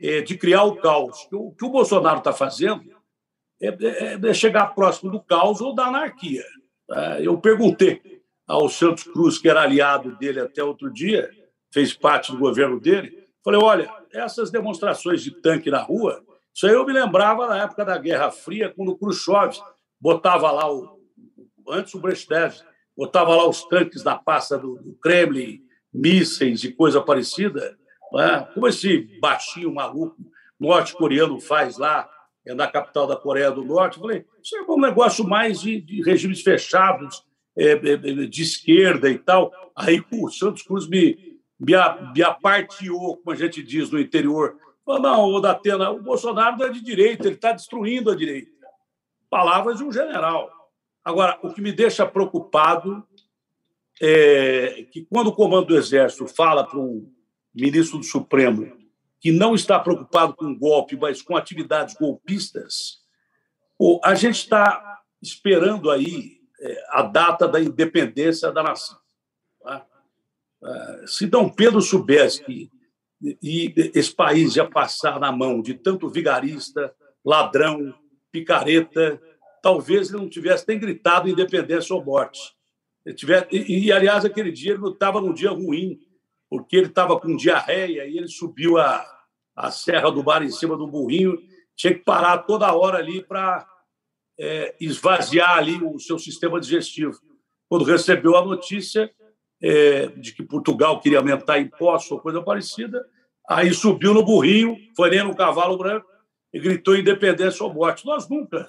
é, 0.01 0.21
de 0.21 0.37
criar 0.37 0.65
o 0.65 0.77
caos. 0.77 1.29
O 1.33 1.53
que 1.53 1.65
o 1.65 1.71
Bolsonaro 1.71 2.19
está 2.19 2.33
fazendo 2.33 2.85
é, 3.61 3.69
é, 3.69 4.19
é, 4.23 4.35
chegar 4.35 4.75
próximo 4.75 5.11
do 5.11 5.21
caos 5.21 5.61
ou 5.61 5.75
da 5.75 5.87
anarquia. 5.87 6.45
Tá? 6.87 7.21
Eu 7.21 7.39
perguntei 7.39 8.01
ao 8.47 8.69
Santos 8.69 9.05
Cruz, 9.05 9.39
que 9.39 9.49
era 9.49 9.63
aliado 9.63 10.17
dele 10.17 10.41
até 10.41 10.63
outro 10.63 10.91
dia, 10.91 11.29
fez 11.71 11.93
parte 11.93 12.33
do 12.33 12.39
governo 12.39 12.81
dele, 12.81 13.18
falei, 13.49 13.61
olha, 13.63 13.95
essas 14.13 14.51
demonstrações 14.51 15.23
de 15.23 15.31
tanque 15.31 15.71
na 15.71 15.81
rua, 15.81 16.23
isso 16.55 16.67
aí 16.67 16.75
eu 16.75 16.85
me 16.85 16.93
lembrava 16.93 17.47
na 17.47 17.63
época 17.63 17.85
da 17.85 17.97
Guerra 17.97 18.31
Fria, 18.31 18.73
quando 18.75 18.91
o 18.91 18.99
Khrushchev 18.99 19.57
botava 19.99 20.51
lá, 20.51 20.71
o, 20.71 20.99
antes 21.71 21.95
o 21.95 22.01
Brezhnev, 22.01 22.57
botava 22.97 23.35
lá 23.35 23.49
os 23.49 23.65
tanques 23.65 24.05
na 24.05 24.17
pasta 24.17 24.59
do, 24.59 24.77
do 24.77 24.95
Kremlin, 25.01 25.61
mísseis 25.93 26.63
e 26.65 26.73
coisa 26.73 27.01
parecida, 27.01 27.79
né? 28.13 28.47
como 28.53 28.69
esse 28.69 29.19
baixinho 29.21 29.73
maluco 29.73 30.17
norte-coreano 30.61 31.41
faz 31.41 31.79
lá 31.79 32.09
é 32.47 32.55
na 32.55 32.67
capital 32.67 33.07
da 33.07 33.15
Coreia 33.15 33.51
do 33.51 33.63
Norte. 33.63 33.99
Eu 33.99 34.03
falei, 34.03 34.25
isso 34.43 34.57
é 34.57 34.63
um 34.63 34.81
negócio 34.81 35.23
mais 35.23 35.61
de, 35.61 35.81
de 35.81 36.03
regimes 36.03 36.41
fechados, 36.41 37.23
é, 37.57 37.73
é, 37.73 37.93
é 37.93 38.27
de 38.27 38.43
esquerda 38.43 39.11
e 39.11 39.19
tal. 39.19 39.53
Aí 39.77 40.03
o 40.11 40.31
Santos 40.31 40.63
Cruz 40.63 40.89
me, 40.89 41.28
me, 41.59 41.73
me 42.15 42.23
aparteou, 42.23 43.17
como 43.17 43.31
a 43.31 43.37
gente 43.37 43.63
diz 43.63 43.91
no 43.91 43.99
interior. 43.99 44.57
Não, 44.87 45.25
o 45.25 45.41
Datena, 45.41 45.91
o 45.91 46.03
Bolsonaro 46.03 46.57
não 46.57 46.67
é 46.67 46.71
de 46.71 46.81
direita, 46.81 47.27
ele 47.27 47.35
está 47.35 47.53
destruindo 47.53 48.11
a 48.11 48.17
direita. 48.17 48.51
Palavras 49.29 49.79
de 49.79 49.85
um 49.85 49.93
general. 49.93 50.51
Agora, 51.05 51.39
o 51.43 51.53
que 51.53 51.61
me 51.61 51.73
deixa 51.73 52.07
preocupado 52.07 53.07
é 54.01 54.87
que 54.91 55.05
quando 55.05 55.29
o 55.29 55.35
comando 55.35 55.67
do 55.67 55.77
Exército 55.77 56.27
fala 56.27 56.65
para 56.65 56.79
um 56.79 57.13
ministro 57.55 57.99
do 57.99 58.05
Supremo 58.05 58.77
que 59.21 59.33
não 59.33 59.55
está 59.55 59.79
preocupado 59.79 60.35
com 60.35 60.57
golpe, 60.57 60.97
mas 60.97 61.21
com 61.21 61.37
atividades 61.37 61.95
golpistas, 61.95 63.01
a 64.05 64.15
gente 64.15 64.37
está 64.37 65.01
esperando 65.21 65.91
aí 65.91 66.39
é, 66.61 66.85
a 66.91 67.03
data 67.03 67.49
da 67.49 67.61
independência 67.61 68.51
da 68.53 68.63
nação. 68.63 68.99
Se 71.07 71.27
Dom 71.27 71.49
Pedro 71.49 71.81
soubesse 71.81 72.45
que 72.45 72.71
esse 73.43 74.15
país 74.15 74.57
ia 74.57 74.69
passar 74.69 75.19
na 75.19 75.33
mão 75.33 75.61
de 75.61 75.75
tanto 75.75 76.09
vigarista, 76.09 76.95
ladrão, 77.25 77.95
picareta, 78.31 79.21
talvez 79.63 80.09
ele 80.09 80.19
não 80.19 80.29
tivesse 80.29 80.65
nem 80.69 80.79
gritado 80.79 81.29
independência 81.29 81.95
ou 81.95 82.05
morte. 82.05 82.41
Ele 83.05 83.15
tiver, 83.15 83.49
e, 83.51 83.87
e, 83.87 83.93
aliás, 83.93 84.25
aquele 84.25 84.53
dia 84.53 84.75
ele 84.75 84.89
estava 84.89 85.21
num 85.21 85.33
dia 85.33 85.51
ruim, 85.51 85.99
porque 86.49 86.77
ele 86.77 86.87
estava 86.87 87.19
com 87.19 87.37
diarreia 87.37 88.07
e 88.07 88.17
ele 88.17 88.29
subiu 88.29 88.79
a, 88.79 89.05
a 89.57 89.71
Serra 89.71 90.11
do 90.11 90.23
Bar 90.23 90.43
em 90.43 90.51
cima 90.51 90.77
do 90.77 90.87
burrinho, 90.87 91.39
tinha 91.75 91.95
que 91.95 92.05
parar 92.05 92.39
toda 92.39 92.75
hora 92.75 92.99
ali 92.99 93.23
para 93.23 93.67
é, 94.39 94.77
esvaziar 94.81 95.59
ali 95.59 95.83
o 95.83 95.99
seu 95.99 96.19
sistema 96.19 96.61
digestivo. 96.61 97.19
Quando 97.69 97.85
recebeu 97.85 98.37
a 98.37 98.45
notícia 98.45 99.13
é, 99.63 100.07
de 100.09 100.33
que 100.33 100.43
Portugal 100.43 101.01
queria 101.01 101.19
aumentar 101.19 101.59
impostos 101.59 102.11
ou 102.13 102.21
coisa 102.21 102.43
parecida, 102.43 103.05
aí 103.49 103.73
subiu 103.73 104.15
no 104.15 104.25
burrinho, 104.25 104.77
foi 104.97 105.11
nem 105.11 105.25
no 105.25 105.35
cavalo 105.35 105.77
branco 105.77 106.07
e 106.53 106.61
gritou 106.61 106.97
independência 106.97 107.65
ou 107.65 107.73
morte. 107.73 108.07
Nós 108.07 108.29
nunca 108.29 108.69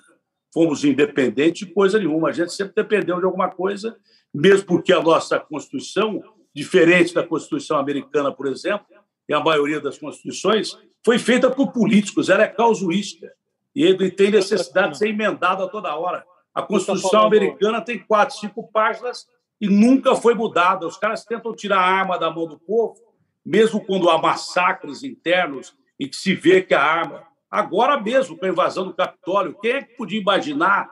fomos 0.54 0.84
independentes 0.84 1.68
de 1.68 1.74
coisa 1.74 2.00
nenhuma, 2.00 2.30
a 2.30 2.34
gente 2.34 2.54
sempre 2.54 2.74
dependeu 2.76 3.20
de 3.20 3.26
alguma 3.26 3.50
coisa, 3.50 3.96
mesmo 4.34 4.66
porque 4.66 4.92
a 4.92 5.02
nossa 5.02 5.40
Constituição 5.40 6.24
diferente 6.54 7.14
da 7.14 7.26
Constituição 7.26 7.78
americana, 7.78 8.32
por 8.32 8.48
exemplo, 8.48 8.88
e 9.28 9.34
a 9.34 9.40
maioria 9.40 9.80
das 9.80 9.98
constituições, 9.98 10.78
foi 11.06 11.20
feita 11.20 11.50
por 11.50 11.72
políticos, 11.72 12.30
ela 12.30 12.44
é 12.44 12.48
causuística 12.48 13.32
e 13.76 13.96
tem 14.12 14.32
necessidade 14.32 14.94
de 14.94 14.98
ser 14.98 15.10
emendada 15.10 15.70
toda 15.70 15.96
hora. 15.96 16.26
A 16.54 16.62
Constituição 16.62 17.26
americana 17.26 17.80
tem 17.80 18.00
quatro, 18.00 18.36
cinco 18.36 18.70
páginas 18.72 19.28
e 19.60 19.68
nunca 19.68 20.16
foi 20.16 20.34
mudada. 20.34 20.88
Os 20.88 20.98
caras 20.98 21.26
tentam 21.26 21.56
tirar 21.56 21.80
a 21.80 21.90
arma 21.90 22.18
da 22.18 22.30
mão 22.32 22.48
do 22.48 22.58
povo, 22.60 23.00
mesmo 23.46 23.84
quando 23.84 24.10
há 24.10 24.18
massacres 24.18 25.04
internos 25.04 25.76
e 26.00 26.08
que 26.08 26.16
se 26.16 26.34
vê 26.34 26.62
que 26.62 26.74
a 26.74 26.82
arma. 26.82 27.28
Agora 27.50 28.00
mesmo, 28.00 28.38
com 28.38 28.46
a 28.46 28.50
invasão 28.50 28.86
do 28.86 28.94
Capitólio, 28.94 29.58
quem 29.60 29.72
é 29.72 29.84
que 29.84 29.96
podia 29.96 30.20
imaginar 30.20 30.90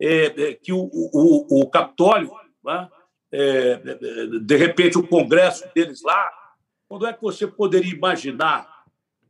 é, 0.00 0.50
é 0.50 0.54
que 0.54 0.72
o, 0.72 0.88
o, 0.92 1.62
o 1.62 1.70
Capitólio 1.70 2.30
né, 2.64 2.88
é, 3.32 3.76
de 4.40 4.56
repente, 4.56 4.98
o 4.98 5.06
Congresso 5.06 5.64
deles 5.74 6.02
lá, 6.02 6.30
quando 6.88 7.06
é 7.06 7.12
que 7.12 7.22
você 7.22 7.46
poderia 7.46 7.92
imaginar 7.92 8.84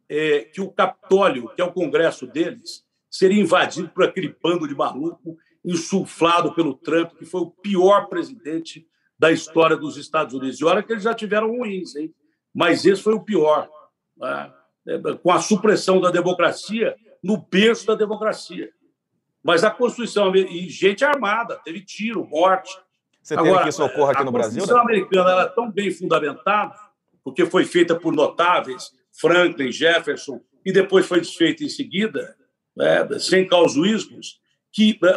é, 0.09 0.41
que 0.41 0.61
o 0.61 0.71
Capitólio, 0.71 1.49
que 1.55 1.61
é 1.61 1.65
o 1.65 1.73
Congresso 1.73 2.27
deles, 2.27 2.85
seria 3.11 3.41
invadido 3.41 3.89
por 3.89 4.05
aquele 4.05 4.35
bando 4.43 4.69
de 4.69 4.75
maluco 4.75 5.37
insuflado 5.67 6.55
pelo 6.55 6.75
Trump, 6.75 7.15
que 7.19 7.27
foi 7.27 7.41
o 7.41 7.51
pior 7.51 8.09
presidente 8.09 8.87
da 9.19 9.33
história 9.33 9.77
dos 9.77 9.97
Estados 9.97 10.33
Unidos. 10.33 10.61
E 10.61 10.65
olha 10.65 10.83
que 10.83 10.93
eles 10.93 11.03
já 11.03 11.13
tiveram 11.13 11.51
ruins, 11.51 11.97
hein? 11.97 12.15
mas 12.55 12.87
esse 12.87 13.03
foi 13.03 13.15
o 13.15 13.25
pior. 13.25 13.69
Né? 14.17 14.53
Com 15.23 15.33
a 15.33 15.41
supressão 15.41 16.01
da 16.01 16.11
democracia 16.11 16.97
no 17.23 17.37
berço 17.37 17.87
da 17.87 17.97
democracia. 17.97 18.71
Mas 19.43 19.65
a 19.65 19.71
Constituição, 19.71 20.35
e 20.35 20.69
gente 20.69 21.05
armada, 21.05 21.57
teve 21.65 21.81
tiro, 21.81 22.25
morte, 22.25 22.71
você 23.27 23.35
Agora, 23.35 23.65
que 23.65 23.71
isso 23.71 23.85
ocorra 23.85 24.13
aqui 24.13 24.23
no 24.23 24.31
Brasil? 24.31 24.63
A 24.63 24.67
Constituição 24.67 24.81
americana 24.81 25.31
era 25.33 25.49
tão 25.49 25.69
bem 25.69 25.91
fundamentada, 25.91 26.77
porque 27.25 27.45
foi 27.45 27.65
feita 27.65 27.97
por 27.97 28.13
notáveis, 28.13 28.93
Franklin, 29.11 29.73
Jefferson, 29.73 30.41
e 30.65 30.73
depois 30.73 31.07
foi 31.07 31.21
desfeita 31.21 31.65
em 31.65 31.69
seguida, 31.69 32.37
né, 32.77 33.05
sem 33.19 33.47
causuísmos, 33.47 34.41
que 34.77 34.99
né, 35.01 35.11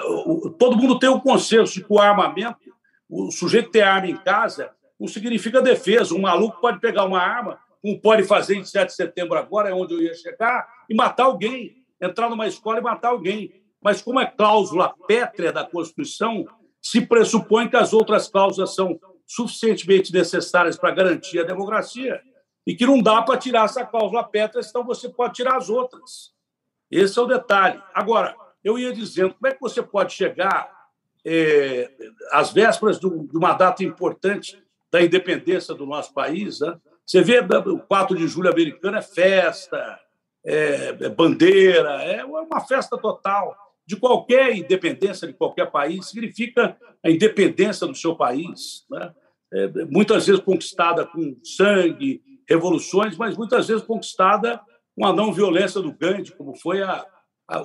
todo 0.58 0.78
mundo 0.78 0.98
tem 0.98 1.10
o 1.10 1.20
consenso 1.20 1.74
de 1.74 1.84
que 1.84 1.92
o 1.92 2.00
armamento, 2.00 2.74
o 3.10 3.30
sujeito 3.30 3.72
ter 3.72 3.82
arma 3.82 4.08
em 4.08 4.16
casa, 4.16 4.72
não 4.98 5.06
significa 5.06 5.62
defesa. 5.62 6.16
Um 6.16 6.22
maluco 6.22 6.62
pode 6.62 6.80
pegar 6.80 7.04
uma 7.04 7.20
arma, 7.20 7.60
como 7.82 8.00
pode 8.00 8.24
fazer 8.24 8.56
em 8.56 8.64
7 8.64 8.88
de 8.88 8.96
setembro 8.96 9.38
agora, 9.38 9.70
é 9.70 9.74
onde 9.74 9.94
eu 9.94 10.02
ia 10.02 10.14
chegar, 10.14 10.66
e 10.90 10.96
matar 10.96 11.26
alguém, 11.26 11.84
entrar 12.02 12.30
numa 12.30 12.48
escola 12.48 12.80
e 12.80 12.82
matar 12.82 13.10
alguém. 13.10 13.52
Mas 13.84 14.02
como 14.02 14.22
é 14.22 14.26
cláusula 14.26 14.96
pétrea 15.06 15.52
da 15.52 15.66
Constituição, 15.66 16.46
se 16.82 17.02
pressupõe 17.02 17.68
que 17.68 17.76
as 17.76 17.92
outras 17.92 18.30
cláusulas 18.30 18.74
são 18.74 18.98
suficientemente 19.28 20.14
necessárias 20.14 20.78
para 20.78 20.92
garantir 20.92 21.38
a 21.38 21.44
democracia 21.44 22.22
e 22.66 22.74
que 22.74 22.86
não 22.86 23.02
dá 23.02 23.22
para 23.22 23.38
tirar 23.38 23.66
essa 23.66 23.86
cláusula 23.86 24.24
pétrea, 24.24 24.64
senão 24.64 24.86
você 24.86 25.10
pode 25.10 25.34
tirar 25.34 25.58
as 25.58 25.70
outras. 25.70 26.32
Esse 26.90 27.20
é 27.20 27.22
o 27.22 27.26
detalhe. 27.26 27.82
Agora, 27.94 28.34
eu 28.64 28.78
ia 28.78 28.94
dizendo, 28.94 29.34
como 29.34 29.48
é 29.48 29.54
que 29.54 29.62
você 29.62 29.82
pode 29.82 30.14
chegar 30.14 30.70
é, 31.26 31.90
às 32.32 32.52
vésperas 32.52 33.00
de 33.00 33.08
uma 33.08 33.54
data 33.54 33.84
importante 33.84 34.62
da 34.92 35.02
independência 35.02 35.74
do 35.74 35.86
nosso 35.86 36.14
país? 36.14 36.60
Né? 36.60 36.78
Você 37.06 37.22
vê 37.22 37.40
o 37.40 37.80
4 37.80 38.18
de 38.18 38.28
julho 38.28 38.50
americano 38.50 38.98
é 38.98 39.02
festa, 39.02 40.00
é, 40.46 40.96
é 41.02 41.10
bandeira, 41.10 42.04
é 42.04 42.24
uma 42.24 42.62
festa 42.62 42.98
total 42.98 43.56
de 43.86 43.96
qualquer 43.96 44.56
independência 44.56 45.28
de 45.28 45.34
qualquer 45.34 45.72
país, 45.72 46.10
significa 46.10 46.78
a 47.04 47.10
independência 47.10 47.88
do 47.88 47.96
seu 47.96 48.16
país, 48.16 48.86
né? 48.90 49.14
é, 49.52 49.68
muitas 49.86 50.28
vezes 50.28 50.42
conquistada 50.44 51.06
com 51.06 51.36
sangue, 51.44 52.22
revoluções, 52.48 53.18
mas 53.18 53.36
muitas 53.36 53.68
vezes 53.68 53.84
conquistada 53.84 54.62
com 54.96 55.06
a 55.06 55.14
não 55.14 55.34
violência 55.34 55.82
do 55.82 55.92
Gandhi, 55.92 56.36
como 56.36 56.56
foi 56.56 56.84
a, 56.84 57.06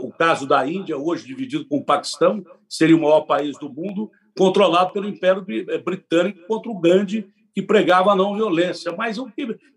o 0.01 0.11
caso 0.11 0.47
da 0.47 0.67
Índia, 0.67 0.97
hoje 0.97 1.27
dividido 1.27 1.67
com 1.67 1.79
o 1.79 1.85
Paquistão, 1.85 2.45
seria 2.69 2.97
o 2.97 3.01
maior 3.01 3.23
país 3.23 3.59
do 3.59 3.69
mundo, 3.69 4.11
controlado 4.37 4.93
pelo 4.93 5.09
Império 5.09 5.45
é, 5.69 5.79
Britânico 5.79 6.47
contra 6.47 6.71
o 6.71 6.79
Gandhi, 6.79 7.29
que 7.55 7.63
pregava 7.63 8.13
a 8.13 8.17
não 8.17 8.35
violência. 8.35 8.93
Mas 8.97 9.17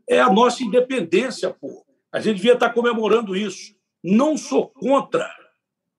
é 0.10 0.20
a 0.20 0.32
nossa 0.32 0.64
independência, 0.64 1.54
pô. 1.54 1.86
A 2.12 2.20
gente 2.20 2.38
devia 2.38 2.54
estar 2.54 2.70
comemorando 2.72 3.36
isso. 3.36 3.76
Não 4.04 4.38
sou 4.38 4.68
contra 4.68 5.30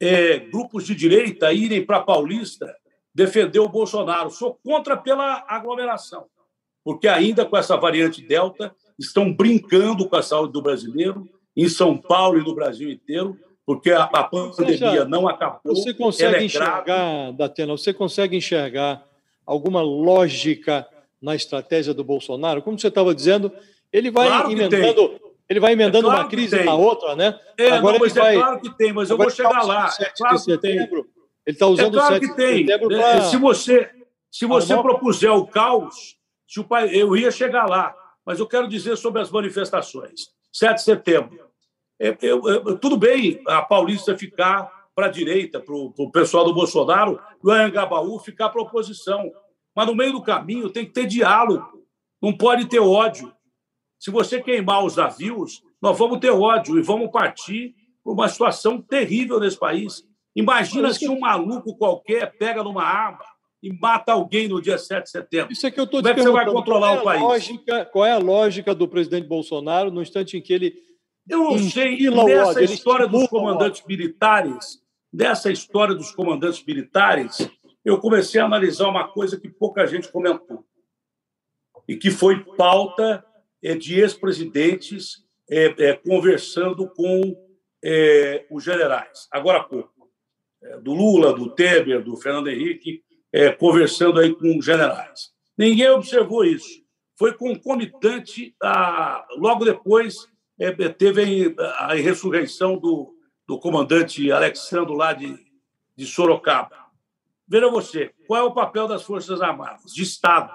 é, 0.00 0.38
grupos 0.38 0.84
de 0.86 0.94
direita 0.94 1.52
irem 1.52 1.84
para 1.84 2.00
Paulista 2.00 2.74
defender 3.14 3.58
o 3.58 3.68
Bolsonaro. 3.68 4.30
Sou 4.30 4.58
contra 4.64 4.96
pela 4.96 5.44
aglomeração, 5.48 6.26
porque 6.84 7.08
ainda 7.08 7.44
com 7.44 7.56
essa 7.56 7.76
variante 7.76 8.22
Delta 8.22 8.74
estão 8.98 9.32
brincando 9.32 10.08
com 10.08 10.16
a 10.16 10.22
saúde 10.22 10.52
do 10.52 10.62
brasileiro 10.62 11.28
em 11.56 11.68
São 11.68 11.96
Paulo 11.96 12.38
e 12.38 12.44
no 12.44 12.54
Brasil 12.54 12.90
inteiro, 12.90 13.36
porque 13.68 13.90
a, 13.90 14.04
a 14.04 14.24
pandemia 14.24 15.04
não 15.04 15.28
acabou. 15.28 15.60
Você 15.76 15.92
consegue 15.92 16.36
é 16.36 16.42
enxergar, 16.42 16.82
grave. 16.82 17.36
Datena, 17.36 17.72
você 17.72 17.92
consegue 17.92 18.34
enxergar 18.34 19.06
alguma 19.44 19.82
lógica 19.82 20.88
na 21.20 21.34
estratégia 21.34 21.92
do 21.92 22.02
Bolsonaro? 22.02 22.62
Como 22.62 22.78
você 22.78 22.88
estava 22.88 23.14
dizendo, 23.14 23.52
ele 23.92 24.10
vai 24.10 24.26
claro 24.26 24.50
emendando 24.50 25.20
ele 25.50 25.60
vai 25.60 25.74
emendando 25.74 26.06
é 26.06 26.10
claro 26.10 26.22
uma 26.22 26.30
crise 26.30 26.64
na 26.64 26.74
outra, 26.74 27.14
né? 27.14 27.38
É, 27.58 27.72
Agora 27.72 27.98
não, 27.98 28.00
mas 28.00 28.16
é 28.16 28.20
vai... 28.20 28.36
é 28.36 28.40
claro 28.40 28.60
que 28.62 28.70
tem, 28.74 28.90
mas 28.90 29.10
eu 29.10 29.18
vou 29.18 29.28
chegar 29.28 29.62
lá. 29.62 29.94
É 30.00 30.12
claro 30.16 30.42
que 30.42 30.56
tem. 30.56 30.78
Ele 30.78 31.06
está 31.46 31.66
usando 31.66 31.98
é 31.98 32.00
claro 32.00 32.14
o 32.14 32.20
7 32.20 32.26
que 32.26 32.36
tem. 32.36 32.66
Pra... 32.66 33.20
Se 33.24 33.36
você, 33.36 33.90
se 34.30 34.46
você 34.46 34.72
ah, 34.72 34.80
propuser 34.80 35.30
o 35.30 35.46
caos, 35.46 36.16
se 36.46 36.58
o 36.58 36.64
pai, 36.64 36.88
eu 36.94 37.14
ia 37.14 37.30
chegar 37.30 37.66
lá. 37.66 37.94
Mas 38.24 38.38
eu 38.38 38.46
quero 38.46 38.66
dizer 38.66 38.96
sobre 38.96 39.20
as 39.20 39.30
manifestações. 39.30 40.30
7 40.54 40.76
de 40.76 40.82
setembro. 40.82 41.47
É, 42.00 42.08
é, 42.08 42.12
é, 42.12 42.76
tudo 42.80 42.96
bem 42.96 43.40
a 43.46 43.62
Paulista 43.62 44.16
ficar 44.16 44.70
para 44.94 45.06
a 45.06 45.10
direita, 45.10 45.60
para 45.60 45.74
o 45.74 46.10
pessoal 46.10 46.44
do 46.44 46.54
Bolsonaro, 46.54 47.20
e 47.42 47.46
o 47.46 47.50
Anhangabaú 47.50 48.18
ficar 48.18 48.48
para 48.48 48.60
a 48.60 48.64
oposição. 48.64 49.30
Mas 49.74 49.86
no 49.86 49.94
meio 49.94 50.12
do 50.12 50.22
caminho 50.22 50.70
tem 50.70 50.84
que 50.84 50.92
ter 50.92 51.06
diálogo, 51.06 51.84
não 52.20 52.36
pode 52.36 52.66
ter 52.68 52.80
ódio. 52.80 53.32
Se 53.98 54.10
você 54.10 54.40
queimar 54.40 54.84
os 54.84 54.96
navios, 54.96 55.62
nós 55.80 55.96
vamos 55.96 56.18
ter 56.18 56.30
ódio 56.30 56.78
e 56.78 56.82
vamos 56.82 57.10
partir 57.10 57.74
por 58.02 58.12
uma 58.12 58.28
situação 58.28 58.80
terrível 58.80 59.38
nesse 59.38 59.58
país. 59.58 60.04
Imagina 60.34 60.92
se 60.92 61.08
um 61.08 61.20
maluco 61.20 61.76
qualquer 61.76 62.36
pega 62.36 62.62
numa 62.62 62.82
arma 62.82 63.24
e 63.62 63.72
mata 63.72 64.12
alguém 64.12 64.48
no 64.48 64.62
dia 64.62 64.78
7 64.78 65.04
de 65.04 65.10
setembro. 65.10 65.52
Isso 65.52 65.66
é 65.66 65.70
que 65.70 65.80
eu 65.80 65.84
estou 65.84 66.00
Como 66.00 66.12
é 66.12 66.14
que 66.14 66.22
você 66.22 66.30
vai 66.30 66.46
controlar 66.46 66.94
é 66.94 66.98
o 67.00 67.02
país? 67.02 67.22
Lógica, 67.22 67.84
qual 67.86 68.06
é 68.06 68.12
a 68.12 68.18
lógica 68.18 68.74
do 68.74 68.86
presidente 68.86 69.26
Bolsonaro 69.26 69.90
no 69.90 70.00
instante 70.00 70.36
em 70.36 70.40
que 70.40 70.52
ele. 70.52 70.74
Eu 71.28 71.44
não 71.44 71.58
sei. 71.58 71.98
Nessa 72.10 72.62
história 72.62 73.06
dos 73.06 73.26
comandantes 73.28 73.84
militares, 73.86 74.82
dessa 75.12 75.50
história 75.50 75.94
dos 75.94 76.10
comandantes 76.10 76.64
militares, 76.64 77.48
eu 77.84 77.98
comecei 77.98 78.40
a 78.40 78.44
analisar 78.44 78.88
uma 78.88 79.08
coisa 79.08 79.38
que 79.38 79.48
pouca 79.48 79.86
gente 79.86 80.10
comentou 80.10 80.64
e 81.86 81.96
que 81.96 82.10
foi 82.10 82.44
pauta 82.56 83.24
eh, 83.62 83.74
de 83.74 84.00
ex-presidentes 84.00 85.24
é, 85.50 85.74
é, 85.78 85.94
conversando 85.94 86.88
com 86.90 87.48
os 88.50 88.64
generais. 88.64 89.28
Agora 89.30 89.58
há 89.58 89.62
pouco, 89.62 90.10
do 90.82 90.92
Lula, 90.92 91.32
do 91.32 91.54
Temer, 91.54 92.02
do 92.02 92.16
Fernando 92.16 92.48
Henrique, 92.48 93.04
conversando 93.56 94.18
aí 94.18 94.34
com 94.34 94.58
os 94.58 94.64
generais. 94.64 95.30
Ninguém 95.56 95.88
observou 95.88 96.44
isso. 96.44 96.82
Foi 97.16 97.32
concomitante, 97.32 98.52
a, 98.60 99.24
logo 99.38 99.64
depois 99.64 100.28
teve 100.98 101.54
a, 101.58 101.92
a 101.92 101.94
ressurreição 101.94 102.76
do, 102.76 103.14
do 103.46 103.58
comandante 103.58 104.30
Alexandre 104.30 104.94
lá 104.94 105.12
de, 105.12 105.38
de 105.96 106.06
Sorocaba. 106.06 106.86
Veja 107.46 107.68
você, 107.68 108.12
qual 108.26 108.40
é 108.40 108.44
o 108.44 108.52
papel 108.52 108.86
das 108.86 109.02
Forças 109.02 109.40
Armadas? 109.40 109.92
De 109.92 110.02
Estado, 110.02 110.52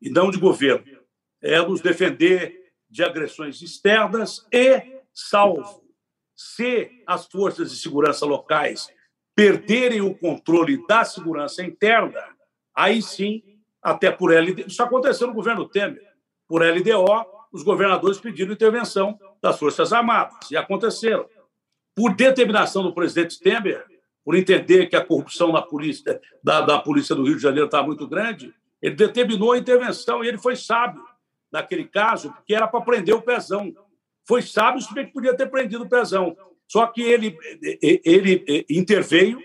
e 0.00 0.10
não 0.10 0.30
de 0.30 0.38
governo. 0.38 0.98
É 1.40 1.60
nos 1.62 1.80
defender 1.80 2.72
de 2.90 3.02
agressões 3.02 3.62
externas 3.62 4.46
e, 4.52 5.00
salvo 5.14 5.88
se 6.38 7.02
as 7.04 7.26
forças 7.26 7.72
de 7.72 7.76
segurança 7.76 8.24
locais 8.24 8.88
perderem 9.34 10.00
o 10.00 10.14
controle 10.14 10.86
da 10.86 11.04
segurança 11.04 11.64
interna, 11.64 12.20
aí 12.72 13.02
sim, 13.02 13.42
até 13.82 14.12
por 14.12 14.32
LDO, 14.32 14.68
isso 14.68 14.80
aconteceu 14.80 15.26
no 15.26 15.34
governo 15.34 15.68
Temer, 15.68 16.00
por 16.46 16.62
LDO, 16.62 17.26
os 17.50 17.64
governadores 17.64 18.20
pediram 18.20 18.52
intervenção 18.52 19.18
das 19.42 19.58
Forças 19.58 19.92
Armadas, 19.92 20.50
e 20.50 20.56
aconteceram. 20.56 21.26
Por 21.94 22.14
determinação 22.14 22.82
do 22.82 22.94
presidente 22.94 23.38
Temer, 23.40 23.84
por 24.24 24.36
entender 24.36 24.86
que 24.86 24.96
a 24.96 25.04
corrupção 25.04 25.52
na 25.52 25.62
polícia, 25.62 26.20
da, 26.42 26.60
da 26.60 26.78
Polícia 26.78 27.14
do 27.14 27.24
Rio 27.24 27.36
de 27.36 27.42
Janeiro 27.42 27.66
estava 27.66 27.86
muito 27.86 28.06
grande, 28.06 28.54
ele 28.80 28.94
determinou 28.94 29.52
a 29.52 29.58
intervenção 29.58 30.22
e 30.22 30.28
ele 30.28 30.38
foi 30.38 30.54
sábio 30.54 31.02
naquele 31.50 31.84
caso, 31.84 32.32
porque 32.32 32.54
era 32.54 32.68
para 32.68 32.80
prender 32.82 33.14
o 33.14 33.22
pezão. 33.22 33.72
Foi 34.26 34.42
sábio, 34.42 34.82
se 34.82 34.92
bem 34.92 35.06
que 35.06 35.12
podia 35.12 35.34
ter 35.34 35.46
prendido 35.46 35.84
o 35.84 35.88
pezão. 35.88 36.36
Só 36.66 36.86
que 36.86 37.00
ele, 37.00 37.36
ele 38.04 38.66
interveio 38.68 39.40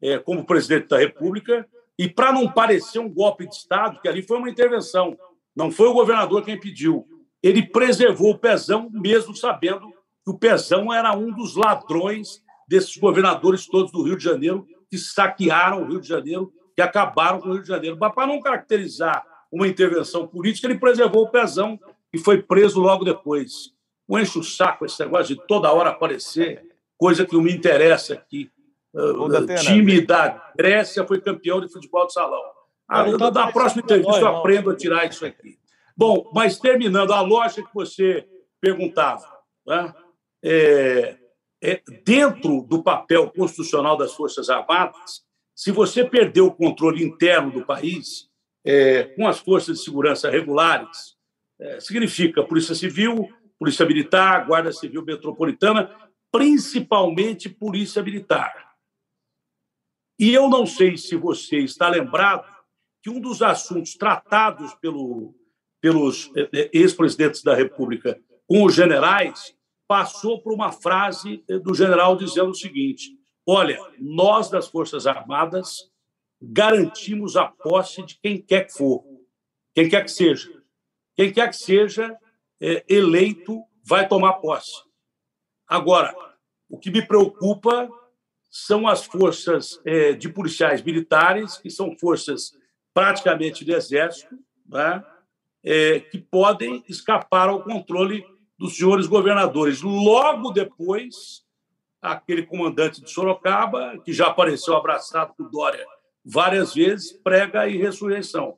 é, 0.00 0.18
como 0.18 0.46
presidente 0.46 0.88
da 0.88 0.98
República 0.98 1.68
e, 1.98 2.08
para 2.08 2.32
não 2.32 2.50
parecer 2.50 3.00
um 3.00 3.12
golpe 3.12 3.46
de 3.46 3.54
Estado, 3.54 4.00
que 4.00 4.08
ali 4.08 4.22
foi 4.22 4.38
uma 4.38 4.48
intervenção, 4.48 5.18
não 5.54 5.70
foi 5.70 5.88
o 5.88 5.92
governador 5.92 6.44
quem 6.44 6.58
pediu, 6.58 7.06
ele 7.42 7.62
preservou 7.62 8.32
o 8.32 8.38
pezão, 8.38 8.90
mesmo 8.92 9.34
sabendo 9.34 9.88
que 10.24 10.30
o 10.30 10.38
pezão 10.38 10.92
era 10.92 11.16
um 11.16 11.32
dos 11.32 11.56
ladrões 11.56 12.42
desses 12.68 12.96
governadores 12.96 13.66
todos 13.66 13.90
do 13.90 14.02
Rio 14.02 14.16
de 14.16 14.24
Janeiro 14.24 14.66
que 14.90 14.98
saquearam 14.98 15.82
o 15.82 15.86
Rio 15.86 16.00
de 16.00 16.08
Janeiro, 16.08 16.52
que 16.74 16.82
acabaram 16.82 17.40
com 17.40 17.48
o 17.48 17.52
Rio 17.52 17.62
de 17.62 17.68
Janeiro. 17.68 17.96
Mas 17.98 18.14
para 18.14 18.26
não 18.26 18.40
caracterizar 18.40 19.24
uma 19.50 19.66
intervenção 19.66 20.26
política, 20.26 20.66
ele 20.66 20.78
preservou 20.78 21.24
o 21.24 21.30
pezão 21.30 21.78
e 22.12 22.18
foi 22.18 22.42
preso 22.42 22.80
logo 22.80 23.04
depois. 23.04 23.72
Não 24.08 24.18
enche 24.18 24.38
o 24.38 24.42
saco 24.42 24.84
esse 24.84 25.00
negócio 25.02 25.34
de 25.34 25.46
toda 25.46 25.72
hora 25.72 25.90
aparecer, 25.90 26.62
coisa 26.98 27.24
que 27.24 27.32
não 27.32 27.42
me 27.42 27.52
interessa 27.52 28.14
aqui. 28.14 28.50
O 28.92 29.28
time 29.56 30.00
da 30.00 30.52
Grécia 30.56 31.06
foi 31.06 31.20
campeão 31.20 31.60
de 31.60 31.72
futebol 31.72 32.06
de 32.06 32.12
salão. 32.12 32.42
Ah, 32.88 33.06
na 33.06 33.30
tá 33.30 33.52
próxima 33.52 33.82
entrevista 33.82 34.20
eu 34.20 34.26
aprendo 34.26 34.70
a 34.70 34.76
tirar 34.76 35.08
isso 35.08 35.24
aqui. 35.24 35.59
Bom, 36.00 36.30
mas 36.32 36.58
terminando, 36.58 37.12
a 37.12 37.20
lógica 37.20 37.62
que 37.62 37.74
você 37.74 38.26
perguntava, 38.58 39.30
né? 39.66 39.94
é, 40.42 41.18
é, 41.62 41.82
dentro 42.02 42.62
do 42.62 42.82
papel 42.82 43.30
constitucional 43.30 43.98
das 43.98 44.14
Forças 44.14 44.48
Armadas, 44.48 45.22
se 45.54 45.70
você 45.70 46.02
perder 46.02 46.40
o 46.40 46.54
controle 46.54 47.04
interno 47.04 47.52
do 47.52 47.66
país, 47.66 48.30
é, 48.64 49.04
com 49.14 49.28
as 49.28 49.40
forças 49.40 49.76
de 49.76 49.84
segurança 49.84 50.30
regulares, 50.30 51.18
é, 51.60 51.78
significa 51.80 52.42
Polícia 52.42 52.74
Civil, 52.74 53.28
Polícia 53.58 53.84
Militar, 53.84 54.46
Guarda 54.46 54.72
Civil 54.72 55.04
Metropolitana, 55.04 55.94
principalmente 56.32 57.50
Polícia 57.50 58.02
Militar. 58.02 58.70
E 60.18 60.32
eu 60.32 60.48
não 60.48 60.64
sei 60.64 60.96
se 60.96 61.14
você 61.14 61.58
está 61.58 61.90
lembrado 61.90 62.50
que 63.02 63.10
um 63.10 63.20
dos 63.20 63.42
assuntos 63.42 63.96
tratados 63.96 64.72
pelo, 64.76 65.38
pelos 65.80 66.30
é, 66.36 66.48
é, 66.52 66.70
ex-presidentes 66.72 67.42
da 67.42 67.54
República 67.54 68.20
com 68.46 68.64
os 68.64 68.74
generais 68.74 69.54
passou 69.88 70.40
por 70.40 70.52
uma 70.52 70.70
frase 70.70 71.44
do 71.62 71.74
general 71.74 72.16
dizendo 72.16 72.50
o 72.50 72.54
seguinte: 72.54 73.18
olha, 73.46 73.78
nós 73.98 74.50
das 74.50 74.68
Forças 74.68 75.06
Armadas 75.06 75.90
garantimos 76.40 77.36
a 77.36 77.46
posse 77.46 78.04
de 78.04 78.18
quem 78.20 78.40
quer 78.40 78.66
que 78.66 78.72
for, 78.72 79.04
quem 79.74 79.88
quer 79.88 80.04
que 80.04 80.10
seja. 80.10 80.60
Quem 81.16 81.32
quer 81.32 81.50
que 81.50 81.56
seja 81.56 82.16
eleito 82.88 83.62
vai 83.84 84.08
tomar 84.08 84.34
posse. 84.34 84.72
Agora, 85.66 86.14
o 86.68 86.78
que 86.78 86.90
me 86.90 87.06
preocupa 87.06 87.90
são 88.50 88.88
as 88.88 89.04
forças 89.04 89.78
de 90.18 90.28
policiais 90.30 90.82
militares, 90.82 91.58
que 91.58 91.68
são 91.68 91.94
forças 91.98 92.52
praticamente 92.94 93.64
do 93.64 93.74
Exército, 93.74 94.34
né, 94.66 95.04
é, 95.64 96.00
que 96.00 96.18
podem 96.18 96.82
escapar 96.88 97.48
ao 97.48 97.62
controle 97.62 98.24
dos 98.58 98.76
senhores 98.76 99.06
governadores. 99.06 99.82
Logo 99.82 100.50
depois, 100.50 101.44
aquele 102.00 102.44
comandante 102.44 103.00
de 103.02 103.10
Sorocaba, 103.10 103.98
que 104.04 104.12
já 104.12 104.26
apareceu 104.26 104.76
abraçado 104.76 105.34
com 105.36 105.44
Dória 105.44 105.84
várias 106.24 106.74
vezes, 106.74 107.12
prega 107.12 107.62
a 107.62 107.66
ressurreição. 107.66 108.54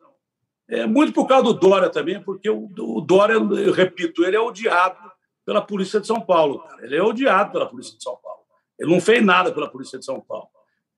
É, 0.69 0.87
muito 0.87 1.13
por 1.13 1.27
causa 1.27 1.45
do 1.45 1.55
Dória 1.55 1.91
também, 1.91 2.23
porque 2.23 2.49
o, 2.49 2.69
o 2.79 3.01
Dória, 3.01 3.35
eu 3.35 3.73
repito, 3.73 4.25
ele 4.25 4.37
é 4.37 4.41
odiado 4.41 4.99
pela 5.45 5.61
Polícia 5.61 6.01
de 6.01 6.07
São 6.07 6.21
Paulo. 6.21 6.61
Cara. 6.61 6.85
Ele 6.85 6.97
é 6.97 7.03
odiado 7.03 7.53
pela 7.53 7.67
Polícia 7.67 7.97
de 7.97 8.03
São 8.03 8.17
Paulo. 8.17 8.41
Ele 8.79 8.91
não 8.91 9.01
fez 9.01 9.25
nada 9.25 9.53
pela 9.53 9.69
Polícia 9.69 9.99
de 9.99 10.05
São 10.05 10.21
Paulo. 10.21 10.49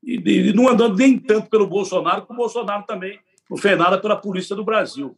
E, 0.03 0.17
e 0.17 0.53
não 0.53 0.69
andando 0.69 0.97
nem 0.97 1.19
tanto 1.19 1.49
pelo 1.49 1.67
Bolsonaro, 1.67 2.23
como 2.27 2.41
o 2.41 2.43
Bolsonaro 2.43 2.85
também 2.87 3.19
não 3.51 3.57
fez 3.57 3.77
nada 3.77 3.99
pela 3.99 4.17
Polícia 4.17 4.55
do 4.55 4.65
Brasil. 4.65 5.17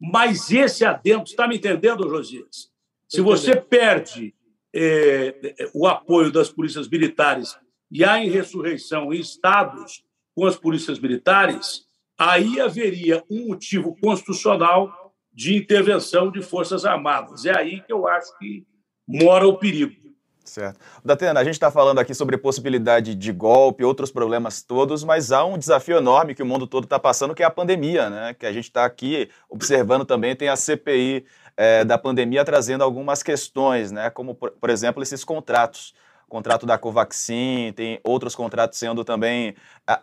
Mas 0.00 0.50
esse 0.50 0.84
adendo, 0.84 1.24
está 1.24 1.48
me 1.48 1.56
entendendo, 1.56 2.08
Josias? 2.08 2.70
Se 3.08 3.20
você 3.20 3.56
perde 3.56 4.34
é, 4.74 5.34
o 5.74 5.86
apoio 5.86 6.30
das 6.30 6.50
polícias 6.50 6.88
militares 6.88 7.56
e 7.90 8.04
há 8.04 8.22
insurreição 8.22 9.12
em 9.12 9.20
estados 9.20 10.04
com 10.34 10.46
as 10.46 10.56
polícias 10.56 10.98
militares, 10.98 11.86
aí 12.16 12.60
haveria 12.60 13.24
um 13.30 13.48
motivo 13.48 13.96
constitucional 14.00 15.14
de 15.32 15.56
intervenção 15.56 16.30
de 16.30 16.42
Forças 16.42 16.84
Armadas. 16.84 17.44
É 17.46 17.56
aí 17.56 17.80
que 17.80 17.92
eu 17.92 18.06
acho 18.06 18.36
que 18.38 18.66
mora 19.06 19.46
o 19.46 19.56
perigo. 19.56 20.07
Certo. 20.48 20.80
Datena, 21.04 21.40
a 21.40 21.44
gente 21.44 21.54
está 21.54 21.70
falando 21.70 21.98
aqui 21.98 22.14
sobre 22.14 22.38
possibilidade 22.38 23.14
de 23.14 23.32
golpe, 23.32 23.84
outros 23.84 24.10
problemas 24.10 24.62
todos, 24.62 25.04
mas 25.04 25.30
há 25.30 25.44
um 25.44 25.58
desafio 25.58 25.98
enorme 25.98 26.34
que 26.34 26.42
o 26.42 26.46
mundo 26.46 26.66
todo 26.66 26.84
está 26.84 26.98
passando, 26.98 27.34
que 27.34 27.42
é 27.42 27.46
a 27.46 27.50
pandemia, 27.50 28.08
né? 28.08 28.34
Que 28.34 28.46
a 28.46 28.52
gente 28.52 28.64
está 28.64 28.84
aqui 28.84 29.28
observando 29.48 30.06
também, 30.06 30.34
tem 30.34 30.48
a 30.48 30.56
CPI 30.56 31.26
é, 31.54 31.84
da 31.84 31.98
pandemia 31.98 32.44
trazendo 32.44 32.82
algumas 32.82 33.22
questões, 33.22 33.92
né? 33.92 34.08
Como, 34.08 34.34
por, 34.34 34.50
por 34.52 34.70
exemplo, 34.70 35.02
esses 35.02 35.22
contratos 35.22 35.94
contrato 36.28 36.66
da 36.66 36.76
Covaxin, 36.76 37.72
tem 37.74 37.98
outros 38.04 38.34
contratos 38.34 38.78
sendo 38.78 39.02
também 39.02 39.54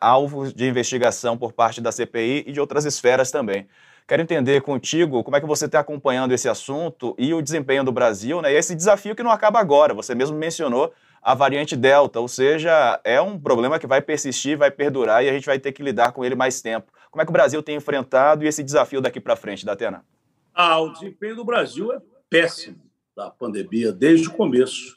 alvos 0.02 0.54
de 0.54 0.68
investigação 0.68 1.38
por 1.38 1.54
parte 1.54 1.80
da 1.80 1.92
CPI 1.92 2.46
e 2.48 2.52
de 2.52 2.60
outras 2.60 2.84
esferas 2.84 3.30
também. 3.30 3.68
Quero 4.08 4.22
entender 4.22 4.62
contigo 4.62 5.24
como 5.24 5.36
é 5.36 5.42
que 5.42 5.48
você 5.48 5.66
está 5.66 5.80
acompanhando 5.80 6.32
esse 6.32 6.48
assunto 6.48 7.16
e 7.18 7.34
o 7.34 7.42
desempenho 7.42 7.84
do 7.84 7.92
Brasil, 7.92 8.40
né? 8.40 8.54
E 8.54 8.56
esse 8.56 8.76
desafio 8.76 9.16
que 9.16 9.24
não 9.24 9.32
acaba 9.32 9.60
agora. 9.60 9.96
Você 9.96 10.14
mesmo 10.14 10.38
mencionou 10.38 10.94
a 11.24 11.34
variante 11.34 11.76
Delta, 11.76 12.20
ou 12.20 12.28
seja, 12.28 13.02
é 13.04 13.20
um 13.20 13.40
problema 13.40 13.80
que 13.80 13.88
vai 13.88 14.04
persistir, 14.04 14.56
vai 14.56 14.70
perdurar 14.70 15.24
e 15.24 15.30
a 15.30 15.34
gente 15.34 15.48
vai 15.48 15.58
ter 15.58 15.72
que 15.72 15.82
lidar 15.82 16.12
com 16.12 16.24
ele 16.24 16.36
mais 16.36 16.62
tempo. 16.62 16.94
Como 17.10 17.20
é 17.20 17.26
que 17.26 17.32
o 17.32 17.34
Brasil 17.34 17.64
tem 17.64 17.78
enfrentado 17.78 18.44
e 18.44 18.48
esse 18.48 18.64
desafio 18.64 19.02
daqui 19.02 19.20
para 19.20 19.36
frente, 19.36 19.66
Datena? 19.66 20.06
Ah, 20.54 20.80
o 20.80 20.94
desempenho 20.94 21.38
do 21.38 21.44
Brasil 21.44 21.92
é 21.92 22.00
péssimo 22.30 22.80
da 23.18 23.32
pandemia 23.32 23.92
desde 23.92 24.28
o 24.28 24.34
começo 24.34 24.96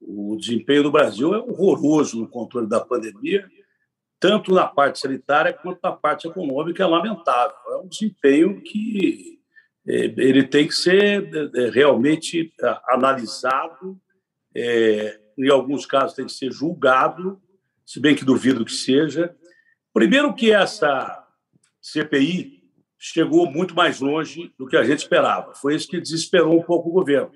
O 0.00 0.36
desempenho 0.40 0.84
do 0.84 0.90
Brasil 0.90 1.34
é 1.34 1.38
horroroso 1.38 2.18
no 2.18 2.28
controle 2.28 2.66
da 2.66 2.80
pandemia, 2.80 3.46
tanto 4.20 4.52
na 4.52 4.66
parte 4.66 4.98
sanitária 4.98 5.52
quanto 5.52 5.78
na 5.82 5.92
parte 5.92 6.26
econômica, 6.26 6.82
é 6.82 6.86
lamentável. 6.86 7.56
É 7.68 7.76
um 7.76 7.88
desempenho 7.88 8.60
que 8.60 9.38
é, 9.86 10.04
ele 10.18 10.44
tem 10.44 10.66
que 10.66 10.74
ser 10.74 11.30
é, 11.34 11.64
é, 11.64 11.70
realmente 11.70 12.52
analisado, 12.86 13.98
é, 14.54 15.20
em 15.38 15.50
alguns 15.50 15.86
casos 15.86 16.16
tem 16.16 16.26
que 16.26 16.32
ser 16.32 16.52
julgado, 16.52 17.40
se 17.86 18.00
bem 18.00 18.14
que 18.14 18.24
duvido 18.24 18.64
que 18.64 18.72
seja. 18.72 19.34
Primeiro 19.94 20.34
que 20.34 20.52
essa 20.52 21.26
CPI 21.80 22.58
chegou 22.98 23.50
muito 23.50 23.74
mais 23.74 24.00
longe 24.00 24.52
do 24.58 24.66
que 24.66 24.76
a 24.76 24.82
gente 24.82 24.98
esperava. 24.98 25.54
Foi 25.54 25.74
isso 25.74 25.88
que 25.88 26.00
desesperou 26.00 26.58
um 26.58 26.62
pouco 26.62 26.88
o 26.88 26.92
governo. 26.92 27.30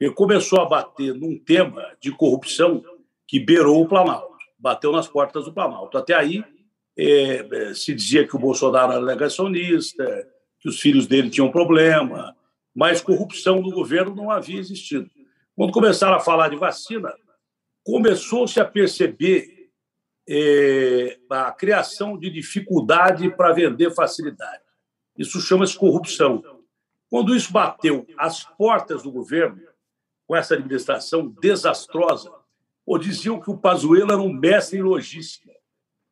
Ele 0.00 0.14
começou 0.14 0.60
a 0.60 0.68
bater 0.68 1.14
num 1.14 1.38
tema 1.38 1.84
de 2.00 2.10
corrupção 2.12 2.82
que 3.26 3.38
beirou 3.38 3.82
o 3.82 3.88
Planalto, 3.88 4.31
bateu 4.62 4.92
nas 4.92 5.08
portas 5.08 5.44
do 5.44 5.52
Planalto. 5.52 5.98
Até 5.98 6.14
aí, 6.14 6.44
é, 6.96 7.74
se 7.74 7.92
dizia 7.92 8.26
que 8.26 8.36
o 8.36 8.38
Bolsonaro 8.38 8.92
era 8.92 9.04
negacionista, 9.04 10.28
que 10.60 10.68
os 10.68 10.80
filhos 10.80 11.08
dele 11.08 11.28
tinham 11.28 11.50
problema, 11.50 12.36
mas 12.74 13.02
corrupção 13.02 13.60
no 13.60 13.72
governo 13.72 14.14
não 14.14 14.30
havia 14.30 14.60
existido. 14.60 15.10
Quando 15.56 15.72
começaram 15.72 16.14
a 16.14 16.20
falar 16.20 16.48
de 16.48 16.56
vacina, 16.56 17.12
começou-se 17.84 18.58
a 18.60 18.64
perceber 18.64 19.70
é, 20.28 21.18
a 21.28 21.50
criação 21.50 22.16
de 22.16 22.30
dificuldade 22.30 23.28
para 23.36 23.52
vender 23.52 23.92
facilidade. 23.92 24.62
Isso 25.18 25.40
chama-se 25.40 25.76
corrupção. 25.76 26.42
Quando 27.10 27.34
isso 27.34 27.52
bateu 27.52 28.06
às 28.16 28.44
portas 28.44 29.02
do 29.02 29.10
governo, 29.10 29.60
com 30.26 30.36
essa 30.36 30.54
administração 30.54 31.28
desastrosa, 31.28 32.32
ou 32.86 32.98
diziam 32.98 33.40
que 33.40 33.50
o 33.50 33.56
Pazuello 33.56 34.12
era 34.12 34.20
um 34.20 34.32
mestre 34.32 34.78
em 34.78 34.82
logística. 34.82 35.50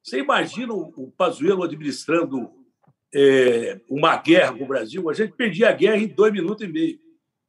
Você 0.03 0.19
imagina 0.19 0.73
o 0.73 1.13
Pazuello 1.17 1.63
administrando 1.63 2.51
é, 3.15 3.81
uma 3.89 4.17
guerra 4.17 4.57
com 4.57 4.65
o 4.65 4.69
Brasil? 4.69 5.11
A 5.11 5.13
gente 5.13 5.33
perdia 5.33 5.69
a 5.69 5.73
guerra 5.73 5.99
em 5.99 6.09
dois 6.09 6.33
minutos 6.33 6.65
e 6.65 6.69
meio. 6.69 6.99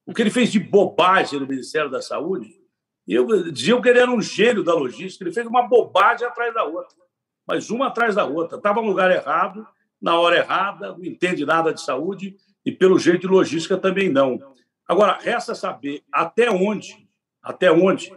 O 0.05 0.13
que 0.13 0.21
ele 0.21 0.29
fez 0.29 0.51
de 0.51 0.59
bobagem 0.59 1.39
no 1.39 1.47
Ministério 1.47 1.89
da 1.89 2.01
Saúde, 2.01 2.59
eu 3.07 3.51
diziam 3.51 3.81
que 3.81 3.89
ele 3.89 3.99
era 3.99 4.11
um 4.11 4.21
gênio 4.21 4.63
da 4.63 4.73
logística, 4.73 5.23
ele 5.23 5.33
fez 5.33 5.45
uma 5.45 5.63
bobagem 5.63 6.27
atrás 6.27 6.53
da 6.53 6.63
outra, 6.63 6.97
mas 7.45 7.69
uma 7.69 7.87
atrás 7.87 8.15
da 8.15 8.25
outra. 8.25 8.57
Estava 8.57 8.81
no 8.81 8.87
lugar 8.87 9.11
errado, 9.11 9.65
na 10.01 10.19
hora 10.19 10.37
errada, 10.37 10.89
não 10.89 11.05
entende 11.05 11.45
nada 11.45 11.73
de 11.73 11.81
saúde 11.81 12.35
e, 12.65 12.71
pelo 12.71 12.97
jeito 12.97 13.21
de 13.21 13.27
logística, 13.27 13.77
também 13.77 14.09
não. 14.09 14.39
Agora, 14.87 15.17
resta 15.21 15.53
saber 15.55 16.03
até 16.11 16.49
onde, 16.49 17.07
até 17.41 17.71
onde 17.71 18.13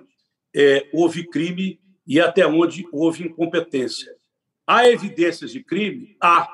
é, 0.55 0.89
houve 0.93 1.27
crime 1.27 1.81
e 2.07 2.21
até 2.21 2.47
onde 2.47 2.87
houve 2.93 3.25
incompetência. 3.25 4.15
Há 4.67 4.89
evidências 4.89 5.53
de 5.53 5.63
crime? 5.63 6.17
Há. 6.21 6.49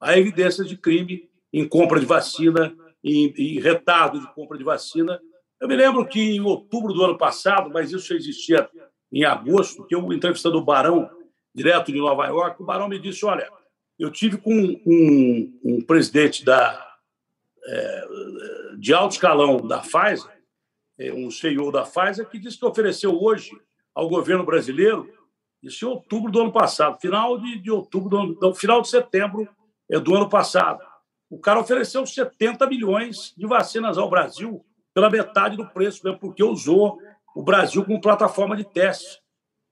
Há 0.00 0.18
evidências 0.18 0.68
de 0.68 0.76
crime 0.76 1.28
em 1.52 1.66
compra 1.66 1.98
de 1.98 2.06
vacina, 2.06 2.74
em, 3.02 3.32
em 3.36 3.60
retardo 3.60 4.20
de 4.20 4.32
compra 4.34 4.58
de 4.58 4.64
vacina. 4.64 5.20
Eu 5.60 5.66
me 5.66 5.74
lembro 5.74 6.06
que 6.06 6.20
em 6.20 6.40
outubro 6.40 6.92
do 6.92 7.02
ano 7.02 7.16
passado, 7.16 7.70
mas 7.70 7.90
isso 7.90 8.08
já 8.08 8.14
existia 8.14 8.68
em 9.10 9.24
agosto, 9.24 9.86
que 9.86 9.94
eu 9.94 10.12
entrevistando 10.12 10.58
o 10.58 10.64
Barão, 10.64 11.10
direto 11.54 11.90
de 11.90 11.98
Nova 11.98 12.26
York, 12.26 12.60
o 12.60 12.66
Barão 12.66 12.88
me 12.88 12.98
disse: 12.98 13.24
olha, 13.24 13.48
eu 13.98 14.10
tive 14.10 14.36
com 14.36 14.52
um, 14.52 15.60
um 15.64 15.80
presidente 15.80 16.44
da, 16.44 16.96
é, 17.66 18.08
de 18.78 18.92
alto 18.92 19.12
escalão 19.12 19.66
da 19.66 19.78
Pfizer, 19.78 20.30
um 20.98 21.30
CEO 21.30 21.70
da 21.70 21.82
Pfizer, 21.82 22.28
que 22.28 22.38
disse 22.38 22.58
que 22.58 22.64
ofereceu 22.64 23.20
hoje 23.22 23.50
ao 23.94 24.08
governo 24.08 24.44
brasileiro, 24.44 25.10
isso 25.62 25.84
em 25.84 25.88
outubro 25.88 26.30
do 26.30 26.40
ano 26.40 26.52
passado, 26.52 27.00
final 27.00 27.38
de, 27.38 27.58
de 27.58 27.70
outubro, 27.70 28.34
do 28.34 28.54
final 28.54 28.80
de 28.80 28.88
setembro 28.88 29.48
é, 29.90 29.98
do 29.98 30.14
ano 30.14 30.28
passado. 30.28 30.80
O 31.28 31.38
cara 31.38 31.60
ofereceu 31.60 32.06
70 32.06 32.66
milhões 32.66 33.34
de 33.36 33.46
vacinas 33.46 33.98
ao 33.98 34.08
Brasil 34.08 34.64
pela 34.94 35.10
metade 35.10 35.56
do 35.56 35.66
preço, 35.66 36.02
mesmo 36.04 36.20
porque 36.20 36.42
usou 36.42 36.98
o 37.34 37.42
Brasil 37.42 37.84
como 37.84 38.00
plataforma 38.00 38.56
de 38.56 38.64
teste. 38.64 39.20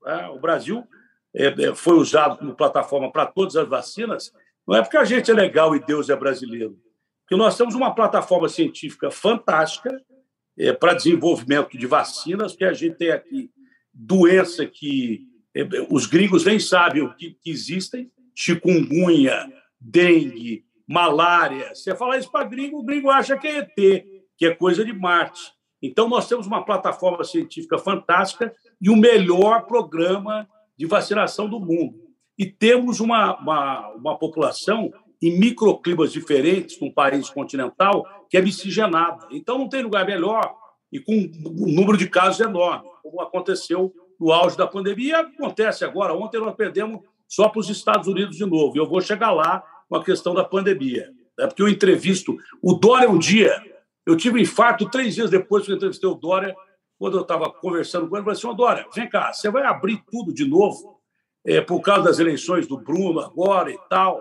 É, 0.04 0.26
o 0.28 0.38
Brasil 0.38 0.86
é, 1.34 1.46
é, 1.46 1.74
foi 1.74 1.94
usado 1.94 2.38
como 2.38 2.54
plataforma 2.54 3.10
para 3.10 3.26
todas 3.26 3.56
as 3.56 3.68
vacinas, 3.68 4.32
não 4.66 4.76
é 4.76 4.82
porque 4.82 4.96
a 4.96 5.04
gente 5.04 5.30
é 5.30 5.34
legal 5.34 5.76
e 5.76 5.84
Deus 5.84 6.08
é 6.10 6.16
brasileiro. 6.16 6.78
Porque 7.20 7.36
nós 7.36 7.56
temos 7.56 7.74
uma 7.74 7.94
plataforma 7.94 8.48
científica 8.48 9.10
fantástica 9.10 9.90
é, 10.58 10.72
para 10.72 10.94
desenvolvimento 10.94 11.76
de 11.76 11.86
vacinas, 11.86 12.54
que 12.54 12.64
a 12.64 12.72
gente 12.72 12.96
tem 12.96 13.10
aqui 13.10 13.50
doença 13.92 14.66
que 14.66 15.26
é, 15.54 15.62
os 15.90 16.06
gringos 16.06 16.44
nem 16.44 16.58
sabem 16.58 17.08
que, 17.16 17.36
que 17.42 17.50
existem, 17.50 18.10
chikungunya, 18.34 19.52
dengue, 19.80 20.64
malária. 20.86 21.74
Você 21.74 21.94
fala 21.94 22.18
isso 22.18 22.30
para 22.30 22.44
gringo, 22.44 22.78
o 22.78 22.84
gringo 22.84 23.10
acha 23.10 23.36
que 23.36 23.46
é 23.46 23.58
ET, 23.58 24.04
que 24.36 24.46
é 24.46 24.54
coisa 24.54 24.84
de 24.84 24.92
Marte. 24.92 25.52
Então, 25.82 26.08
nós 26.08 26.28
temos 26.28 26.46
uma 26.46 26.64
plataforma 26.64 27.24
científica 27.24 27.78
fantástica 27.78 28.52
e 28.80 28.88
o 28.88 28.96
melhor 28.96 29.66
programa 29.66 30.48
de 30.76 30.86
vacinação 30.86 31.48
do 31.48 31.60
mundo. 31.60 32.02
E 32.38 32.46
temos 32.46 33.00
uma, 33.00 33.38
uma, 33.38 33.88
uma 33.90 34.18
população 34.18 34.90
em 35.22 35.38
microclimas 35.38 36.12
diferentes, 36.12 36.80
num 36.80 36.90
país 36.90 37.30
continental, 37.30 38.04
que 38.34 38.38
é 38.38 38.42
miscigenada. 38.42 39.28
Então, 39.30 39.58
não 39.58 39.68
tem 39.68 39.80
lugar 39.80 40.04
melhor 40.04 40.56
e 40.90 40.98
com 40.98 41.12
um 41.12 41.72
número 41.72 41.96
de 41.96 42.08
casos 42.08 42.40
enorme, 42.40 42.90
como 43.00 43.20
aconteceu 43.20 43.94
no 44.18 44.32
auge 44.32 44.56
da 44.56 44.66
pandemia. 44.66 45.20
Acontece 45.20 45.84
agora. 45.84 46.12
Ontem 46.12 46.40
nós 46.40 46.56
perdemos 46.56 47.00
só 47.28 47.48
para 47.48 47.60
os 47.60 47.70
Estados 47.70 48.08
Unidos 48.08 48.36
de 48.36 48.44
novo. 48.44 48.76
E 48.76 48.80
eu 48.80 48.88
vou 48.88 49.00
chegar 49.00 49.30
lá 49.30 49.62
com 49.88 49.94
a 49.94 50.02
questão 50.02 50.34
da 50.34 50.42
pandemia. 50.42 51.12
É 51.38 51.46
porque 51.46 51.62
eu 51.62 51.68
entrevisto 51.68 52.36
o 52.60 52.72
Dória 52.72 53.08
um 53.08 53.20
dia. 53.20 53.54
Eu 54.04 54.16
tive 54.16 54.40
um 54.40 54.42
infarto 54.42 54.90
três 54.90 55.14
dias 55.14 55.30
depois 55.30 55.64
que 55.64 55.70
eu 55.70 55.76
entrevistei 55.76 56.10
o 56.10 56.16
Dória 56.16 56.56
quando 56.98 57.16
eu 57.16 57.22
estava 57.22 57.48
conversando 57.48 58.08
com 58.08 58.16
ele, 58.16 58.22
eu 58.22 58.34
falei 58.34 58.38
assim, 58.38 58.56
Dória, 58.56 58.86
vem 58.92 59.08
cá, 59.08 59.32
você 59.32 59.48
vai 59.48 59.64
abrir 59.64 60.02
tudo 60.10 60.34
de 60.34 60.44
novo 60.44 61.00
é, 61.46 61.60
por 61.60 61.80
causa 61.80 62.02
das 62.02 62.18
eleições 62.18 62.66
do 62.66 62.78
Bruno 62.78 63.20
agora 63.20 63.70
e 63.70 63.78
tal? 63.88 64.20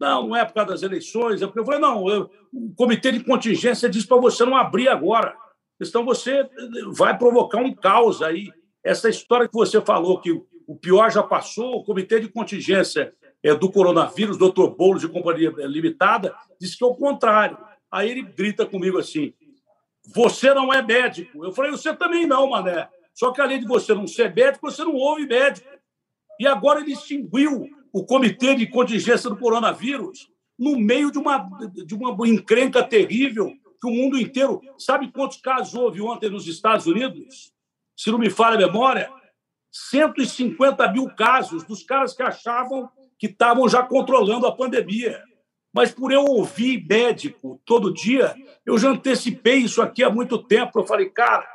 Não, 0.00 0.28
não 0.28 0.36
é 0.36 0.44
por 0.46 0.54
causa 0.54 0.70
das 0.70 0.82
eleições. 0.82 1.42
É 1.42 1.46
porque 1.46 1.60
eu 1.60 1.64
falei, 1.64 1.80
não, 1.80 2.08
eu, 2.08 2.30
o 2.52 2.74
comitê 2.74 3.12
de 3.12 3.22
contingência 3.22 3.88
diz 3.88 4.06
para 4.06 4.16
você 4.16 4.44
não 4.46 4.56
abrir 4.56 4.88
agora. 4.88 5.36
Então 5.80 6.04
você 6.04 6.48
vai 6.92 7.16
provocar 7.16 7.58
um 7.58 7.74
caos 7.74 8.22
aí. 8.22 8.50
Essa 8.82 9.10
história 9.10 9.46
que 9.46 9.54
você 9.54 9.80
falou, 9.80 10.18
que 10.18 10.32
o 10.66 10.74
pior 10.74 11.10
já 11.10 11.22
passou, 11.22 11.76
o 11.76 11.84
comitê 11.84 12.18
de 12.18 12.28
contingência 12.28 13.12
é, 13.42 13.54
do 13.54 13.70
coronavírus, 13.70 14.38
doutor 14.38 14.74
Boulos 14.74 15.02
de 15.02 15.08
Companhia 15.08 15.52
Limitada, 15.58 16.34
disse 16.58 16.78
que 16.78 16.84
é 16.84 16.86
o 16.86 16.94
contrário. 16.94 17.58
Aí 17.92 18.10
ele 18.10 18.22
grita 18.22 18.64
comigo 18.64 18.98
assim: 18.98 19.34
você 20.14 20.54
não 20.54 20.72
é 20.72 20.80
médico. 20.80 21.44
Eu 21.44 21.52
falei, 21.52 21.70
você 21.70 21.94
também 21.94 22.26
não, 22.26 22.48
Mané. 22.48 22.88
Só 23.12 23.32
que 23.32 23.40
além 23.40 23.60
de 23.60 23.66
você 23.66 23.94
não 23.94 24.06
ser 24.06 24.34
médico, 24.34 24.70
você 24.70 24.82
não 24.82 24.94
ouve 24.94 25.26
médico. 25.26 25.68
E 26.38 26.46
agora 26.46 26.80
ele 26.80 26.92
extinguiu 26.92 27.68
o 27.92 28.04
comitê 28.04 28.54
de 28.54 28.66
contingência 28.66 29.28
do 29.28 29.36
coronavírus 29.36 30.30
no 30.58 30.78
meio 30.78 31.10
de 31.10 31.18
uma, 31.18 31.48
de 31.86 31.94
uma 31.94 32.28
encrenca 32.28 32.82
terrível 32.82 33.52
que 33.80 33.86
o 33.86 33.90
mundo 33.90 34.18
inteiro. 34.18 34.60
Sabe 34.78 35.10
quantos 35.10 35.38
casos 35.38 35.74
houve 35.74 36.00
ontem 36.02 36.28
nos 36.28 36.46
Estados 36.46 36.86
Unidos? 36.86 37.52
Se 37.96 38.10
não 38.10 38.18
me 38.18 38.28
falha 38.28 38.56
a 38.56 38.68
memória, 38.68 39.10
150 39.72 40.92
mil 40.92 41.08
casos 41.14 41.64
dos 41.64 41.82
caras 41.82 42.12
que 42.14 42.22
achavam 42.22 42.90
que 43.18 43.26
estavam 43.26 43.68
já 43.68 43.82
controlando 43.82 44.46
a 44.46 44.56
pandemia. 44.56 45.22
Mas 45.72 45.92
por 45.92 46.10
eu 46.10 46.24
ouvir 46.24 46.84
médico 46.88 47.60
todo 47.66 47.92
dia, 47.92 48.34
eu 48.64 48.78
já 48.78 48.88
antecipei 48.88 49.58
isso 49.58 49.82
aqui 49.82 50.02
há 50.02 50.08
muito 50.08 50.42
tempo. 50.42 50.80
Eu 50.80 50.86
falei, 50.86 51.10
cara, 51.10 51.46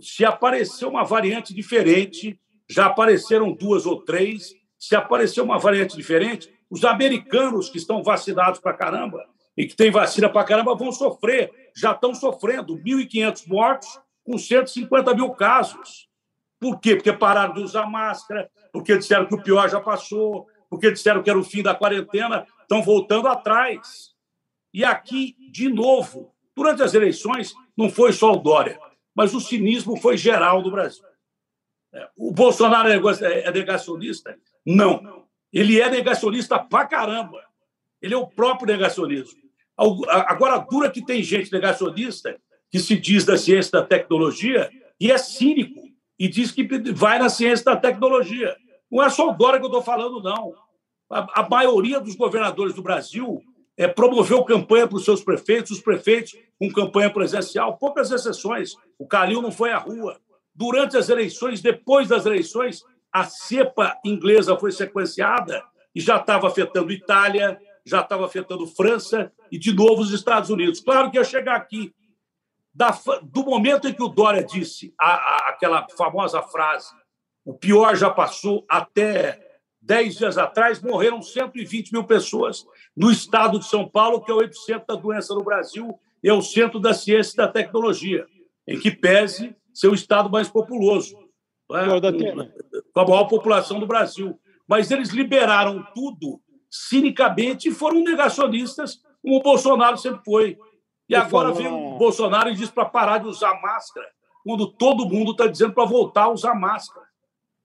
se 0.00 0.24
aparecer 0.24 0.84
uma 0.84 1.04
variante 1.04 1.54
diferente, 1.54 2.38
já 2.68 2.86
apareceram 2.86 3.52
duas 3.52 3.86
ou 3.86 4.02
três, 4.02 4.52
se 4.88 4.94
aparecer 4.94 5.40
uma 5.40 5.58
variante 5.58 5.96
diferente, 5.96 6.52
os 6.68 6.84
americanos 6.84 7.70
que 7.70 7.78
estão 7.78 8.02
vacinados 8.02 8.60
para 8.60 8.74
caramba 8.74 9.24
e 9.56 9.66
que 9.66 9.74
têm 9.74 9.90
vacina 9.90 10.28
para 10.28 10.44
caramba 10.44 10.74
vão 10.74 10.92
sofrer, 10.92 11.70
já 11.74 11.92
estão 11.92 12.14
sofrendo 12.14 12.76
1.500 12.76 13.46
mortos 13.46 14.00
com 14.22 14.36
150 14.36 15.14
mil 15.14 15.30
casos. 15.30 16.08
Por 16.60 16.78
quê? 16.80 16.96
Porque 16.96 17.12
pararam 17.14 17.54
de 17.54 17.62
usar 17.62 17.86
máscara, 17.86 18.50
porque 18.70 18.98
disseram 18.98 19.26
que 19.26 19.34
o 19.34 19.42
pior 19.42 19.70
já 19.70 19.80
passou, 19.80 20.46
porque 20.68 20.90
disseram 20.90 21.22
que 21.22 21.30
era 21.30 21.38
o 21.38 21.44
fim 21.44 21.62
da 21.62 21.74
quarentena 21.74 22.46
estão 22.60 22.82
voltando 22.82 23.28
atrás. 23.28 24.14
E 24.72 24.84
aqui, 24.84 25.34
de 25.50 25.68
novo, 25.68 26.34
durante 26.54 26.82
as 26.82 26.92
eleições, 26.92 27.54
não 27.74 27.88
foi 27.88 28.12
só 28.12 28.32
o 28.32 28.36
Dória, 28.36 28.78
mas 29.14 29.32
o 29.32 29.40
cinismo 29.40 29.96
foi 29.96 30.18
geral 30.18 30.60
do 30.60 30.70
Brasil. 30.70 31.04
É, 31.92 32.08
o 32.16 32.32
Bolsonaro 32.32 32.88
é, 32.88 33.40
é 33.40 33.50
negacionista? 33.50 34.36
Não. 34.64 35.24
Ele 35.52 35.80
é 35.80 35.88
negacionista 35.88 36.58
pra 36.58 36.86
caramba. 36.86 37.42
Ele 38.00 38.14
é 38.14 38.16
o 38.16 38.26
próprio 38.26 38.66
negacionismo. 38.66 39.38
Agora, 40.08 40.58
dura 40.58 40.90
que 40.90 41.04
tem 41.04 41.22
gente 41.22 41.52
negacionista 41.52 42.38
que 42.70 42.78
se 42.78 42.96
diz 42.96 43.24
da 43.24 43.36
ciência 43.36 43.72
da 43.72 43.82
tecnologia 43.82 44.70
e 45.00 45.10
é 45.10 45.18
cínico. 45.18 45.80
e 46.18 46.28
diz 46.28 46.52
que 46.52 46.66
vai 46.92 47.18
na 47.18 47.28
ciência 47.28 47.64
da 47.64 47.76
tecnologia. 47.76 48.56
Não 48.90 49.02
é 49.02 49.10
só 49.10 49.32
Dória 49.32 49.58
que 49.58 49.64
eu 49.64 49.68
estou 49.68 49.82
falando, 49.82 50.22
não. 50.22 50.54
A, 51.10 51.40
a, 51.40 51.48
maioria 51.48 52.00
dos 52.00 52.14
governadores 52.14 52.74
do 52.74 52.82
Brasil 52.82 53.42
é, 53.76 53.88
promoveu 53.88 54.44
campanha 54.44 54.86
para 54.86 54.96
os 54.96 55.04
seus 55.04 55.22
prefeitos, 55.22 55.72
os 55.72 55.80
prefeitos 55.80 56.36
com 56.58 56.72
campanha 56.72 57.10
presencial, 57.10 57.76
poucas 57.76 58.10
exceções. 58.10 58.74
O 58.98 59.06
Calil 59.06 59.42
não 59.42 59.50
foi 59.50 59.72
à 59.72 59.78
rua. 59.78 60.20
Durante 60.54 60.96
as 60.96 61.08
eleições, 61.08 61.60
depois 61.60 62.08
das 62.08 62.24
eleições, 62.26 62.84
a 63.14 63.22
cepa 63.22 63.96
inglesa 64.04 64.58
foi 64.58 64.72
sequenciada 64.72 65.62
e 65.94 66.00
já 66.00 66.16
estava 66.16 66.48
afetando 66.48 66.90
Itália, 66.90 67.56
já 67.86 68.00
estava 68.00 68.26
afetando 68.26 68.66
França 68.66 69.32
e, 69.52 69.56
de 69.56 69.72
novo, 69.72 70.02
os 70.02 70.12
Estados 70.12 70.50
Unidos. 70.50 70.80
Claro 70.80 71.12
que 71.12 71.16
ia 71.16 71.22
chegar 71.22 71.54
aqui. 71.54 71.94
Da, 72.74 72.90
do 73.22 73.44
momento 73.44 73.86
em 73.86 73.94
que 73.94 74.02
o 74.02 74.08
Dória 74.08 74.42
disse 74.42 74.92
a, 75.00 75.12
a, 75.12 75.48
aquela 75.50 75.86
famosa 75.96 76.42
frase, 76.42 76.88
o 77.44 77.54
pior 77.54 77.94
já 77.94 78.10
passou, 78.10 78.66
até 78.68 79.40
10 79.80 80.16
dias 80.16 80.36
atrás, 80.36 80.82
morreram 80.82 81.22
120 81.22 81.92
mil 81.92 82.02
pessoas 82.02 82.66
no 82.96 83.12
estado 83.12 83.60
de 83.60 83.68
São 83.68 83.88
Paulo, 83.88 84.24
que 84.24 84.32
é 84.32 84.34
o 84.34 84.42
epicentro 84.42 84.88
da 84.88 84.96
doença 84.96 85.32
no 85.36 85.44
Brasil, 85.44 85.96
e 86.20 86.28
é 86.28 86.32
o 86.32 86.42
centro 86.42 86.80
da 86.80 86.92
ciência 86.92 87.34
e 87.34 87.36
da 87.36 87.46
tecnologia, 87.46 88.26
em 88.66 88.80
que 88.80 88.90
pese 88.90 89.54
ser 89.72 89.86
o 89.86 89.94
estado 89.94 90.28
mais 90.28 90.48
populoso? 90.48 91.23
Com 92.92 93.00
a 93.00 93.04
maior 93.04 93.24
população 93.24 93.80
do 93.80 93.86
Brasil. 93.86 94.38
Mas 94.66 94.90
eles 94.90 95.10
liberaram 95.10 95.84
tudo 95.94 96.40
cinicamente 96.70 97.68
e 97.68 97.74
foram 97.74 98.02
negacionistas, 98.02 99.00
como 99.22 99.36
o 99.36 99.42
Bolsonaro 99.42 99.96
sempre 99.96 100.22
foi. 100.24 100.58
E 101.08 101.14
agora 101.14 101.52
vem 101.52 101.66
o 101.66 101.98
Bolsonaro 101.98 102.50
e 102.50 102.54
diz 102.54 102.70
para 102.70 102.86
parar 102.86 103.18
de 103.18 103.28
usar 103.28 103.60
máscara, 103.60 104.06
quando 104.42 104.66
todo 104.66 105.08
mundo 105.08 105.32
está 105.32 105.46
dizendo 105.46 105.74
para 105.74 105.84
voltar 105.84 106.24
a 106.24 106.32
usar 106.32 106.54
máscara. 106.54 107.06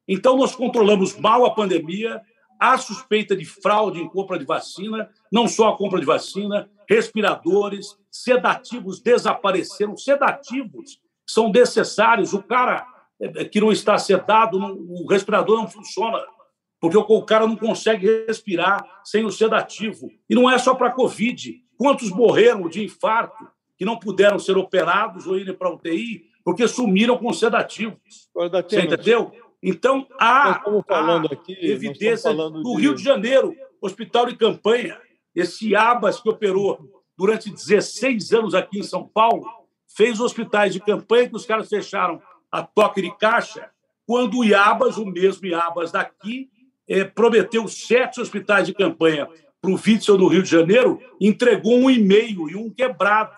Então, 0.08 0.36
nós 0.38 0.56
controlamos 0.56 1.18
mal 1.18 1.46
a 1.46 1.54
pandemia, 1.54 2.22
há 2.60 2.78
suspeita 2.78 3.36
de 3.36 3.46
fraude 3.46 4.02
em 4.02 4.10
compra 4.10 4.38
de 4.38 4.46
vacina, 4.46 5.10
não 5.32 5.48
só 5.48 5.70
a 5.70 5.78
compra 5.78 6.00
de 6.00 6.06
vacina, 6.06 6.70
respiradores, 6.90 7.98
sedativos 8.12 9.00
desapareceram. 9.00 9.96
Sedativos 9.96 11.00
são 11.26 11.50
necessários. 11.50 12.34
O 12.34 12.42
cara 12.42 12.86
que 13.52 13.60
não 13.60 13.72
está 13.72 13.98
sedado, 13.98 14.58
o 14.58 15.08
respirador 15.08 15.58
não 15.58 15.68
funciona 15.68 16.20
porque 16.80 16.98
o 16.98 17.22
cara 17.24 17.46
não 17.46 17.58
consegue 17.58 18.26
respirar 18.26 18.84
sem 19.04 19.26
o 19.26 19.32
sedativo. 19.32 20.10
E 20.30 20.36
não 20.36 20.50
é 20.50 20.58
só 20.58 20.74
para 20.74 20.88
a 20.88 20.92
Covid. 20.92 21.54
Quantos 21.78 22.10
morreram 22.10 22.70
de 22.70 22.84
infarto 22.84 23.48
que 23.78 23.86
não 23.86 24.00
puderam 24.00 24.40
ser 24.40 24.58
operados 24.58 25.28
ou 25.28 25.38
irem 25.38 25.54
para 25.54 25.68
a 25.68 25.74
UTI 25.74 26.24
porque 26.44 26.68
sumiram 26.68 27.18
com 27.18 27.34
sedativos? 27.34 28.30
Você 28.34 28.82
entendeu? 28.82 29.32
Então, 29.62 30.08
há, 30.18 30.62
há 30.90 31.24
aqui, 31.30 31.58
evidência 31.62 32.34
do 32.34 32.76
Rio 32.76 32.96
de 32.96 33.04
Janeiro, 33.04 33.54
hospital 33.82 34.26
de 34.28 34.38
campanha, 34.38 34.98
esse 35.36 35.76
ABAS 35.76 36.22
que 36.22 36.30
operou 36.30 36.80
durante 37.18 37.52
16 37.52 38.32
anos 38.32 38.56
aqui 38.56 38.80
em 38.80 38.84
São 38.84 39.06
Paulo, 39.06 39.46
fez 39.98 40.22
hospitais 40.22 40.72
de 40.72 40.80
campanha 40.80 41.28
que 41.28 41.36
os 41.36 41.46
caras 41.46 41.68
fecharam 41.68 42.22
a 42.52 42.64
toque 42.64 43.02
de 43.02 43.16
caixa, 43.18 43.70
quando 44.06 44.40
o 44.40 44.44
IABAS, 44.44 44.98
o 44.98 45.06
mesmo 45.06 45.46
IABAS 45.46 45.92
daqui, 45.92 46.50
é, 46.88 47.04
prometeu 47.04 47.68
sete 47.68 48.20
hospitais 48.20 48.66
de 48.66 48.74
campanha 48.74 49.28
para 49.62 49.72
o 49.72 49.76
Witzel 49.76 50.18
no 50.18 50.28
Rio 50.28 50.42
de 50.42 50.50
Janeiro, 50.50 51.00
entregou 51.22 51.78
um 51.78 51.90
e-mail 51.90 52.50
e 52.50 52.56
um 52.56 52.70
quebrado, 52.70 53.32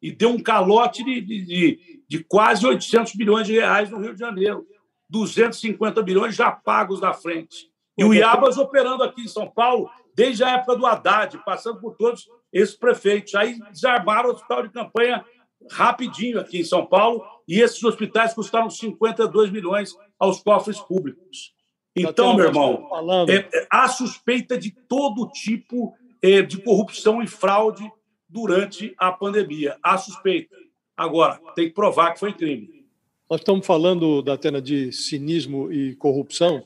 e 0.00 0.10
deu 0.10 0.30
um 0.30 0.42
calote 0.42 1.04
de, 1.04 1.20
de, 1.20 2.04
de, 2.08 2.24
quase 2.24 2.66
800 2.66 3.14
milhões 3.14 3.46
de 3.46 3.54
reais 3.54 3.88
no 3.88 4.00
Rio 4.00 4.14
de 4.14 4.20
Janeiro. 4.20 4.66
250 5.08 6.02
milhões 6.02 6.34
já 6.34 6.50
pagos 6.50 7.00
na 7.00 7.12
frente. 7.12 7.70
E 7.96 8.04
o 8.04 8.12
Iabas 8.12 8.58
operando 8.58 9.04
aqui 9.04 9.22
em 9.22 9.28
São 9.28 9.48
Paulo 9.48 9.88
desde 10.14 10.42
a 10.42 10.50
época 10.50 10.76
do 10.76 10.86
Haddad, 10.86 11.38
passando 11.44 11.80
por 11.80 11.94
todos 11.94 12.28
esses 12.52 12.74
prefeitos. 12.74 13.34
Aí 13.34 13.58
desarmaram 13.70 14.30
o 14.30 14.32
hospital 14.32 14.62
de 14.62 14.70
campanha 14.70 15.24
rapidinho 15.70 16.40
aqui 16.40 16.60
em 16.60 16.64
São 16.64 16.86
Paulo, 16.86 17.24
e 17.46 17.60
esses 17.60 17.82
hospitais 17.82 18.34
custaram 18.34 18.70
52 18.70 19.50
milhões 19.50 19.94
aos 20.18 20.42
cofres 20.42 20.78
públicos. 20.80 21.54
Então, 21.94 22.34
meu 22.34 22.46
irmão, 22.46 22.88
é, 23.28 23.36
é, 23.36 23.66
há 23.70 23.88
suspeita 23.88 24.56
de 24.56 24.70
todo 24.70 25.28
tipo 25.28 25.94
é, 26.22 26.40
de 26.40 26.58
corrupção 26.58 27.22
e 27.22 27.26
fraude 27.26 27.90
durante 28.28 28.94
a 28.96 29.12
pandemia. 29.12 29.76
Há 29.82 29.98
suspeita. 29.98 30.56
Agora, 30.96 31.40
tem 31.54 31.68
que 31.68 31.74
provar 31.74 32.12
que 32.12 32.20
foi 32.20 32.32
crime. 32.32 32.82
Nós 33.28 33.40
estamos 33.40 33.66
falando, 33.66 34.22
da 34.22 34.34
Atena, 34.34 34.60
de 34.60 34.92
cinismo 34.92 35.72
e 35.72 35.94
corrupção, 35.96 36.64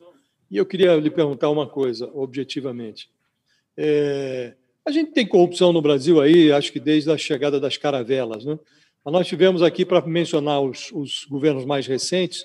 e 0.51 0.57
eu 0.57 0.66
queria 0.66 0.97
lhe 0.97 1.11
perguntar 1.11 1.51
uma 1.51 1.66
coisa, 1.66 2.11
objetivamente. 2.12 3.09
É, 3.76 4.55
a 4.84 4.90
gente 4.90 5.12
tem 5.12 5.26
corrupção 5.26 5.72
no 5.72 5.82
Brasil 5.82 6.20
aí, 6.20 6.53
acho 6.53 6.72
que 6.72 6.78
desde 6.78 7.11
a 7.11 7.18
chegada 7.18 7.59
das 7.59 7.76
caravelas, 7.76 8.44
né? 8.44 8.59
Mas 9.07 9.12
nós 9.12 9.28
tivemos 9.28 9.62
aqui, 9.62 9.84
para 9.84 10.04
mencionar 10.04 10.61
os, 10.61 10.90
os 10.90 11.26
governos 11.26 11.64
mais 11.64 11.86
recentes, 11.86 12.44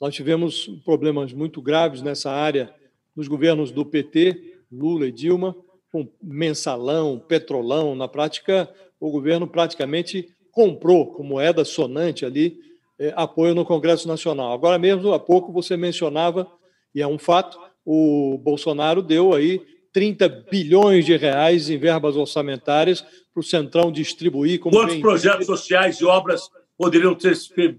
nós 0.00 0.12
tivemos 0.12 0.66
problemas 0.84 1.32
muito 1.32 1.62
graves 1.62 2.02
nessa 2.02 2.28
área 2.28 2.74
nos 3.14 3.28
governos 3.28 3.70
do 3.70 3.86
PT, 3.86 4.56
Lula 4.68 5.06
e 5.06 5.12
Dilma, 5.12 5.54
com 5.92 6.08
mensalão, 6.20 7.20
petrolão. 7.20 7.94
Na 7.94 8.08
prática, 8.08 8.68
o 8.98 9.12
governo 9.12 9.46
praticamente 9.46 10.28
comprou, 10.50 11.06
com 11.14 11.22
moeda 11.22 11.64
sonante 11.64 12.26
ali, 12.26 12.58
eh, 12.98 13.12
apoio 13.14 13.54
no 13.54 13.64
Congresso 13.64 14.08
Nacional. 14.08 14.52
Agora 14.52 14.80
mesmo, 14.80 15.12
há 15.12 15.20
pouco, 15.20 15.52
você 15.52 15.76
mencionava, 15.76 16.50
e 16.92 17.00
é 17.00 17.06
um 17.06 17.16
fato, 17.16 17.60
o 17.86 18.38
Bolsonaro 18.38 19.02
deu 19.02 19.32
aí 19.32 19.64
30 19.92 20.28
bilhões 20.50 21.04
de 21.04 21.16
reais 21.16 21.68
em 21.68 21.78
verbas 21.78 22.16
orçamentárias 22.16 23.02
para 23.02 23.40
o 23.40 23.42
Centrão 23.42 23.92
distribuir. 23.92 24.58
Como 24.58 24.76
Quantos 24.76 24.96
projetos 24.96 25.46
sociais 25.46 26.00
e 26.00 26.04
obras 26.04 26.48
poderiam 26.76 27.18
ser 27.18 27.36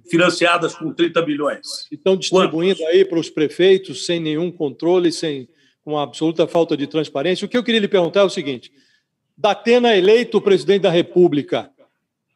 financiadas 0.10 0.76
com 0.76 0.94
30 0.94 1.22
bilhões. 1.24 1.88
Estão 1.92 2.16
distribuindo 2.16 2.78
Quantos? 2.78 2.94
aí 2.94 3.04
para 3.04 3.20
os 3.20 3.30
prefeitos 3.30 4.06
sem 4.06 4.20
nenhum 4.20 4.52
controle, 4.52 5.12
sem 5.12 5.50
com 5.84 5.98
absoluta 5.98 6.48
falta 6.48 6.78
de 6.78 6.88
transparência. 6.88 7.46
O 7.46 7.50
que 7.50 7.58
eu 7.58 7.64
queria 7.64 7.82
lhe 7.82 7.88
perguntar 7.88 8.22
é 8.22 8.24
o 8.24 8.30
seguinte: 8.30 8.72
Datena 9.38 9.98
eleito 9.98 10.40
presidente 10.40 10.84
da 10.84 10.92
República, 10.92 11.70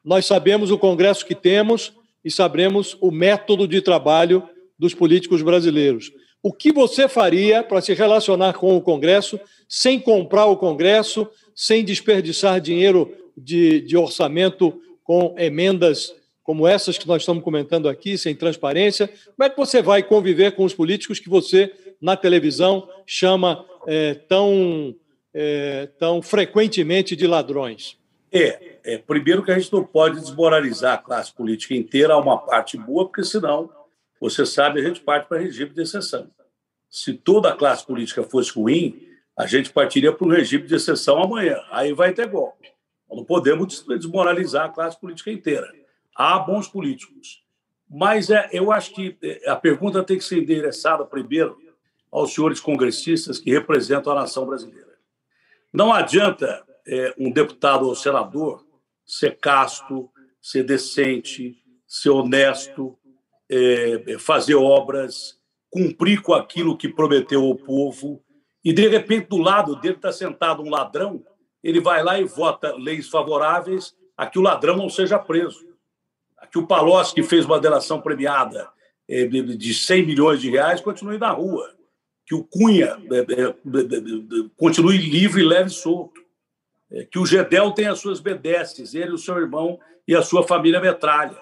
nós 0.04 0.26
sabemos 0.26 0.72
o 0.72 0.78
Congresso 0.78 1.26
que 1.26 1.36
temos 1.36 1.94
e 2.24 2.32
sabemos 2.32 2.98
o 3.00 3.12
método 3.12 3.68
de 3.68 3.82
trabalho 3.82 4.44
dos 4.78 4.94
políticos 4.94 5.42
brasileiros. 5.42 6.12
O 6.48 6.54
que 6.54 6.72
você 6.72 7.10
faria 7.10 7.62
para 7.62 7.82
se 7.82 7.94
relacionar 7.94 8.54
com 8.54 8.78
o 8.78 8.82
Congresso 8.82 9.38
sem 9.68 10.00
comprar 10.00 10.46
o 10.46 10.56
Congresso, 10.56 11.28
sem 11.54 11.84
desperdiçar 11.84 12.62
dinheiro 12.62 13.14
de, 13.36 13.82
de 13.82 13.98
orçamento 13.98 14.82
com 15.04 15.36
emendas 15.38 16.16
como 16.44 16.66
essas 16.66 16.98
que 16.98 17.06
nós 17.06 17.24
estamos 17.24 17.44
comentando 17.44 17.90
aqui, 17.90 18.18
sem 18.18 18.34
transparência, 18.34 19.10
como 19.36 19.46
é 19.46 19.50
que 19.50 19.58
você 19.58 19.82
vai 19.82 20.02
conviver 20.02 20.54
com 20.54 20.64
os 20.64 20.74
políticos 20.74 21.20
que 21.20 21.28
você, 21.28 21.70
na 22.02 22.16
televisão, 22.16 22.88
chama 23.06 23.66
é, 23.86 24.14
tão, 24.14 24.96
é, 25.34 25.90
tão 26.00 26.22
frequentemente 26.22 27.14
de 27.14 27.28
ladrões? 27.28 27.98
É, 28.32 28.78
é, 28.86 28.98
primeiro 28.98 29.44
que 29.44 29.52
a 29.52 29.60
gente 29.60 29.74
não 29.74 29.84
pode 29.84 30.22
desmoralizar 30.22 30.94
a 30.94 30.98
classe 30.98 31.34
política 31.34 31.76
inteira 31.76 32.14
a 32.14 32.18
uma 32.18 32.38
parte 32.38 32.78
boa, 32.78 33.04
porque 33.06 33.26
senão, 33.26 33.70
você 34.18 34.46
sabe, 34.46 34.80
a 34.80 34.84
gente 34.84 35.02
parte 35.02 35.28
para 35.28 35.42
regime 35.42 35.72
de 35.72 35.82
exceção. 35.82 36.30
Se 36.98 37.14
toda 37.14 37.50
a 37.50 37.56
classe 37.56 37.86
política 37.86 38.24
fosse 38.24 38.52
ruim, 38.52 39.08
a 39.38 39.46
gente 39.46 39.72
partiria 39.72 40.12
para 40.12 40.26
um 40.26 40.32
regime 40.32 40.66
de 40.66 40.74
exceção 40.74 41.22
amanhã. 41.22 41.62
Aí 41.70 41.94
vai 41.94 42.12
ter 42.12 42.28
golpe. 42.28 42.72
Não 43.08 43.24
podemos 43.24 43.86
desmoralizar 43.86 44.66
a 44.66 44.70
classe 44.70 45.00
política 45.00 45.32
inteira 45.32 45.72
há 46.16 46.40
bons 46.40 46.68
políticos. 46.68 47.44
Mas 47.88 48.32
é, 48.32 48.50
eu 48.52 48.72
acho 48.72 48.96
que 48.96 49.16
é, 49.22 49.48
a 49.48 49.56
pergunta 49.56 50.04
tem 50.04 50.18
que 50.18 50.24
ser 50.24 50.40
endereçada 50.40 51.06
primeiro 51.06 51.56
aos 52.12 52.34
senhores 52.34 52.60
congressistas 52.60 53.38
que 53.38 53.52
representam 53.52 54.12
a 54.12 54.22
nação 54.22 54.48
brasileira. 54.48 54.98
Não 55.72 55.94
adianta 55.94 56.66
é, 56.88 57.14
um 57.16 57.32
deputado 57.32 57.86
ou 57.86 57.96
senador 57.96 58.66
ser 59.06 59.38
casto, 59.38 60.10
ser 60.42 60.64
decente, 60.64 61.64
ser 61.88 62.10
honesto, 62.10 62.98
é, 63.48 64.18
fazer 64.18 64.56
obras, 64.56 65.37
cumprir 65.78 66.22
com 66.22 66.34
aquilo 66.34 66.78
que 66.78 66.90
prometeu 66.90 67.44
ao 67.44 67.56
povo, 67.56 68.22
e 68.64 68.74
de 68.74 68.88
repente 68.88 69.28
do 69.30 69.38
lado 69.38 69.76
dele 69.76 69.96
está 69.96 70.12
sentado 70.12 70.64
um 70.64 70.70
ladrão, 70.70 71.24
ele 71.64 71.80
vai 71.80 72.04
lá 72.04 72.20
e 72.20 72.24
vota 72.24 72.76
leis 72.76 73.10
favoráveis 73.10 73.96
a 74.16 74.26
que 74.26 74.40
o 74.40 74.42
ladrão 74.42 74.76
não 74.76 74.90
seja 74.90 75.20
preso 75.20 75.68
que 76.52 76.58
o 76.58 76.68
Palocci, 76.68 77.14
que 77.14 77.24
fez 77.24 77.46
uma 77.46 77.60
delação 77.60 78.02
premiada 78.02 78.70
eh, 79.08 79.26
de 79.26 79.74
100 79.74 80.06
milhões 80.06 80.42
de 80.42 80.50
reais, 80.50 80.82
continue 80.82 81.18
na 81.18 81.32
rua. 81.32 81.74
Que 82.26 82.36
o 82.36 82.44
Cunha 82.44 82.98
eh, 83.12 83.26
eh, 83.30 83.56
continue 84.56 84.98
livre, 84.98 85.44
leve 85.44 85.70
e 85.70 85.74
solto. 85.74 86.22
Que 87.12 87.20
o 87.20 87.26
Gedel 87.26 87.72
tenha 87.72 87.92
as 87.92 88.00
suas 88.00 88.22
bedeces, 88.22 88.94
ele, 88.94 89.12
o 89.12 89.18
seu 89.18 89.38
irmão 89.38 89.78
e 90.08 90.16
a 90.16 90.22
sua 90.22 90.48
família 90.48 90.80
metralha. 90.80 91.38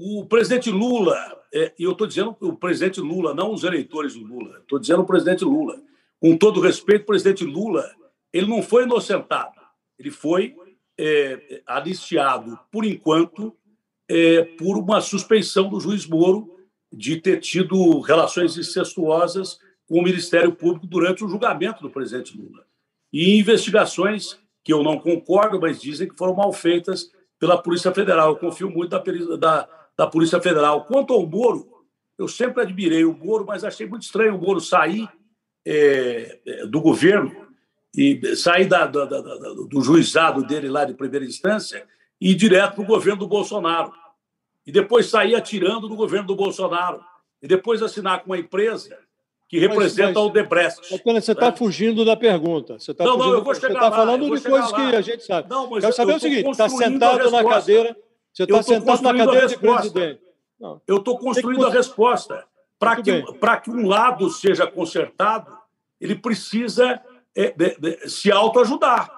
O 0.00 0.24
presidente 0.26 0.70
Lula, 0.70 1.16
é, 1.52 1.72
e 1.76 1.82
eu 1.82 1.90
estou 1.90 2.06
dizendo 2.06 2.36
o 2.40 2.54
presidente 2.54 3.00
Lula, 3.00 3.34
não 3.34 3.52
os 3.52 3.64
eleitores 3.64 4.14
do 4.14 4.24
Lula, 4.24 4.58
estou 4.60 4.78
dizendo 4.78 5.02
o 5.02 5.06
presidente 5.06 5.44
Lula. 5.44 5.82
Com 6.20 6.36
todo 6.36 6.60
respeito, 6.60 7.02
o 7.02 7.06
presidente 7.06 7.44
Lula, 7.44 7.84
ele 8.32 8.46
não 8.46 8.62
foi 8.62 8.84
inocentado, 8.84 9.60
ele 9.98 10.12
foi 10.12 10.54
é, 10.96 11.62
aliciado, 11.66 12.56
por 12.70 12.84
enquanto, 12.84 13.56
é, 14.08 14.44
por 14.44 14.78
uma 14.78 15.00
suspeição 15.00 15.68
do 15.68 15.80
juiz 15.80 16.06
Moro 16.06 16.54
de 16.92 17.20
ter 17.20 17.40
tido 17.40 17.98
relações 17.98 18.56
incestuosas 18.56 19.58
com 19.88 19.98
o 19.98 20.02
Ministério 20.04 20.52
Público 20.52 20.86
durante 20.86 21.24
o 21.24 21.28
julgamento 21.28 21.82
do 21.82 21.90
presidente 21.90 22.38
Lula. 22.38 22.64
E 23.12 23.36
investigações 23.36 24.38
que 24.62 24.72
eu 24.72 24.84
não 24.84 24.96
concordo, 25.00 25.60
mas 25.60 25.80
dizem 25.80 26.08
que 26.08 26.16
foram 26.16 26.36
mal 26.36 26.52
feitas 26.52 27.10
pela 27.36 27.60
Polícia 27.60 27.92
Federal. 27.92 28.28
Eu 28.28 28.36
confio 28.36 28.70
muito 28.70 28.90
da, 28.90 29.02
da, 29.36 29.77
da 29.98 30.06
Polícia 30.06 30.40
Federal. 30.40 30.84
Quanto 30.84 31.12
ao 31.12 31.26
Moro, 31.26 31.68
eu 32.16 32.28
sempre 32.28 32.62
admirei 32.62 33.04
o 33.04 33.12
Moro, 33.12 33.44
mas 33.44 33.64
achei 33.64 33.84
muito 33.84 34.02
estranho 34.02 34.36
o 34.36 34.40
Moro 34.40 34.60
sair 34.60 35.08
é, 35.66 36.38
é 36.46 36.66
do 36.66 36.80
governo 36.80 37.48
e 37.92 38.36
sair 38.36 38.66
da, 38.66 38.86
da, 38.86 39.04
da, 39.06 39.20
do 39.20 39.80
juizado 39.82 40.44
dele 40.46 40.68
lá 40.68 40.84
de 40.84 40.94
primeira 40.94 41.26
instância 41.26 41.84
e 42.20 42.30
ir 42.30 42.34
direto 42.36 42.76
para 42.76 42.84
o 42.84 42.86
governo 42.86 43.18
do 43.18 43.26
Bolsonaro. 43.26 43.92
E 44.64 44.70
depois 44.70 45.06
sair 45.06 45.34
atirando 45.34 45.88
no 45.88 45.96
governo 45.96 46.28
do 46.28 46.36
Bolsonaro. 46.36 47.00
E 47.42 47.48
depois 47.48 47.82
assinar 47.82 48.20
com 48.20 48.30
uma 48.30 48.38
empresa 48.38 48.98
que 49.48 49.58
representa 49.58 50.08
mas, 50.08 50.16
mas, 50.16 50.24
o 50.24 50.30
Debrecht. 50.30 50.88
Você 50.90 51.32
está 51.32 51.50
né? 51.50 51.56
fugindo 51.56 52.04
da 52.04 52.16
pergunta. 52.16 52.78
Você 52.78 52.92
tá 52.92 53.04
não, 53.04 53.12
fugindo, 53.14 53.30
não, 53.30 53.38
eu 53.38 53.44
vou 53.44 53.54
chegar 53.54 53.68
Você 53.68 53.74
está 53.74 53.90
falando 53.90 54.24
de 54.24 54.42
coisas 54.42 54.72
lá. 54.72 54.90
que 54.90 54.96
a 54.96 55.00
gente 55.00 55.24
sabe. 55.24 55.48
Não, 55.48 55.70
mas 55.70 55.80
Quero 55.80 55.96
saber 55.96 56.16
o 56.16 56.20
seguinte: 56.20 56.50
está 56.50 56.68
sentado 56.68 57.30
na 57.30 57.44
cadeira. 57.44 57.96
Você 58.38 58.44
está 58.44 58.62
sentado 58.62 59.02
na 59.02 59.16
cadeira 59.16 59.46
de 59.48 59.58
presidente. 59.58 60.20
Não. 60.60 60.80
Eu 60.86 60.98
estou 60.98 61.18
construindo 61.18 61.66
a 61.66 61.70
resposta. 61.70 62.44
Para 62.78 62.94
que, 62.94 63.22
que 63.64 63.70
um 63.70 63.88
lado 63.88 64.30
seja 64.30 64.64
consertado, 64.64 65.52
ele 66.00 66.14
precisa 66.14 67.02
é, 67.34 67.50
de, 67.50 67.76
de, 67.76 68.08
se 68.08 68.30
autoajudar. 68.30 69.10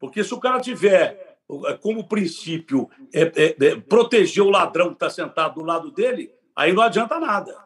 Porque 0.00 0.24
se 0.24 0.34
o 0.34 0.40
cara 0.40 0.58
tiver 0.58 1.38
é, 1.66 1.74
como 1.74 2.08
princípio 2.08 2.90
é, 3.14 3.22
é, 3.22 3.76
proteger 3.76 4.42
o 4.42 4.50
ladrão 4.50 4.88
que 4.88 4.94
está 4.94 5.08
sentado 5.08 5.60
do 5.60 5.64
lado 5.64 5.92
dele, 5.92 6.32
aí 6.56 6.72
não 6.72 6.82
adianta 6.82 7.20
nada. 7.20 7.56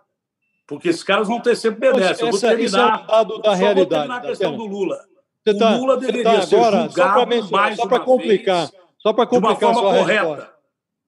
Porque 0.66 0.90
esses 0.90 1.02
caras 1.02 1.26
vão 1.26 1.40
ter 1.40 1.56
sempre 1.56 1.92
benéfico. 1.92 2.26
Eu 2.26 2.30
vou 2.30 2.40
terminar, 2.40 3.00
é 3.00 3.02
um 3.02 3.06
dado 3.06 3.38
da 3.38 3.54
realidade. 3.54 3.88
Vou 3.88 3.98
terminar 3.98 4.16
a 4.16 4.20
questão 4.20 4.56
do 4.56 4.66
Lula. 4.66 5.02
Você 5.42 5.58
tá, 5.58 5.76
o 5.76 5.80
Lula 5.80 5.96
deveria 5.96 6.24
tá 6.24 6.30
agora, 6.30 6.76
ser 6.82 6.88
julgado 6.88 7.50
mais 7.50 7.76
só 7.76 7.86
para 7.86 8.00
complicar, 8.00 8.70
só 8.98 9.12
para 9.14 9.26
complicar 9.26 9.72
de 9.72 9.78
uma 9.78 9.82
forma 9.82 9.98
correta. 9.98 10.22
Resposta. 10.22 10.53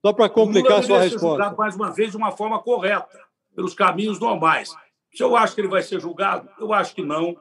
Só 0.07 0.13
para 0.13 0.29
complicar 0.29 0.79
a 0.79 0.83
sua 0.85 1.01
resposta. 1.01 1.19
Ser 1.19 1.31
julgado 1.31 1.57
mais 1.57 1.75
uma 1.75 1.91
vez 1.91 2.13
de 2.13 2.17
uma 2.17 2.31
forma 2.31 2.61
correta, 2.61 3.09
pelos 3.57 3.75
caminhos 3.75 4.21
normais. 4.21 4.73
Se 5.13 5.21
eu 5.21 5.37
acho 5.37 5.53
que 5.53 5.61
ele 5.61 5.67
vai 5.67 5.83
ser 5.83 6.01
julgado, 6.01 6.49
eu 6.61 6.73
acho 6.73 6.95
que 6.95 7.03
não. 7.03 7.37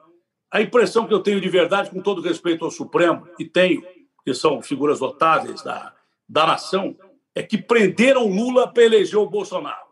A 0.50 0.60
impressão 0.60 1.06
que 1.06 1.14
eu 1.14 1.20
tenho 1.20 1.40
de 1.40 1.48
verdade, 1.48 1.90
com 1.90 2.02
todo 2.02 2.20
respeito 2.20 2.64
ao 2.64 2.70
Supremo, 2.72 3.28
e 3.38 3.44
tenho, 3.44 3.84
que 4.24 4.34
são 4.34 4.60
figuras 4.60 4.98
notáveis 4.98 5.62
da, 5.62 5.94
da 6.28 6.44
nação, 6.44 6.96
é 7.36 7.40
que 7.40 7.56
prenderam 7.56 8.26
Lula 8.26 8.66
para 8.66 8.82
eleger 8.82 9.20
o 9.20 9.30
Bolsonaro. 9.30 9.86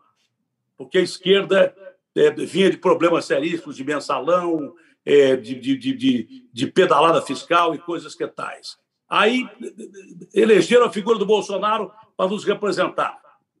Porque 0.77 0.97
a 0.97 1.01
esquerda 1.01 1.73
é, 2.13 2.29
vinha 2.31 2.69
de 2.69 2.77
problemas 2.77 3.23
seríssimos 3.23 3.77
de 3.77 3.85
mensalão, 3.85 4.73
é, 5.05 5.37
de, 5.37 5.55
de, 5.55 5.77
de, 5.77 6.49
de, 6.51 6.67
pedalada 6.67 7.21
fiscal 7.21 7.73
e 7.73 7.79
coisas 7.79 8.13
que 8.13 8.27
tais. 8.27 8.75
Aí 9.07 9.47
elegeram 10.33 10.87
a 10.87 10.91
figura 10.91 11.17
do 11.17 11.25
Bolsonaro 11.25 11.89
para 12.15 12.29
nos 12.29 12.43
representar. 12.43 13.19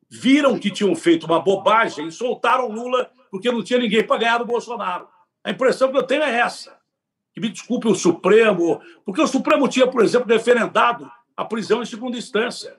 Viram 0.09 0.57
que 0.57 0.71
tinham 0.71 0.95
feito 0.95 1.25
uma 1.25 1.39
bobagem 1.39 2.07
e 2.07 2.11
soltaram 2.11 2.67
Lula 2.67 3.09
porque 3.29 3.51
não 3.51 3.63
tinha 3.63 3.79
ninguém 3.79 4.05
para 4.05 4.17
ganhar 4.17 4.37
do 4.37 4.45
Bolsonaro. 4.45 5.07
A 5.43 5.51
impressão 5.51 5.91
que 5.91 5.97
eu 5.97 6.03
tenho 6.03 6.23
é 6.23 6.39
essa 6.39 6.75
que 7.35 7.41
me 7.41 7.49
desculpe 7.49 7.85
o 7.89 7.93
Supremo, 7.93 8.79
porque 9.03 9.21
o 9.21 9.27
Supremo 9.27 9.67
tinha, 9.67 9.85
por 9.85 10.01
exemplo, 10.01 10.31
referendado 10.31 11.11
a 11.35 11.43
prisão 11.43 11.83
em 11.83 11.85
segunda 11.85 12.17
instância, 12.17 12.77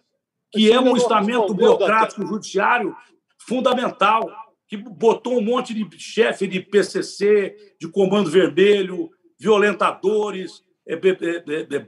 que 0.50 0.72
é 0.72 0.80
um 0.80 0.96
estamento 0.96 1.52
burocrático 1.52 2.26
judiciário 2.26 2.96
fundamental, 3.38 4.26
que 4.66 4.78
botou 4.78 5.36
um 5.38 5.42
monte 5.42 5.74
de 5.74 6.00
chefe 6.00 6.46
de 6.46 6.60
PCC, 6.60 7.54
de 7.78 7.86
Comando 7.86 8.30
Vermelho, 8.30 9.10
violentadores, 9.38 10.62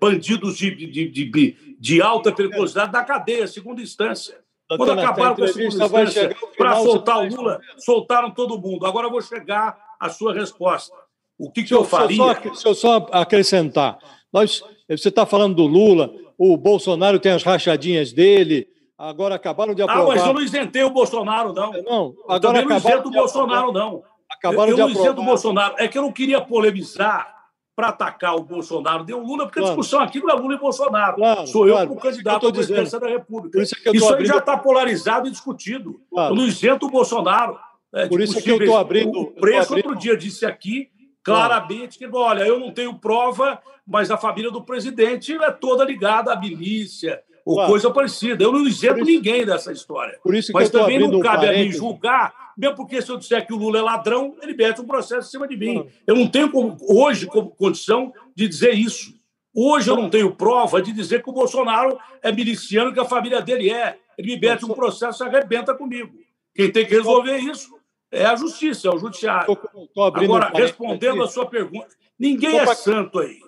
bandidos 0.01 0.57
de, 0.57 0.75
de, 0.75 1.09
de, 1.09 1.77
de 1.79 2.03
alta 2.03 2.33
periculosidade 2.33 2.91
da 2.91 3.05
cadeia, 3.05 3.47
segunda 3.47 3.81
instância. 3.81 4.39
Quando 4.69 4.93
acabaram 4.93 5.37
com 5.37 5.45
a 5.45 5.49
segunda 5.49 5.85
instância, 5.85 6.37
para 6.57 6.77
soltar 6.77 7.19
o 7.19 7.29
Lula, 7.29 7.61
soltaram 7.79 8.31
todo 8.31 8.59
mundo. 8.59 8.85
Agora 8.85 9.07
eu 9.07 9.11
vou 9.11 9.23
chegar 9.23 9.79
à 9.99 10.11
sua 10.11 10.35
resposta. 10.35 10.95
O 11.39 11.51
que, 11.51 11.63
que 11.63 11.73
eu, 11.73 11.85
faria? 11.85 12.55
Se 12.55 12.67
eu 12.67 12.75
só 12.75 13.07
acrescentar, 13.13 13.99
nós, 14.33 14.63
você 14.89 15.09
está 15.09 15.25
falando 15.25 15.55
do 15.55 15.67
Lula, 15.67 16.13
o 16.37 16.57
Bolsonaro 16.57 17.19
tem 17.19 17.33
as 17.33 17.45
rachadinhas 17.45 18.13
dele, 18.13 18.69
agora 18.99 19.37
acabaram 19.37 19.73
de 19.75 19.81
aprovar. 19.81 20.03
Ah, 20.03 20.07
mas 20.09 20.27
eu 20.27 20.35
não 20.35 20.43
isentei 20.43 20.83
o 20.83 20.91
Bolsonaro, 20.91 21.53
não. 21.53 21.73
Não, 21.83 22.15
agora 22.29 22.59
eu 22.59 22.69
não 22.69 22.77
isento 22.77 23.09
o 23.09 23.13
Bolsonaro, 23.13 23.73
não. 23.73 24.03
Acabaram 24.31 24.73
eu, 24.73 24.79
eu 24.79 24.89
de 24.89 24.95
não 24.95 25.01
isento 25.01 25.21
o 25.23 25.25
Bolsonaro. 25.25 25.75
É 25.79 25.89
que 25.89 25.97
eu 25.97 26.03
não 26.03 26.13
queria 26.13 26.41
polemizar 26.41 27.38
para 27.79 27.91
atacar 27.91 28.35
o 28.35 28.43
Bolsonaro 28.43 29.05
de 29.05 29.15
um 29.15 29.23
Lula, 29.23 29.45
porque 29.45 29.61
claro. 29.61 29.73
a 29.73 29.77
discussão 29.77 30.01
aqui 30.01 30.19
não 30.19 30.29
é 30.29 30.35
Lula 30.35 30.55
e 30.55 30.59
Bolsonaro. 30.59 31.15
Claro, 31.15 31.47
Sou 31.47 31.69
eu 31.69 31.77
como 31.87 32.01
candidato 32.01 32.49
à 32.49 32.53
presidência 32.53 32.99
da 32.99 33.07
República. 33.07 33.63
Isso, 33.63 33.77
é 33.87 33.91
isso 33.93 34.15
aí 34.15 34.27
já 34.27 34.39
está 34.39 34.57
polarizado 34.57 35.29
e 35.29 35.31
discutido. 35.31 36.01
Claro. 36.11 36.35
Eu 36.35 36.37
não 36.37 36.45
isento 36.45 36.87
o 36.87 36.91
Bolsonaro. 36.91 37.57
É, 37.95 38.09
Por 38.09 38.21
isso 38.21 38.37
é 38.37 38.43
que 38.43 38.51
eu 38.51 38.57
estou 38.57 38.77
abrindo. 38.77 39.21
O 39.21 39.27
preço, 39.27 39.75
abrindo... 39.75 39.91
outro 39.91 40.01
dia, 40.01 40.17
disse 40.17 40.45
aqui 40.45 40.89
claramente 41.23 41.99
que, 41.99 42.09
olha, 42.13 42.43
eu 42.43 42.59
não 42.59 42.73
tenho 42.73 42.99
prova, 42.99 43.61
mas 43.87 44.11
a 44.11 44.17
família 44.17 44.51
do 44.51 44.65
presidente 44.65 45.33
é 45.41 45.51
toda 45.53 45.85
ligada 45.85 46.33
à 46.33 46.37
milícia 46.37 47.23
ou 47.47 47.55
claro. 47.55 47.71
coisa 47.71 47.91
parecida. 47.93 48.43
Eu 48.43 48.51
não 48.51 48.67
isento 48.67 49.05
ninguém 49.05 49.47
dessa 49.47 49.71
história. 49.71 50.19
mas 50.53 50.69
também 50.69 50.99
não 50.99 51.21
cabe 51.21 51.47
um 51.47 51.51
a 51.51 51.53
mim 51.53 51.71
julgar, 51.71 52.35
mesmo 52.59 52.75
porque 52.75 53.01
se 53.01 53.09
eu 53.09 53.17
disser 53.17 53.47
que 53.47 53.55
o 53.55 53.57
Lula 53.57 53.79
é 53.79 53.83
ladrão, 53.83 54.37
ele 54.43 54.53
mete 54.53 54.81
um 54.81 54.87
processo 54.87 55.29
em 55.29 55.31
cima 55.31 55.47
de 55.47 55.57
mim. 55.57 55.89
Eu 56.05 56.17
não 56.17 56.27
tenho 56.27 56.51
como, 56.51 56.77
hoje 56.81 57.25
como 57.27 57.51
condição 57.51 58.13
de 58.35 58.49
dizer 58.49 58.75
isso. 58.75 59.15
Hoje 59.55 59.89
eu 59.89 59.97
não 59.97 60.11
tenho 60.11 60.35
prova 60.35 60.83
de 60.83 60.93
dizer 60.93 61.23
que 61.23 61.31
o 61.31 61.33
Bolsonaro 61.33 61.97
é 62.21 62.33
miliciano, 62.33 62.93
que 62.93 62.99
a 62.99 63.05
família 63.05 63.41
dele 63.41 63.71
é. 63.71 63.97
Ele 64.19 64.35
me 64.35 64.41
mete 64.41 64.65
um 64.65 64.75
processo 64.75 65.23
e 65.23 65.29
arrebenta 65.29 65.73
comigo. 65.73 66.13
Quem 66.53 66.73
tem 66.73 66.85
que 66.85 66.95
resolver 66.97 67.39
isso 67.39 67.79
é 68.11 68.25
a 68.25 68.35
justiça, 68.35 68.89
é 68.89 68.91
o 68.91 68.99
judiciário. 68.99 69.57
Agora, 69.97 70.51
respondendo 70.53 71.23
a 71.23 71.29
sua 71.29 71.47
pergunta, 71.47 71.89
ninguém 72.19 72.59
é 72.59 72.75
santo 72.75 73.21
aí. 73.21 73.39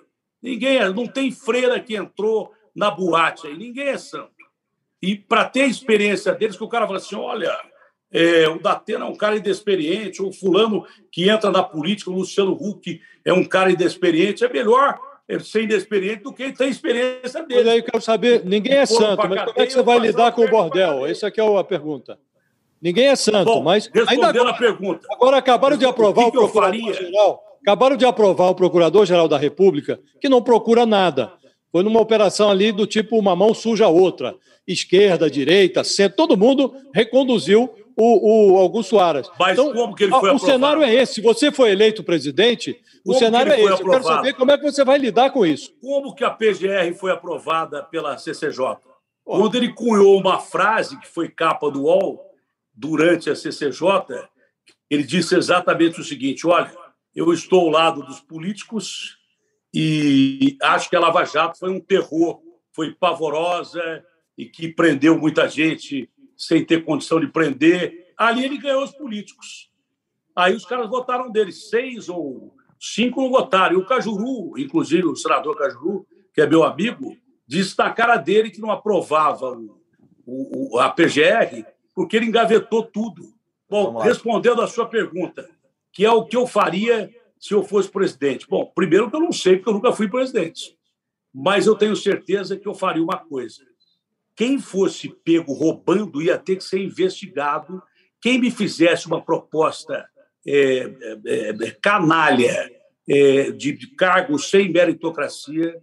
Ninguém 0.41 0.77
é, 0.77 0.89
não 0.89 1.05
tem 1.05 1.31
freira 1.31 1.79
que 1.81 1.95
entrou 1.95 2.53
na 2.73 2.89
boate 2.89 3.47
aí, 3.47 3.57
ninguém 3.57 3.89
é 3.89 3.97
santo. 3.97 4.31
E 5.01 5.15
para 5.15 5.43
ter 5.45 5.63
a 5.63 5.67
experiência 5.67 6.33
deles, 6.33 6.55
que 6.55 6.63
o 6.63 6.69
cara 6.69 6.85
fala 6.85 6.97
assim: 6.97 7.15
olha, 7.15 7.51
é, 8.11 8.47
o 8.49 8.59
Datena 8.59 9.05
é 9.05 9.07
um 9.07 9.15
cara 9.15 9.37
inexperiente, 9.37 10.21
o 10.21 10.31
fulano 10.31 10.85
que 11.11 11.29
entra 11.29 11.49
na 11.49 11.63
política, 11.63 12.11
o 12.11 12.13
Luciano 12.13 12.51
Huck 12.53 13.01
é 13.23 13.33
um 13.33 13.43
cara 13.43 13.71
inexperiente, 13.71 14.43
é 14.43 14.51
melhor 14.51 14.99
ser 15.39 15.63
inexperiente 15.63 16.23
do 16.23 16.33
que 16.33 16.51
ter 16.51 16.67
experiência 16.67 17.43
dele. 17.43 17.63
Mas 17.63 17.67
aí 17.67 17.79
eu 17.79 17.83
quero 17.83 18.01
saber, 18.01 18.43
ninguém 18.43 18.73
é 18.73 18.85
santo, 18.85 19.27
mas 19.29 19.45
como 19.45 19.61
é 19.61 19.65
que 19.65 19.73
você 19.73 19.81
vai 19.81 19.99
lidar 19.99 20.31
com 20.33 20.43
o 20.43 20.49
bordel? 20.49 21.05
Essa 21.05 21.27
aqui 21.27 21.39
é 21.39 21.57
a 21.57 21.63
pergunta. 21.63 22.19
Ninguém 22.81 23.07
é 23.07 23.15
santo, 23.15 23.45
Bom, 23.45 23.61
mas. 23.61 23.89
Respondendo 23.93 24.25
ainda 24.25 24.49
a 24.49 24.53
pergunta. 24.53 25.07
Agora 25.11 25.37
acabaram 25.37 25.77
de 25.77 25.85
aprovar 25.85 26.25
o, 26.25 26.27
o 26.29 26.31
procurador-geral. 26.31 27.43
Acabaram 27.61 27.95
de 27.95 28.05
aprovar 28.05 28.49
o 28.49 28.55
Procurador-Geral 28.55 29.27
da 29.27 29.37
República, 29.37 29.99
que 30.19 30.27
não 30.27 30.41
procura 30.41 30.83
nada. 30.83 31.31
Foi 31.71 31.83
numa 31.83 32.01
operação 32.01 32.49
ali 32.49 32.71
do 32.71 32.87
tipo 32.87 33.19
uma 33.19 33.35
mão 33.35 33.53
suja 33.53 33.85
a 33.85 33.89
outra. 33.89 34.35
Esquerda, 34.67 35.29
direita, 35.29 35.83
centro, 35.83 36.17
todo 36.17 36.35
mundo 36.35 36.73
reconduziu 36.91 37.69
o, 37.97 38.53
o 38.53 38.57
Augusto 38.57 38.99
Aras. 38.99 39.29
Mas 39.39 39.53
então, 39.53 39.73
como 39.73 39.95
que 39.95 40.03
ele 40.03 40.11
foi 40.11 40.19
o 40.19 40.35
aprovado? 40.35 40.43
O 40.43 40.45
cenário 40.45 40.83
é 40.83 40.93
esse. 40.93 41.15
Se 41.15 41.21
você 41.21 41.51
foi 41.51 41.71
eleito 41.71 42.03
presidente, 42.03 42.79
como 43.03 43.15
o 43.15 43.19
cenário 43.19 43.51
é 43.51 43.61
esse. 43.61 43.73
Aprovado? 43.73 43.87
Eu 43.87 44.01
quero 44.01 44.03
saber 44.03 44.33
como 44.33 44.51
é 44.51 44.57
que 44.57 44.63
você 44.63 44.83
vai 44.83 44.97
lidar 44.97 45.31
com 45.31 45.45
isso. 45.45 45.73
Como 45.81 46.13
que 46.15 46.23
a 46.23 46.29
PGR 46.29 46.93
foi 46.99 47.11
aprovada 47.11 47.83
pela 47.83 48.17
CCJ? 48.17 48.77
Quando 49.23 49.55
ele 49.55 49.71
cunhou 49.73 50.19
uma 50.19 50.39
frase 50.39 50.99
que 50.99 51.07
foi 51.07 51.29
capa 51.29 51.69
do 51.69 51.83
UOL, 51.83 52.31
durante 52.73 53.29
a 53.29 53.35
CCJ, 53.35 54.27
ele 54.89 55.03
disse 55.03 55.35
exatamente 55.35 55.99
o 55.99 56.03
seguinte: 56.03 56.47
olha, 56.47 56.71
eu 57.15 57.31
estou 57.31 57.61
ao 57.61 57.69
lado 57.69 58.03
dos 58.03 58.19
políticos 58.19 59.17
e 59.73 60.57
acho 60.61 60.89
que 60.89 60.95
a 60.95 60.99
Lava 60.99 61.23
Jato 61.23 61.59
foi 61.59 61.69
um 61.69 61.79
terror, 61.79 62.41
foi 62.73 62.93
pavorosa 62.93 64.03
e 64.37 64.45
que 64.45 64.67
prendeu 64.67 65.17
muita 65.17 65.47
gente 65.47 66.09
sem 66.41 66.65
ter 66.65 66.83
condição 66.83 67.19
de 67.19 67.27
prender. 67.27 68.13
Ali 68.17 68.43
ele 68.43 68.57
ganhou 68.57 68.83
os 68.83 68.91
políticos. 68.91 69.69
Aí 70.35 70.55
os 70.55 70.65
caras 70.65 70.89
votaram 70.89 71.31
dele, 71.31 71.51
seis 71.51 72.09
ou 72.09 72.55
cinco 72.79 73.21
não 73.21 73.29
votaram. 73.29 73.75
E 73.75 73.79
o 73.79 73.85
Cajuru, 73.85 74.57
inclusive 74.57 75.05
o 75.05 75.15
senador 75.15 75.55
Cajuru, 75.55 76.07
que 76.33 76.41
é 76.41 76.47
meu 76.47 76.63
amigo, 76.63 77.15
disse 77.45 77.77
na 77.77 77.91
cara 77.91 78.17
dele 78.17 78.49
que 78.49 78.59
não 78.59 78.71
aprovava 78.71 79.55
o, 80.25 80.75
o, 80.75 80.79
a 80.79 80.89
PGR 80.89 81.63
porque 81.93 82.17
ele 82.17 82.25
engavetou 82.25 82.83
tudo. 82.83 83.35
Bom, 83.69 83.99
respondendo 83.99 84.63
à 84.63 84.67
sua 84.67 84.87
pergunta, 84.87 85.47
que 85.93 86.03
é 86.03 86.11
o 86.11 86.25
que 86.25 86.35
eu 86.35 86.47
faria 86.47 87.13
se 87.39 87.53
eu 87.53 87.63
fosse 87.63 87.89
presidente. 87.89 88.47
Bom, 88.49 88.71
primeiro 88.73 89.11
que 89.11 89.15
eu 89.15 89.21
não 89.21 89.31
sei, 89.31 89.57
porque 89.57 89.69
eu 89.69 89.73
nunca 89.73 89.93
fui 89.93 90.09
presidente. 90.09 90.75
Mas 91.31 91.67
eu 91.67 91.75
tenho 91.75 91.95
certeza 91.95 92.57
que 92.57 92.67
eu 92.67 92.73
faria 92.73 93.03
uma 93.03 93.17
coisa. 93.17 93.70
Quem 94.35 94.59
fosse 94.59 95.09
pego 95.09 95.53
roubando 95.53 96.21
ia 96.21 96.37
ter 96.37 96.55
que 96.55 96.63
ser 96.63 96.79
investigado. 96.79 97.81
Quem 98.19 98.39
me 98.39 98.51
fizesse 98.51 99.07
uma 99.07 99.21
proposta 99.21 100.07
é, 100.45 100.91
é, 101.25 101.49
é, 101.49 101.71
canalha 101.81 102.71
é, 103.07 103.51
de, 103.51 103.73
de 103.73 103.87
cargos 103.95 104.49
sem 104.49 104.71
meritocracia, 104.71 105.75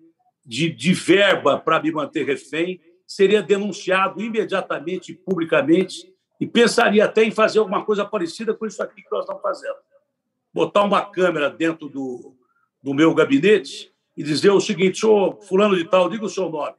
de, 0.44 0.70
de 0.70 0.94
verba 0.94 1.58
para 1.58 1.82
me 1.82 1.92
manter 1.92 2.24
refém, 2.24 2.80
seria 3.06 3.42
denunciado 3.42 4.20
imediatamente, 4.20 5.14
publicamente, 5.14 6.12
e 6.40 6.46
pensaria 6.46 7.04
até 7.04 7.24
em 7.24 7.30
fazer 7.30 7.58
alguma 7.58 7.84
coisa 7.84 8.04
parecida 8.04 8.54
com 8.54 8.66
isso 8.66 8.82
aqui 8.82 9.02
que 9.02 9.10
nós 9.10 9.22
estamos 9.22 9.42
fazendo. 9.42 9.76
Botar 10.52 10.84
uma 10.84 11.04
câmera 11.04 11.50
dentro 11.50 11.88
do, 11.88 12.34
do 12.82 12.94
meu 12.94 13.14
gabinete 13.14 13.92
e 14.16 14.22
dizer 14.22 14.50
o 14.50 14.60
seguinte: 14.60 14.98
sou 14.98 15.40
fulano 15.42 15.76
de 15.76 15.84
tal, 15.84 16.08
diga 16.08 16.24
o 16.24 16.28
seu 16.28 16.48
nome. 16.48 16.76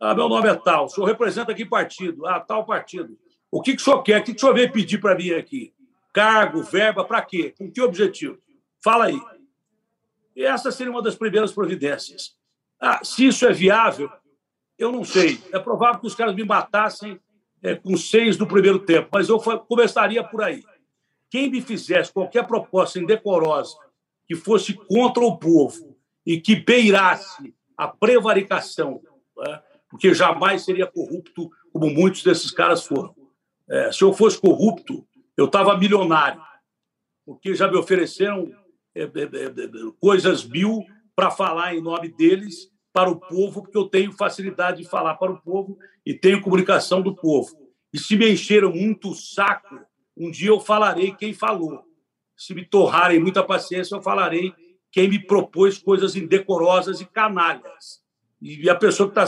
Ah, 0.00 0.14
meu 0.14 0.28
nome 0.28 0.48
é 0.48 0.54
tal, 0.54 0.84
o 0.84 0.88
senhor 0.88 1.06
representa 1.06 1.52
aqui 1.52 1.64
partido. 1.64 2.26
Ah, 2.26 2.40
tal 2.40 2.64
partido. 2.64 3.18
O 3.50 3.62
que, 3.62 3.74
que 3.74 3.82
o 3.82 3.84
senhor 3.84 4.02
quer? 4.02 4.20
O 4.20 4.24
que, 4.24 4.32
que 4.32 4.36
o 4.36 4.40
senhor 4.40 4.54
veio 4.54 4.72
pedir 4.72 4.98
para 4.98 5.14
mim 5.14 5.30
aqui? 5.30 5.72
Cargo, 6.12 6.62
verba, 6.62 7.04
para 7.04 7.22
quê? 7.22 7.54
Com 7.56 7.70
que 7.70 7.80
objetivo? 7.80 8.38
Fala 8.82 9.06
aí. 9.06 9.20
E 10.36 10.44
essa 10.44 10.70
seria 10.70 10.92
uma 10.92 11.02
das 11.02 11.16
primeiras 11.16 11.52
providências. 11.52 12.36
Ah, 12.80 13.00
se 13.02 13.26
isso 13.26 13.46
é 13.46 13.52
viável, 13.52 14.10
eu 14.78 14.92
não 14.92 15.04
sei. 15.04 15.40
É 15.52 15.58
provável 15.58 16.00
que 16.00 16.06
os 16.06 16.14
caras 16.14 16.34
me 16.34 16.44
matassem 16.44 17.18
é, 17.62 17.74
com 17.74 17.96
seis 17.96 18.36
do 18.36 18.46
primeiro 18.46 18.78
tempo, 18.78 19.08
mas 19.12 19.28
eu 19.28 19.40
começaria 19.40 20.22
por 20.22 20.42
aí. 20.42 20.62
Quem 21.30 21.50
me 21.50 21.60
fizesse 21.60 22.12
qualquer 22.12 22.46
proposta 22.46 22.98
indecorosa 22.98 23.76
que 24.26 24.36
fosse 24.36 24.74
contra 24.74 25.24
o 25.24 25.36
povo 25.36 25.96
e 26.24 26.40
que 26.40 26.54
beirasse 26.54 27.54
a 27.76 27.88
prevaricação, 27.88 29.00
né, 29.36 29.62
porque 29.88 30.14
jamais 30.14 30.62
seria 30.62 30.86
corrupto 30.86 31.50
como 31.72 31.90
muitos 31.90 32.22
desses 32.22 32.50
caras 32.50 32.84
foram. 32.84 33.14
É, 33.68 33.92
se 33.92 34.02
eu 34.02 34.12
fosse 34.12 34.40
corrupto, 34.40 35.06
eu 35.36 35.46
estava 35.46 35.76
milionário, 35.76 36.40
porque 37.24 37.54
já 37.54 37.68
me 37.68 37.76
ofereceram 37.76 38.52
é, 38.94 39.02
é, 39.02 39.04
é, 39.04 39.44
é 39.46 39.92
coisas 40.00 40.44
mil 40.44 40.84
para 41.14 41.30
falar 41.30 41.74
em 41.74 41.82
nome 41.82 42.08
deles 42.08 42.70
para 42.92 43.10
o 43.10 43.16
povo, 43.16 43.62
porque 43.62 43.76
eu 43.76 43.88
tenho 43.88 44.12
facilidade 44.12 44.82
de 44.82 44.88
falar 44.88 45.14
para 45.16 45.30
o 45.30 45.40
povo 45.40 45.78
e 46.04 46.14
tenho 46.14 46.40
comunicação 46.40 47.02
do 47.02 47.14
povo. 47.14 47.68
E 47.92 47.98
se 47.98 48.16
me 48.16 48.30
encheram 48.30 48.72
muito 48.72 49.10
o 49.10 49.14
saco, 49.14 49.80
um 50.16 50.30
dia 50.30 50.48
eu 50.48 50.60
falarei 50.60 51.14
quem 51.14 51.32
falou. 51.32 51.84
Se 52.36 52.54
me 52.54 52.64
torrarem 52.64 53.20
muita 53.20 53.42
paciência, 53.42 53.94
eu 53.94 54.02
falarei 54.02 54.52
quem 54.90 55.08
me 55.08 55.18
propôs 55.18 55.78
coisas 55.78 56.16
indecorosas 56.16 57.00
e 57.00 57.06
canalhas. 57.06 58.02
E 58.40 58.68
a 58.70 58.74
pessoa 58.74 59.08
que, 59.08 59.14
tá, 59.14 59.24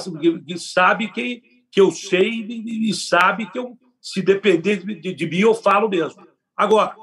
que 0.46 0.58
sabe 0.58 1.12
que, 1.12 1.42
que 1.70 1.80
eu 1.80 1.90
sei 1.90 2.28
e 2.28 2.94
sabe 2.94 3.50
que 3.50 3.58
eu, 3.58 3.76
se 4.00 4.22
depender 4.22 4.76
de, 4.76 5.14
de, 5.14 5.26
mim, 5.26 5.38
eu 5.38 5.54
falo 5.54 5.88
mesmo. 5.88 6.26
Agora, 6.56 6.94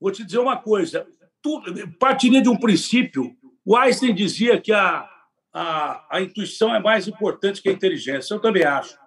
vou 0.00 0.10
te 0.10 0.24
dizer 0.24 0.38
uma 0.38 0.56
coisa: 0.56 1.06
tu, 1.42 1.60
partiria 1.98 2.40
de 2.40 2.48
um 2.48 2.56
princípio 2.56 3.36
o 3.64 3.76
Einstein 3.76 4.14
dizia 4.14 4.60
que 4.60 4.72
a, 4.72 5.08
a, 5.52 6.16
a 6.16 6.20
intuição 6.20 6.74
é 6.74 6.80
mais 6.80 7.06
importante 7.06 7.62
que 7.62 7.68
a 7.68 7.72
inteligência. 7.72 8.34
Eu 8.34 8.40
também 8.40 8.64
acho. 8.64 8.98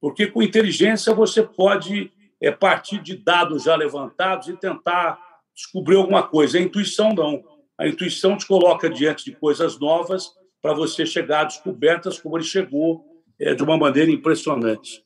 Porque 0.00 0.26
com 0.26 0.42
inteligência 0.42 1.14
você 1.14 1.42
pode 1.42 2.12
é, 2.40 2.50
partir 2.50 3.00
de 3.00 3.16
dados 3.16 3.64
já 3.64 3.76
levantados 3.76 4.48
e 4.48 4.56
tentar 4.56 5.18
descobrir 5.54 5.96
alguma 5.96 6.26
coisa. 6.26 6.58
A 6.58 6.60
intuição 6.60 7.14
não. 7.14 7.44
A 7.78 7.86
intuição 7.86 8.36
te 8.36 8.46
coloca 8.46 8.88
diante 8.88 9.24
de 9.24 9.36
coisas 9.36 9.78
novas 9.78 10.32
para 10.68 10.76
você 10.76 11.06
chegar 11.06 11.40
a 11.40 11.44
descobertas 11.44 12.18
como 12.18 12.36
ele 12.36 12.44
chegou 12.44 13.02
é, 13.40 13.54
de 13.54 13.62
uma 13.62 13.78
maneira 13.78 14.10
impressionante. 14.10 15.02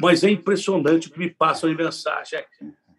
Mas 0.00 0.22
é 0.22 0.30
impressionante 0.30 1.08
o 1.08 1.10
que 1.10 1.18
me 1.18 1.28
passam 1.28 1.68
de 1.68 1.74
mensagem. 1.74 2.38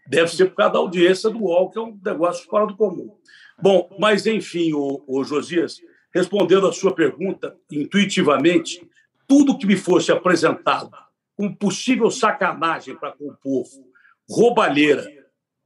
Deve 0.06 0.28
ser 0.28 0.48
por 0.48 0.56
causa 0.56 0.74
da 0.74 0.80
audiência 0.80 1.30
do 1.30 1.44
UOL, 1.44 1.70
que 1.70 1.80
é 1.80 1.82
um 1.82 1.98
negócio 2.04 2.46
fora 2.50 2.68
do 2.68 2.76
comum. 2.76 3.16
Bom, 3.58 3.90
mas 3.98 4.28
enfim, 4.28 4.74
o, 4.74 5.06
o 5.08 5.24
Josias, 5.24 5.80
respondendo 6.14 6.68
a 6.68 6.74
sua 6.74 6.94
pergunta 6.94 7.56
intuitivamente, 7.72 8.86
tudo 9.26 9.58
que 9.58 9.66
me 9.66 9.78
fosse 9.78 10.12
apresentado 10.12 10.92
com 11.38 11.56
possível 11.56 12.12
sacanagem 12.12 12.98
para 12.98 13.14
com 13.14 13.30
o 13.30 13.38
povo, 13.38 13.88
roubalheira, 14.30 15.10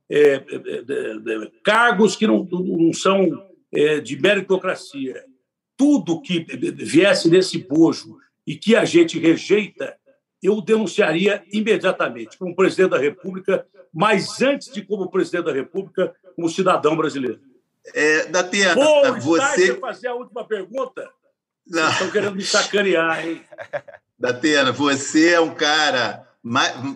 é, 0.07 0.19
é, 0.19 0.35
é, 0.35 1.45
é 1.45 1.51
cargos 1.63 2.15
que 2.15 2.27
não, 2.27 2.43
não 2.43 2.93
são 2.93 3.49
é, 3.73 3.99
de 3.99 4.15
meritocracia, 4.15 5.27
tudo 5.79 6.21
que 6.21 6.45
viesse 6.75 7.29
nesse 7.29 7.57
bojo 7.57 8.17
e 8.45 8.53
que 8.53 8.75
a 8.75 8.83
gente 8.83 9.17
rejeita, 9.17 9.95
eu 10.43 10.59
denunciaria 10.59 11.41
imediatamente 11.53 12.37
como 12.37 12.53
presidente 12.53 12.89
da 12.89 12.97
República, 12.97 13.65
mas 13.93 14.41
antes 14.41 14.69
de 14.73 14.81
como 14.81 15.09
presidente 15.09 15.45
da 15.45 15.53
República, 15.53 16.13
como 16.35 16.49
cidadão 16.49 16.97
brasileiro. 16.97 17.39
É, 17.95 18.25
Datena, 18.25 18.75
Pô, 18.75 19.13
você 19.21 19.73
fazer 19.75 20.09
a 20.09 20.15
última 20.15 20.45
pergunta? 20.45 21.09
Não. 21.65 21.89
Estão 21.89 22.11
querendo 22.11 22.35
me 22.35 22.43
sacanear, 22.43 23.25
hein? 23.25 23.41
Datena, 24.19 24.73
você 24.73 25.29
é 25.29 25.39
um 25.39 25.55
cara. 25.55 26.27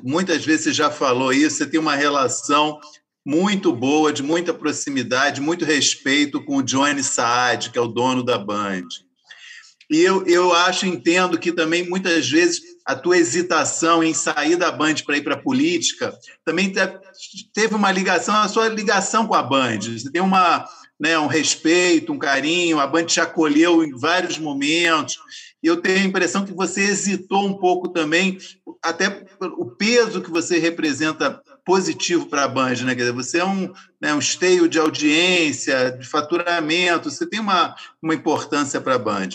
Muitas 0.04 0.44
vezes 0.44 0.66
você 0.66 0.74
já 0.74 0.92
falou 0.92 1.32
isso, 1.32 1.58
você 1.58 1.66
tem 1.66 1.80
uma 1.80 1.96
relação 1.96 2.82
muito 3.26 3.72
boa, 3.72 4.12
de 4.12 4.22
muita 4.22 4.54
proximidade, 4.54 5.40
muito 5.40 5.64
respeito 5.64 6.44
com 6.44 6.58
o 6.58 6.64
Johnny 6.64 7.04
Saad, 7.04 7.70
que 7.70 7.78
é 7.78 7.82
o 7.82 7.88
dono 7.88 8.24
da 8.24 8.38
Band. 8.38 8.88
E 9.90 10.02
eu, 10.02 10.26
eu 10.26 10.54
acho, 10.54 10.86
entendo 10.86 11.38
que 11.38 11.52
também 11.52 11.88
muitas 11.88 12.30
vezes 12.30 12.62
a 12.86 12.96
tua 12.96 13.18
hesitação 13.18 14.04
em 14.04 14.14
sair 14.14 14.56
da 14.56 14.72
Band 14.72 14.96
para 15.06 15.18
ir 15.18 15.24
para 15.24 15.36
a 15.36 15.42
política 15.42 16.14
também 16.44 16.74
teve 17.54 17.76
uma 17.76 17.92
ligação, 17.92 18.36
a 18.36 18.48
sua 18.48 18.68
ligação 18.68 19.28
com 19.28 19.36
a 19.36 19.44
Band. 19.44 19.80
Você 19.82 20.12
tem 20.12 20.22
uma, 20.22 20.68
né, 21.00 21.18
um 21.20 21.28
respeito, 21.28 22.12
um 22.12 22.20
carinho, 22.20 22.80
a 22.80 22.88
Band 22.88 23.06
te 23.06 23.22
acolheu 23.22 23.84
em 23.84 23.98
vários 23.98 24.38
momentos. 24.38 25.18
E 25.62 25.68
eu 25.68 25.78
tenho 25.78 26.00
a 26.00 26.04
impressão 26.04 26.46
que 26.46 26.54
você 26.54 26.82
hesitou 26.82 27.46
um 27.46 27.54
pouco 27.54 27.88
também, 27.88 28.38
até 28.82 29.26
o 29.58 29.66
peso 29.68 30.22
que 30.22 30.32
você 30.32 30.60
representa 30.60 31.42
positivo 31.66 32.26
para 32.28 32.44
a 32.44 32.48
Band, 32.48 32.76
né? 32.84 32.96
Quer 32.96 33.02
dizer, 33.02 33.14
você 33.14 33.40
é 33.40 33.46
um, 33.46 33.74
né, 34.02 34.14
um 34.14 34.20
esteio 34.20 34.68
de 34.68 34.80
audiência, 34.80 35.92
de 35.92 36.06
faturamento, 36.06 37.10
você 37.10 37.26
tem 37.26 37.40
uma, 37.40 37.76
uma 38.02 38.14
importância 38.14 38.82
para 38.82 38.96
a 38.96 39.00
Band. 39.00 39.30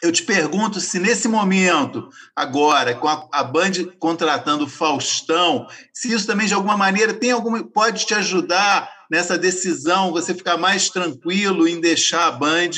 Eu 0.00 0.12
te 0.12 0.22
pergunto 0.22 0.80
se 0.80 1.00
nesse 1.00 1.26
momento, 1.26 2.08
agora, 2.34 2.94
com 2.94 3.08
a, 3.08 3.28
a 3.32 3.42
Band 3.42 3.72
contratando 3.98 4.68
Faustão, 4.68 5.66
se 5.92 6.12
isso 6.12 6.24
também 6.24 6.46
de 6.46 6.54
alguma 6.54 6.76
maneira 6.76 7.12
tem 7.12 7.32
alguma 7.32 7.64
pode 7.64 8.06
te 8.06 8.14
ajudar 8.14 8.88
nessa 9.10 9.36
decisão, 9.36 10.12
você 10.12 10.32
ficar 10.34 10.56
mais 10.56 10.88
tranquilo 10.88 11.66
em 11.66 11.80
deixar 11.80 12.28
a 12.28 12.30
Band 12.30 12.70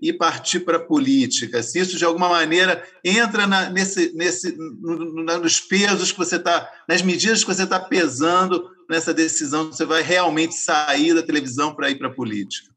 e 0.00 0.12
partir 0.14 0.60
para 0.60 0.78
a 0.78 0.84
política. 0.84 1.62
Se 1.62 1.78
isso 1.78 1.98
de 1.98 2.06
alguma 2.06 2.30
maneira 2.30 2.82
entra 3.04 3.46
na, 3.46 3.68
nesse, 3.68 4.10
nesse, 4.14 4.56
no, 4.56 5.24
nos 5.24 5.60
pesos 5.60 6.10
que 6.10 6.18
você 6.18 6.36
está, 6.36 6.70
nas 6.88 7.02
medidas 7.02 7.44
que 7.44 7.52
você 7.52 7.64
está 7.64 7.80
pesando 7.80 8.70
nessa 8.88 9.12
decisão, 9.12 9.66
você 9.66 9.84
vai 9.84 10.02
realmente 10.02 10.54
sair 10.54 11.12
da 11.12 11.22
televisão 11.22 11.74
para 11.74 11.90
ir 11.90 11.98
para 11.98 12.08
a 12.08 12.14
política. 12.14 12.71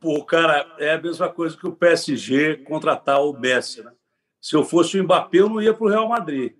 Pô, 0.00 0.24
cara, 0.24 0.66
é 0.78 0.92
a 0.92 1.00
mesma 1.00 1.28
coisa 1.28 1.54
que 1.54 1.66
o 1.66 1.76
PSG 1.76 2.56
contratar 2.64 3.22
o 3.22 3.38
Messi. 3.38 3.82
Né? 3.82 3.92
Se 4.40 4.56
eu 4.56 4.64
fosse 4.64 4.98
o 4.98 5.04
Mbappé, 5.04 5.40
eu 5.40 5.48
não 5.50 5.60
ia 5.60 5.74
para 5.74 5.84
o 5.84 5.90
Real 5.90 6.08
Madrid. 6.08 6.54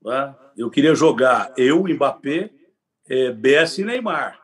Né? 0.00 0.36
Eu 0.56 0.70
queria 0.70 0.94
jogar 0.94 1.52
eu, 1.56 1.82
Mbappé, 1.82 2.52
é, 3.08 3.32
Messi 3.32 3.82
e 3.82 3.84
Neymar. 3.84 4.40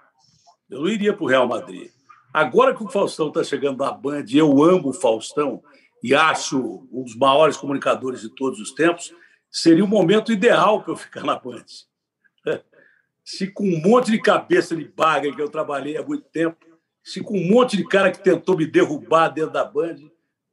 Eu 0.68 0.80
não 0.80 0.88
iria 0.88 1.12
para 1.12 1.22
o 1.22 1.28
Real 1.28 1.46
Madrid. 1.46 1.92
Agora 2.32 2.74
que 2.74 2.82
o 2.82 2.88
Faustão 2.88 3.28
está 3.28 3.44
chegando 3.44 3.84
na 3.84 3.92
Band, 3.92 4.24
eu 4.32 4.64
amo 4.64 4.88
o 4.88 4.92
Faustão 4.92 5.62
e 6.02 6.12
acho 6.12 6.88
um 6.92 7.04
dos 7.04 7.14
maiores 7.14 7.56
comunicadores 7.56 8.22
de 8.22 8.34
todos 8.34 8.58
os 8.58 8.72
tempos, 8.72 9.14
seria 9.48 9.84
o 9.84 9.88
momento 9.88 10.32
ideal 10.32 10.82
para 10.82 10.92
eu 10.92 10.96
ficar 10.96 11.22
na 11.22 11.38
Band. 11.38 11.64
Se 13.24 13.46
com 13.46 13.62
um 13.62 13.80
monte 13.80 14.10
de 14.10 14.20
cabeça 14.20 14.74
de 14.74 14.84
baga 14.84 15.32
que 15.32 15.40
eu 15.40 15.48
trabalhei 15.48 15.96
há 15.96 16.02
muito 16.02 16.24
tempo, 16.30 16.73
se 17.04 17.20
com 17.20 17.36
um 17.36 17.46
monte 17.46 17.76
de 17.76 17.86
cara 17.86 18.10
que 18.10 18.24
tentou 18.24 18.56
me 18.56 18.66
derrubar 18.66 19.28
dentro 19.28 19.52
da 19.52 19.62
Band, 19.62 19.96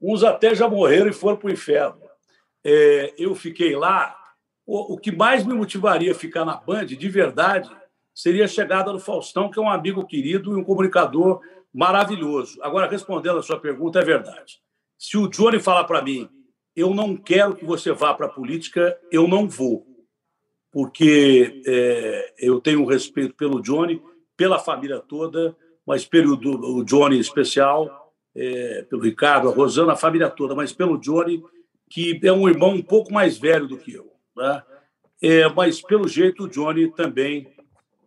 uns 0.02 0.22
até 0.22 0.54
já 0.54 0.68
morreram 0.68 1.10
e 1.10 1.14
foram 1.14 1.38
para 1.38 1.47
o 1.47 1.54
inferno. 1.54 2.02
É, 2.62 3.14
eu 3.18 3.34
fiquei 3.34 3.74
lá. 3.76 4.18
O, 4.66 4.93
o, 4.93 4.97
que 4.97 5.12
mais 5.12 5.45
me 5.45 5.54
motivaria 5.54 6.12
a 6.12 6.16
ficar 6.16 6.43
na 6.43 6.58
Band, 6.58 6.88
de 6.88 7.10
verdade, 7.10 7.72
seria 8.14 8.43
a 8.43 8.49
chegada 8.49 8.91
do 8.91 8.99
Faustão, 8.99 9.49
que 9.49 9.58
é 9.58 9.62
um 9.62 9.70
amigo 9.70 10.06
querido 10.06 10.52
e 10.52 10.60
um 10.60 10.64
comunicador 10.64 11.41
maravilhoso. 11.74 12.62
Agora, 12.62 12.89
respondendo 12.89 13.39
a 13.39 13.43
sua 13.43 13.60
pergunta, 13.60 13.99
é 13.99 14.04
verdade. 14.04 14.62
Se 14.97 15.18
o 15.18 15.30
Johnny 15.30 15.60
falar 15.60 15.86
para 15.86 16.02
mim, 16.02 16.30
eu 16.76 16.93
não 16.93 17.16
quero 17.16 17.56
que 17.56 17.66
você 17.66 17.93
vá 17.93 18.14
para 18.14 18.26
a 18.28 18.30
política, 18.30 18.99
eu 19.10 19.26
não 19.26 19.47
vou. 19.47 19.88
porque 20.70 21.62
é, 21.66 22.34
eu 22.38 22.60
tenho 22.62 22.82
um 22.82 22.86
respeito 22.86 23.34
pelo 23.36 23.62
Johnny, 23.62 24.02
pela 24.38 24.58
família 24.58 24.99
toda, 24.99 25.56
mas 25.86 26.05
pelo 26.05 26.36
o 26.36 26.84
Johnny 26.84 27.19
especial, 27.19 28.13
é, 28.36 28.86
pelo 28.89 29.01
Ricardo, 29.01 29.49
a 29.49 29.51
Rosana, 29.51 29.93
a 29.93 29.97
família 29.97 30.29
toda, 30.29 30.55
mas 30.55 30.71
pelo 30.71 30.97
Johnny, 30.97 31.43
que 31.89 32.19
é 32.23 32.32
um 32.32 32.47
irmão 32.47 32.71
um 32.71 32.82
pouco 32.82 33.11
mais 33.13 33.38
velho 33.38 33.67
do 33.67 33.77
que 33.77 33.93
eu. 33.93 34.11
Né? 34.36 34.63
É, 35.21 35.49
mas, 35.49 35.82
pelo 35.82 36.07
jeito, 36.07 36.45
o 36.45 36.47
Johnny 36.47 36.91
também. 36.91 37.47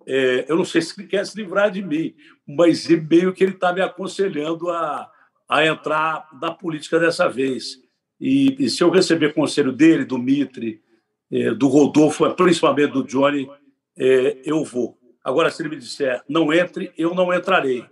É, 0.07 0.45
eu 0.49 0.57
não 0.57 0.65
sei 0.65 0.83
se 0.83 1.01
ele 1.01 1.09
quer 1.09 1.25
se 1.25 1.37
livrar 1.37 1.71
de 1.71 1.81
mim, 1.81 2.15
mas 2.47 2.87
meio 2.89 3.33
que 3.33 3.43
ele 3.43 3.53
está 3.53 3.73
me 3.73 3.81
aconselhando 3.81 4.69
a, 4.71 5.11
a 5.49 5.67
entrar 5.67 6.29
na 6.41 6.51
política 6.51 6.99
dessa 6.99 7.29
vez. 7.29 7.79
E, 8.21 8.57
e, 8.59 8.69
se 8.69 8.83
eu 8.83 8.91
receber 8.91 9.33
conselho 9.33 9.73
dele, 9.73 10.05
do 10.05 10.19
Mitre, 10.19 10.83
é, 11.31 11.53
do 11.53 11.69
Rodolfo, 11.69 12.29
principalmente 12.35 12.93
do 12.93 13.05
Johnny, 13.05 13.49
é, 13.97 14.39
eu 14.45 14.65
vou. 14.65 14.99
Agora, 15.25 15.51
se 15.51 15.63
ele 15.63 15.71
me 15.71 15.77
disser 15.77 16.23
não 16.29 16.53
entre, 16.53 16.93
eu 16.99 17.15
não 17.15 17.33
entrarei. 17.33 17.87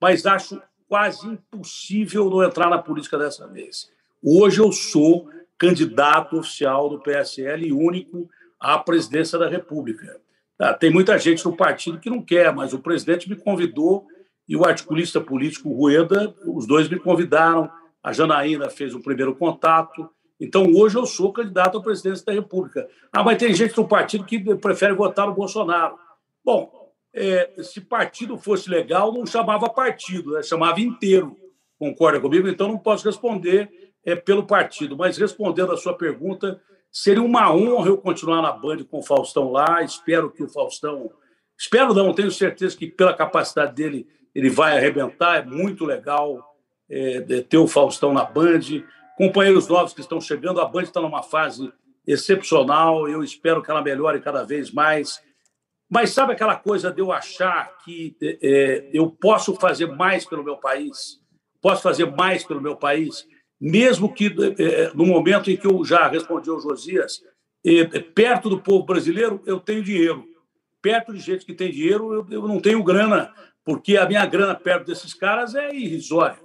Mas 0.00 0.24
acho 0.24 0.60
quase 0.88 1.26
impossível 1.28 2.30
não 2.30 2.42
entrar 2.42 2.70
na 2.70 2.78
política 2.78 3.18
dessa 3.18 3.46
vez. 3.46 3.90
Hoje 4.24 4.60
eu 4.60 4.72
sou 4.72 5.28
candidato 5.58 6.38
oficial 6.38 6.88
do 6.88 7.00
PSL 7.00 7.66
e 7.66 7.72
único 7.72 8.28
à 8.58 8.78
presidência 8.78 9.38
da 9.38 9.48
República. 9.48 10.18
Tá, 10.56 10.72
tem 10.72 10.90
muita 10.90 11.18
gente 11.18 11.44
no 11.44 11.56
partido 11.56 12.00
que 12.00 12.10
não 12.10 12.22
quer, 12.22 12.52
mas 12.54 12.72
o 12.72 12.78
presidente 12.78 13.28
me 13.28 13.36
convidou 13.36 14.06
e 14.48 14.56
o 14.56 14.64
articulista 14.64 15.20
político 15.20 15.72
Rueda, 15.72 16.34
os 16.46 16.66
dois 16.66 16.88
me 16.88 16.98
convidaram. 16.98 17.70
A 18.02 18.12
Janaína 18.12 18.70
fez 18.70 18.94
o 18.94 19.02
primeiro 19.02 19.36
contato. 19.36 20.08
Então, 20.40 20.64
hoje 20.74 20.96
eu 20.96 21.04
sou 21.04 21.32
candidato 21.32 21.76
à 21.76 21.82
presidência 21.82 22.24
da 22.24 22.32
República. 22.32 22.88
Ah, 23.12 23.22
mas 23.22 23.36
tem 23.36 23.52
gente 23.52 23.76
no 23.76 23.86
partido 23.86 24.24
que 24.24 24.38
prefere 24.56 24.94
votar 24.94 25.26
no 25.26 25.34
Bolsonaro. 25.34 25.98
Bom, 26.44 26.77
é, 27.14 27.62
se 27.62 27.80
partido 27.80 28.36
fosse 28.36 28.68
legal, 28.68 29.12
não 29.12 29.26
chamava 29.26 29.68
partido, 29.68 30.32
né? 30.32 30.42
chamava 30.42 30.80
inteiro. 30.80 31.36
Concorda 31.78 32.20
comigo? 32.20 32.48
Então, 32.48 32.68
não 32.68 32.78
posso 32.78 33.04
responder 33.04 33.70
é, 34.04 34.16
pelo 34.16 34.46
partido. 34.46 34.96
Mas, 34.96 35.16
respondendo 35.16 35.72
a 35.72 35.76
sua 35.76 35.94
pergunta, 35.94 36.60
seria 36.90 37.22
uma 37.22 37.52
honra 37.52 37.88
eu 37.88 37.98
continuar 37.98 38.42
na 38.42 38.52
Band 38.52 38.84
com 38.84 38.98
o 38.98 39.02
Faustão 39.02 39.50
lá. 39.50 39.82
Espero 39.82 40.30
que 40.30 40.42
o 40.42 40.48
Faustão. 40.48 41.10
Espero 41.56 41.94
não, 41.94 42.12
tenho 42.12 42.30
certeza 42.30 42.76
que, 42.76 42.86
pela 42.88 43.14
capacidade 43.14 43.74
dele, 43.74 44.06
ele 44.34 44.50
vai 44.50 44.76
arrebentar. 44.76 45.38
É 45.38 45.44
muito 45.44 45.84
legal 45.84 46.56
é, 46.90 47.20
ter 47.42 47.58
o 47.58 47.68
Faustão 47.68 48.12
na 48.12 48.24
Band 48.24 48.60
companheiros 49.16 49.66
novos 49.68 49.92
que 49.92 50.00
estão 50.00 50.20
chegando. 50.20 50.60
A 50.60 50.64
Band 50.64 50.82
está 50.82 51.00
numa 51.00 51.22
fase 51.22 51.72
excepcional. 52.06 53.08
Eu 53.08 53.22
espero 53.22 53.62
que 53.62 53.70
ela 53.70 53.82
melhore 53.82 54.20
cada 54.20 54.44
vez 54.44 54.70
mais. 54.70 55.20
Mas 55.90 56.10
sabe 56.10 56.32
aquela 56.32 56.56
coisa 56.56 56.92
de 56.92 57.00
eu 57.00 57.10
achar 57.10 57.78
que 57.78 58.14
é, 58.20 58.90
eu 58.92 59.10
posso 59.10 59.54
fazer 59.54 59.86
mais 59.86 60.26
pelo 60.26 60.44
meu 60.44 60.56
país? 60.56 61.20
Posso 61.62 61.82
fazer 61.82 62.06
mais 62.10 62.44
pelo 62.44 62.60
meu 62.60 62.76
país? 62.76 63.26
Mesmo 63.60 64.12
que 64.12 64.26
é, 64.58 64.92
no 64.94 65.06
momento 65.06 65.50
em 65.50 65.56
que 65.56 65.66
eu 65.66 65.82
já 65.84 66.06
respondi 66.06 66.50
ao 66.50 66.60
Josias, 66.60 67.20
é, 67.64 67.84
perto 68.00 68.50
do 68.50 68.60
povo 68.60 68.84
brasileiro, 68.84 69.42
eu 69.46 69.58
tenho 69.58 69.82
dinheiro. 69.82 70.24
Perto 70.82 71.12
de 71.12 71.20
gente 71.20 71.44
que 71.44 71.54
tem 71.54 71.70
dinheiro, 71.70 72.12
eu, 72.12 72.26
eu 72.30 72.46
não 72.46 72.60
tenho 72.60 72.84
grana, 72.84 73.32
porque 73.64 73.96
a 73.96 74.06
minha 74.06 74.24
grana 74.26 74.54
perto 74.54 74.86
desses 74.86 75.14
caras 75.14 75.54
é 75.54 75.74
irrisória. 75.74 76.38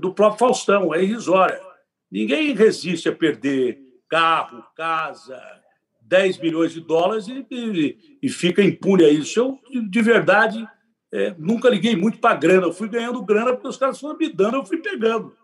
Do 0.00 0.12
próprio 0.14 0.38
Faustão, 0.38 0.94
é 0.94 1.02
irrisória. 1.02 1.60
Ninguém 2.10 2.54
resiste 2.54 3.08
a 3.08 3.14
perder 3.14 3.78
carro, 4.08 4.64
casa, 4.74 5.40
10 6.06 6.38
milhões 6.38 6.72
de 6.72 6.80
dólares 6.80 7.26
e, 7.28 7.46
e, 7.50 8.18
e 8.22 8.28
fica 8.28 8.62
impune 8.62 9.04
a 9.04 9.10
isso. 9.10 9.40
Eu, 9.40 9.58
de 9.88 10.02
verdade, 10.02 10.66
é, 11.12 11.34
nunca 11.38 11.68
liguei 11.68 11.96
muito 11.96 12.18
para 12.18 12.36
grana. 12.36 12.66
Eu 12.66 12.72
fui 12.72 12.88
ganhando 12.88 13.22
grana 13.22 13.52
porque 13.52 13.68
os 13.68 13.76
caras 13.76 13.98
foram 13.98 14.16
me 14.16 14.28
dando, 14.28 14.56
eu 14.56 14.64
fui 14.64 14.78
pegando. 14.78 15.34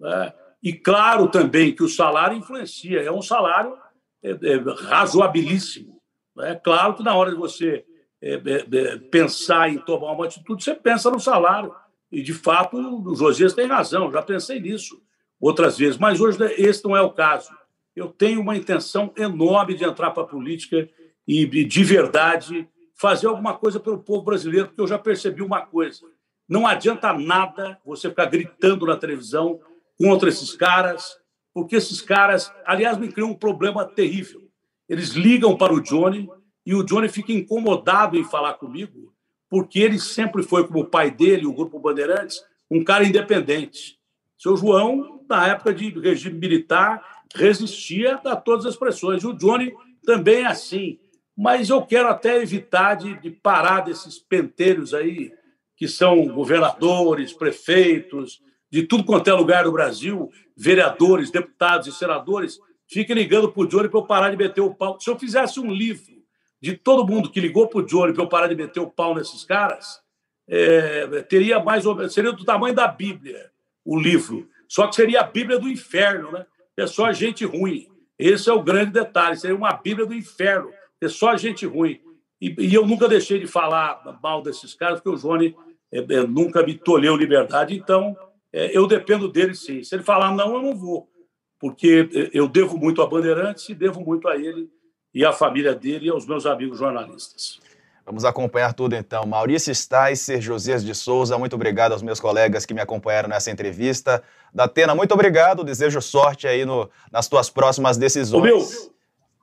Né? 0.00 0.32
E 0.62 0.72
claro 0.72 1.28
também 1.28 1.74
que 1.74 1.82
o 1.82 1.88
salário 1.88 2.36
influencia. 2.36 3.00
É 3.00 3.10
um 3.10 3.22
salário 3.22 3.76
é, 4.22 4.30
é, 4.30 4.56
razoabilíssimo. 4.88 6.00
É 6.40 6.54
claro 6.54 6.94
que 6.94 7.02
na 7.02 7.14
hora 7.14 7.30
de 7.30 7.36
você 7.36 7.84
é, 8.20 8.34
é, 8.34 8.78
é, 8.78 8.96
pensar 8.96 9.70
em 9.70 9.78
tomar 9.78 10.12
uma 10.12 10.24
atitude, 10.24 10.62
você 10.62 10.74
pensa 10.74 11.10
no 11.10 11.20
salário. 11.20 11.74
E, 12.10 12.22
de 12.22 12.32
fato, 12.32 12.76
o 12.76 13.14
Josias 13.14 13.52
tem 13.52 13.66
razão, 13.66 14.10
já 14.10 14.22
pensei 14.22 14.58
nisso 14.58 15.00
outras 15.40 15.78
vezes, 15.78 15.98
mas 15.98 16.20
hoje 16.20 16.38
esse 16.56 16.84
não 16.84 16.96
é 16.96 17.02
o 17.02 17.12
caso. 17.12 17.50
Eu 17.98 18.08
tenho 18.08 18.40
uma 18.40 18.56
intenção 18.56 19.12
enorme 19.16 19.74
de 19.74 19.84
entrar 19.84 20.12
para 20.12 20.22
a 20.22 20.26
política 20.26 20.88
e, 21.26 21.44
de 21.64 21.84
verdade, 21.84 22.68
fazer 22.94 23.26
alguma 23.26 23.54
coisa 23.54 23.80
pelo 23.80 23.98
povo 23.98 24.22
brasileiro, 24.22 24.68
porque 24.68 24.80
eu 24.80 24.86
já 24.86 24.98
percebi 24.98 25.42
uma 25.42 25.66
coisa: 25.66 26.06
não 26.48 26.64
adianta 26.64 27.12
nada 27.12 27.76
você 27.84 28.08
ficar 28.08 28.26
gritando 28.26 28.86
na 28.86 28.96
televisão 28.96 29.60
contra 29.98 30.28
esses 30.28 30.54
caras, 30.54 31.16
porque 31.52 31.74
esses 31.74 32.00
caras, 32.00 32.52
aliás, 32.64 32.96
me 32.96 33.10
criam 33.10 33.30
um 33.30 33.34
problema 33.34 33.84
terrível. 33.84 34.48
Eles 34.88 35.10
ligam 35.10 35.56
para 35.56 35.74
o 35.74 35.80
Johnny 35.80 36.28
e 36.64 36.76
o 36.76 36.84
Johnny 36.84 37.08
fica 37.08 37.32
incomodado 37.32 38.16
em 38.16 38.22
falar 38.22 38.54
comigo, 38.54 39.12
porque 39.50 39.80
ele 39.80 39.98
sempre 39.98 40.44
foi, 40.44 40.64
como 40.64 40.80
o 40.80 40.86
pai 40.86 41.10
dele, 41.10 41.46
o 41.46 41.52
Grupo 41.52 41.80
Bandeirantes, 41.80 42.40
um 42.70 42.84
cara 42.84 43.04
independente. 43.04 43.98
Seu 44.38 44.56
João, 44.56 45.24
na 45.28 45.48
época 45.48 45.74
de 45.74 45.90
regime 45.98 46.38
militar, 46.38 47.17
resistia 47.34 48.20
a 48.24 48.36
todas 48.36 48.66
as 48.66 48.76
pressões. 48.76 49.24
O 49.24 49.32
Johnny 49.32 49.74
também 50.04 50.42
é 50.42 50.46
assim. 50.46 50.98
Mas 51.36 51.68
eu 51.68 51.82
quero 51.82 52.08
até 52.08 52.42
evitar 52.42 52.94
de, 52.94 53.20
de 53.20 53.30
parar 53.30 53.80
desses 53.80 54.18
penteiros 54.18 54.92
aí, 54.92 55.32
que 55.76 55.86
são 55.86 56.26
governadores, 56.26 57.32
prefeitos, 57.32 58.40
de 58.70 58.82
tudo 58.82 59.04
quanto 59.04 59.28
é 59.28 59.32
lugar 59.32 59.64
do 59.64 59.72
Brasil, 59.72 60.30
vereadores, 60.56 61.30
deputados 61.30 61.86
e 61.86 61.92
senadores, 61.92 62.58
fiquem 62.88 63.14
ligando 63.14 63.50
para 63.50 63.62
o 63.62 63.66
Johnny 63.66 63.88
para 63.88 64.00
eu 64.00 64.06
parar 64.06 64.30
de 64.30 64.36
meter 64.36 64.60
o 64.60 64.74
pau. 64.74 64.98
Se 65.00 65.08
eu 65.08 65.18
fizesse 65.18 65.60
um 65.60 65.70
livro 65.70 66.18
de 66.60 66.76
todo 66.76 67.06
mundo 67.06 67.30
que 67.30 67.40
ligou 67.40 67.68
para 67.68 67.80
o 67.80 67.86
Johnny 67.86 68.12
para 68.12 68.24
eu 68.24 68.28
parar 68.28 68.48
de 68.48 68.56
meter 68.56 68.80
o 68.80 68.90
pau 68.90 69.14
nesses 69.14 69.44
caras, 69.44 70.00
é, 70.48 71.22
teria 71.22 71.62
mais 71.62 71.86
ou 71.86 71.94
menos, 71.94 72.12
seria 72.12 72.32
do 72.32 72.44
tamanho 72.44 72.74
da 72.74 72.88
Bíblia 72.88 73.50
o 73.84 73.98
livro. 73.98 74.48
Só 74.68 74.86
que 74.86 74.96
seria 74.96 75.20
a 75.20 75.24
Bíblia 75.24 75.58
do 75.58 75.68
inferno, 75.68 76.32
né? 76.32 76.44
É 76.78 76.86
só 76.86 77.12
gente 77.12 77.44
ruim. 77.44 77.88
Esse 78.16 78.48
é 78.48 78.52
o 78.52 78.62
grande 78.62 78.92
detalhe. 78.92 79.36
Seria 79.36 79.56
uma 79.56 79.72
Bíblia 79.72 80.06
do 80.06 80.14
inferno. 80.14 80.70
É 81.00 81.08
só 81.08 81.36
gente 81.36 81.66
ruim. 81.66 82.00
E, 82.40 82.54
e 82.56 82.72
eu 82.72 82.86
nunca 82.86 83.08
deixei 83.08 83.40
de 83.40 83.48
falar 83.48 84.18
mal 84.22 84.40
desses 84.42 84.74
caras, 84.74 85.00
porque 85.00 85.16
o 85.16 85.20
Johnny 85.20 85.56
é, 85.92 85.98
é, 85.98 86.26
nunca 86.26 86.64
me 86.64 86.74
tolheu 86.74 87.16
liberdade. 87.16 87.74
Então, 87.74 88.16
é, 88.52 88.76
eu 88.76 88.86
dependo 88.86 89.28
dele 89.28 89.54
sim. 89.54 89.82
Se 89.82 89.96
ele 89.96 90.04
falar 90.04 90.32
não, 90.32 90.54
eu 90.54 90.62
não 90.62 90.76
vou. 90.76 91.10
Porque 91.58 92.08
é, 92.14 92.30
eu 92.32 92.48
devo 92.48 92.78
muito 92.78 93.02
a 93.02 93.06
Bandeirantes 93.06 93.68
e 93.68 93.74
devo 93.74 94.00
muito 94.04 94.28
a 94.28 94.36
ele 94.36 94.70
e 95.12 95.24
à 95.24 95.32
família 95.32 95.74
dele 95.74 96.06
e 96.06 96.10
aos 96.10 96.26
meus 96.26 96.46
amigos 96.46 96.78
jornalistas. 96.78 97.60
Vamos 98.08 98.24
acompanhar 98.24 98.72
tudo 98.72 98.96
então. 98.96 99.26
Maurício 99.26 99.74
Sticer, 99.74 100.40
Josias 100.40 100.82
de 100.82 100.94
Souza, 100.94 101.36
muito 101.36 101.54
obrigado 101.54 101.92
aos 101.92 102.00
meus 102.00 102.18
colegas 102.18 102.64
que 102.64 102.72
me 102.72 102.80
acompanharam 102.80 103.28
nessa 103.28 103.50
entrevista. 103.50 104.22
Datena, 104.52 104.94
muito 104.94 105.12
obrigado, 105.12 105.62
desejo 105.62 106.00
sorte 106.00 106.48
aí 106.48 106.64
no, 106.64 106.88
nas 107.12 107.28
tuas 107.28 107.50
próximas 107.50 107.98
decisões. 107.98 108.42
Meu, 108.42 108.66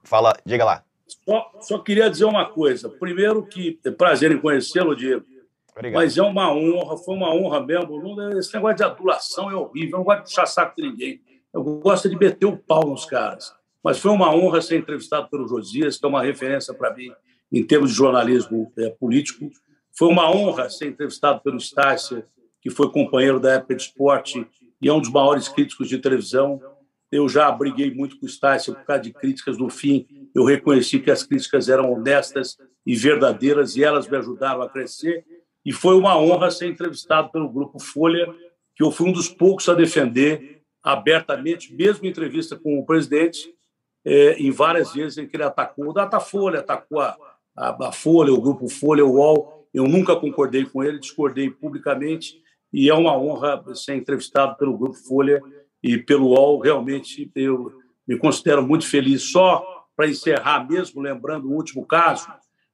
Fala, 0.04 0.36
diga 0.44 0.66
lá. 0.66 0.84
Só, 1.08 1.52
só, 1.62 1.78
queria 1.78 2.10
dizer 2.10 2.26
uma 2.26 2.44
coisa. 2.44 2.90
Primeiro 2.90 3.46
que 3.46 3.80
é 3.86 3.92
prazer 3.92 4.32
em 4.32 4.40
conhecê-lo, 4.40 4.96
Diego. 4.96 5.24
Obrigado. 5.72 6.02
Mas 6.02 6.18
é 6.18 6.24
uma 6.24 6.52
honra, 6.52 6.98
foi 6.98 7.16
uma 7.16 7.32
honra 7.36 7.64
mesmo. 7.64 8.20
Esse 8.40 8.52
negócio 8.56 8.78
de 8.78 8.84
adulação 8.84 9.52
é 9.52 9.54
horrível, 9.54 9.92
eu 9.92 9.98
não 10.00 10.04
gosto 10.04 10.18
de 10.18 10.24
puxar 10.24 10.48
saco 10.48 10.74
de 10.76 10.90
ninguém. 10.90 11.22
Eu 11.54 11.64
gosto 11.64 12.10
de 12.10 12.18
meter 12.18 12.48
o 12.48 12.58
pau 12.58 12.90
nos 12.90 13.06
caras. 13.06 13.54
Mas 13.84 14.00
foi 14.00 14.10
uma 14.10 14.34
honra 14.34 14.60
ser 14.60 14.78
entrevistado 14.78 15.30
pelo 15.30 15.48
Josias, 15.48 15.98
que 15.98 16.06
é 16.06 16.10
uma 16.10 16.24
referência 16.24 16.74
para 16.74 16.92
mim 16.96 17.12
em 17.56 17.64
termos 17.64 17.92
de 17.92 17.96
jornalismo 17.96 18.70
é, 18.78 18.90
político. 18.90 19.50
Foi 19.98 20.10
uma 20.10 20.30
honra 20.30 20.70
ser 20.70 20.88
entrevistado 20.88 21.40
pelo 21.40 21.56
Estácio, 21.56 22.22
que 22.62 22.70
foi 22.70 22.92
companheiro 22.92 23.40
da 23.40 23.54
época 23.54 23.76
de 23.76 23.84
esporte 23.84 24.46
e 24.82 24.90
é 24.90 24.94
um 24.94 25.00
dos 25.00 25.10
maiores 25.10 25.48
críticos 25.48 25.88
de 25.88 25.98
televisão. 25.98 26.62
Eu 27.10 27.30
já 27.30 27.50
briguei 27.50 27.94
muito 27.94 28.20
com 28.20 28.26
o 28.26 28.30
Estácio 28.30 28.76
por 28.76 28.84
causa 28.84 29.04
de 29.04 29.14
críticas. 29.14 29.58
No 29.58 29.70
fim, 29.70 30.06
eu 30.36 30.44
reconheci 30.44 31.00
que 31.00 31.10
as 31.10 31.24
críticas 31.24 31.70
eram 31.70 31.94
honestas 31.94 32.58
e 32.86 32.94
verdadeiras 32.94 33.78
e 33.78 33.84
elas 33.86 34.06
me 34.06 34.18
ajudaram 34.18 34.62
a 34.62 34.70
crescer. 34.70 35.24
E 35.64 35.72
foi 35.72 35.96
uma 35.96 36.20
honra 36.20 36.52
ser 36.52 36.68
entrevistado 36.68 37.32
pelo 37.32 37.50
Grupo 37.50 37.80
Folha, 37.80 38.28
que 38.76 38.84
eu 38.84 38.92
fui 38.92 39.08
um 39.08 39.14
dos 39.14 39.30
poucos 39.30 39.70
a 39.70 39.74
defender 39.74 40.62
abertamente, 40.84 41.74
mesmo 41.74 42.06
em 42.06 42.10
entrevista 42.10 42.58
com 42.58 42.78
o 42.78 42.86
presidente, 42.86 43.56
é, 44.04 44.34
em 44.34 44.52
várias 44.52 44.94
vezes 44.94 45.18
em 45.18 45.26
que 45.26 45.38
ele 45.38 45.44
atacou 45.44 45.90
o 45.90 45.94
Datafolha, 45.94 46.60
atacou 46.60 47.00
a, 47.00 47.18
a, 47.56 47.92
Folha, 47.92 48.34
o 48.34 48.42
grupo 48.42 48.68
Folha, 48.68 49.06
o 49.06 49.14
UOL. 49.14 49.68
Eu 49.74 49.88
nunca 49.88 50.16
concordei 50.16 50.66
com 50.66 50.84
ele, 50.84 51.00
discordei 51.00 51.50
publicamente 51.50 52.42
e 52.72 52.90
é 52.90 52.94
uma 52.94 53.18
honra 53.18 53.64
ser 53.74 53.96
entrevistado 53.96 54.58
pelo 54.58 54.78
grupo 54.78 54.98
Folha 54.98 55.42
e 55.82 55.98
pelo 55.98 56.30
UOL. 56.30 56.60
Realmente 56.60 57.32
eu 57.36 57.72
me 58.08 58.18
considero 58.18 58.66
muito 58.66 58.88
feliz. 58.88 59.32
Só 59.32 59.64
para 59.96 60.08
encerrar 60.08 60.68
mesmo, 60.68 61.02
lembrando 61.02 61.50
o 61.50 61.54
último 61.54 61.86
caso, 61.86 62.28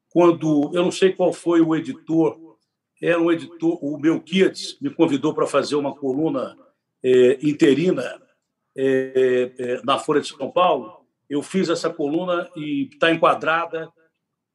quando 0.09 0.71
eu 0.73 0.83
não 0.83 0.91
sei 0.91 1.13
qual 1.13 1.31
foi 1.31 1.61
o 1.61 1.75
editor, 1.75 2.37
era 3.01 3.19
um 3.19 3.31
editor, 3.31 3.83
o 3.83 3.97
meu 3.97 4.19
Kids 4.19 4.77
me 4.81 4.89
convidou 4.89 5.33
para 5.33 5.47
fazer 5.47 5.75
uma 5.75 5.95
coluna 5.95 6.55
é, 7.03 7.39
interina 7.41 8.03
é, 8.75 9.51
é, 9.57 9.81
na 9.83 9.97
Folha 9.97 10.21
de 10.21 10.27
São 10.27 10.51
Paulo. 10.51 11.05
Eu 11.29 11.41
fiz 11.41 11.69
essa 11.69 11.89
coluna 11.89 12.49
e 12.55 12.89
está 12.91 13.11
enquadrada 13.11 13.91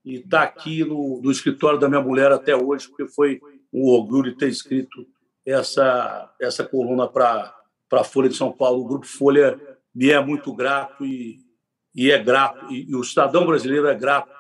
e 0.07 0.19
está 0.19 0.43
aqui 0.43 0.85
no, 0.85 1.21
no, 1.21 1.33
escritório 1.33 1.81
da 1.81 1.89
minha 1.89 2.01
mulher 2.01 2.31
até 2.31 2.55
hoje, 2.55 2.89
porque 2.89 3.09
foi 3.09 3.41
um 3.73 3.89
orgulho 3.89 4.37
ter 4.37 4.49
escrito 4.49 5.05
essa, 5.45 6.33
essa 6.41 6.65
coluna 6.65 7.09
para 7.09 7.53
a 7.91 8.05
Folha 8.05 8.29
de 8.29 8.37
São 8.37 8.53
Paulo. 8.53 8.83
O 8.83 8.87
Grupo 8.87 9.05
Folha 9.05 9.61
me 9.93 10.11
é 10.11 10.25
muito 10.25 10.55
grato 10.55 11.05
e, 11.05 11.41
e 11.93 12.13
é 12.13 12.23
grato, 12.23 12.73
e, 12.73 12.89
e 12.89 12.95
o 12.95 13.03
cidadão 13.03 13.45
brasileiro 13.45 13.89
é 13.89 13.95
grato 13.97 14.31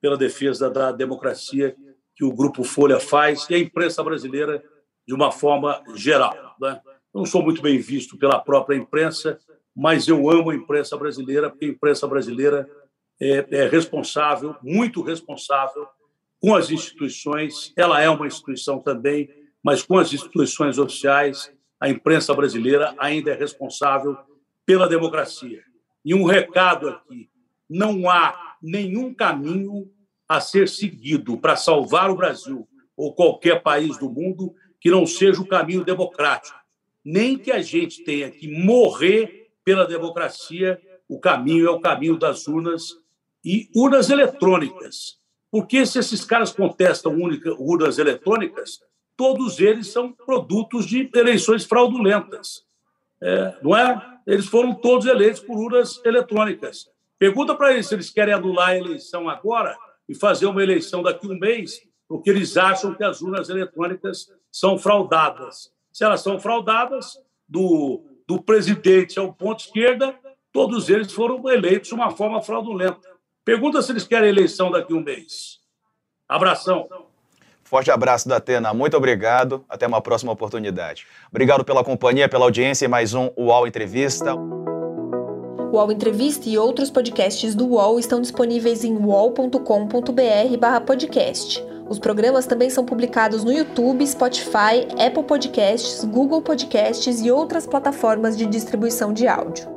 pela 0.00 0.16
defesa 0.16 0.70
da 0.70 0.92
democracia 0.92 1.74
que 2.14 2.24
o 2.24 2.32
Grupo 2.32 2.62
Folha 2.62 3.00
faz 3.00 3.50
e 3.50 3.54
a 3.56 3.58
imprensa 3.58 4.04
brasileira 4.04 4.62
de 5.06 5.12
uma 5.12 5.32
forma 5.32 5.82
geral. 5.96 6.54
Né? 6.60 6.80
Não 7.12 7.26
sou 7.26 7.42
muito 7.42 7.60
bem 7.60 7.78
visto 7.78 8.16
pela 8.16 8.38
própria 8.38 8.76
imprensa, 8.76 9.40
mas 9.74 10.06
eu 10.06 10.30
amo 10.30 10.50
a 10.50 10.54
imprensa 10.54 10.96
brasileira, 10.96 11.50
porque 11.50 11.64
a 11.64 11.68
imprensa 11.68 12.06
brasileira 12.06 12.68
é, 13.20 13.46
é 13.50 13.68
responsável, 13.68 14.56
muito 14.62 15.02
responsável, 15.02 15.86
com 16.40 16.54
as 16.54 16.70
instituições. 16.70 17.72
Ela 17.76 18.00
é 18.00 18.08
uma 18.08 18.26
instituição 18.26 18.78
também, 18.78 19.28
mas 19.62 19.82
com 19.82 19.98
as 19.98 20.12
instituições 20.12 20.78
oficiais, 20.78 21.52
a 21.80 21.88
imprensa 21.88 22.34
brasileira 22.34 22.94
ainda 22.98 23.30
é 23.30 23.34
responsável 23.34 24.16
pela 24.64 24.88
democracia. 24.88 25.62
E 26.04 26.14
um 26.14 26.24
recado 26.24 26.88
aqui: 26.88 27.28
não 27.68 28.08
há 28.08 28.56
nenhum 28.62 29.12
caminho 29.12 29.90
a 30.28 30.40
ser 30.40 30.68
seguido 30.68 31.36
para 31.38 31.56
salvar 31.56 32.10
o 32.10 32.16
Brasil 32.16 32.68
ou 32.96 33.14
qualquer 33.14 33.62
país 33.62 33.96
do 33.98 34.10
mundo 34.10 34.54
que 34.80 34.90
não 34.90 35.06
seja 35.06 35.40
o 35.40 35.46
caminho 35.46 35.84
democrático. 35.84 36.58
Nem 37.04 37.38
que 37.38 37.52
a 37.52 37.62
gente 37.62 38.02
tenha 38.04 38.30
que 38.30 38.48
morrer 38.48 39.50
pela 39.64 39.86
democracia, 39.86 40.80
o 41.08 41.20
caminho 41.20 41.66
é 41.66 41.70
o 41.70 41.80
caminho 41.80 42.18
das 42.18 42.46
urnas 42.48 42.94
e 43.46 43.70
urnas 43.74 44.10
eletrônicas. 44.10 45.18
Porque 45.50 45.86
se 45.86 45.98
esses 45.98 46.24
caras 46.24 46.52
contestam 46.52 47.16
urnas 47.58 47.98
eletrônicas, 47.98 48.80
todos 49.16 49.60
eles 49.60 49.86
são 49.86 50.12
produtos 50.12 50.86
de 50.86 51.08
eleições 51.14 51.64
fraudulentas. 51.64 52.66
É, 53.22 53.54
não 53.62 53.74
é? 53.74 54.18
Eles 54.26 54.46
foram 54.46 54.74
todos 54.74 55.06
eleitos 55.06 55.40
por 55.40 55.56
urnas 55.56 55.98
eletrônicas. 56.04 56.90
Pergunta 57.18 57.54
para 57.54 57.72
eles 57.72 57.86
se 57.86 57.94
eles 57.94 58.10
querem 58.10 58.34
anular 58.34 58.70
a 58.70 58.76
eleição 58.76 59.28
agora 59.28 59.74
e 60.08 60.14
fazer 60.14 60.46
uma 60.46 60.62
eleição 60.62 61.02
daqui 61.02 61.26
a 61.26 61.30
um 61.30 61.38
mês, 61.38 61.80
porque 62.06 62.28
eles 62.28 62.56
acham 62.56 62.94
que 62.94 63.04
as 63.04 63.22
urnas 63.22 63.48
eletrônicas 63.48 64.30
são 64.52 64.76
fraudadas. 64.76 65.72
Se 65.92 66.04
elas 66.04 66.20
são 66.20 66.38
fraudadas, 66.38 67.16
do, 67.48 68.02
do 68.26 68.42
presidente 68.42 69.18
ao 69.18 69.32
ponto 69.32 69.60
esquerda, 69.60 70.18
todos 70.52 70.88
eles 70.88 71.12
foram 71.12 71.48
eleitos 71.48 71.88
de 71.88 71.94
uma 71.94 72.10
forma 72.10 72.42
fraudulenta. 72.42 73.15
Pergunta 73.46 73.80
se 73.80 73.90
eles 73.92 74.04
querem 74.04 74.28
eleição 74.28 74.70
daqui 74.72 74.92
a 74.92 74.96
um 74.96 75.00
mês. 75.00 75.60
Abração. 76.28 76.88
Forte 77.62 77.92
abraço 77.92 78.28
da 78.28 78.38
Atena, 78.38 78.74
muito 78.74 78.96
obrigado. 78.96 79.64
Até 79.68 79.86
uma 79.86 80.00
próxima 80.00 80.32
oportunidade. 80.32 81.06
Obrigado 81.30 81.64
pela 81.64 81.84
companhia, 81.84 82.28
pela 82.28 82.44
audiência 82.44 82.86
e 82.86 82.88
mais 82.88 83.14
um 83.14 83.30
UOL 83.36 83.68
Entrevista. 83.68 84.34
O 84.34 85.76
UOL 85.76 85.92
Entrevista 85.92 86.48
e 86.48 86.58
outros 86.58 86.90
podcasts 86.90 87.54
do 87.54 87.66
UOL 87.66 88.00
estão 88.00 88.20
disponíveis 88.20 88.82
em 88.82 88.96
uol.com.br/podcast. 88.96 91.64
Os 91.88 92.00
programas 92.00 92.46
também 92.46 92.68
são 92.68 92.84
publicados 92.84 93.44
no 93.44 93.52
YouTube, 93.52 94.04
Spotify, 94.04 94.88
Apple 94.98 95.22
Podcasts, 95.22 96.02
Google 96.02 96.42
Podcasts 96.42 97.20
e 97.20 97.30
outras 97.30 97.64
plataformas 97.64 98.36
de 98.36 98.44
distribuição 98.44 99.12
de 99.12 99.28
áudio. 99.28 99.75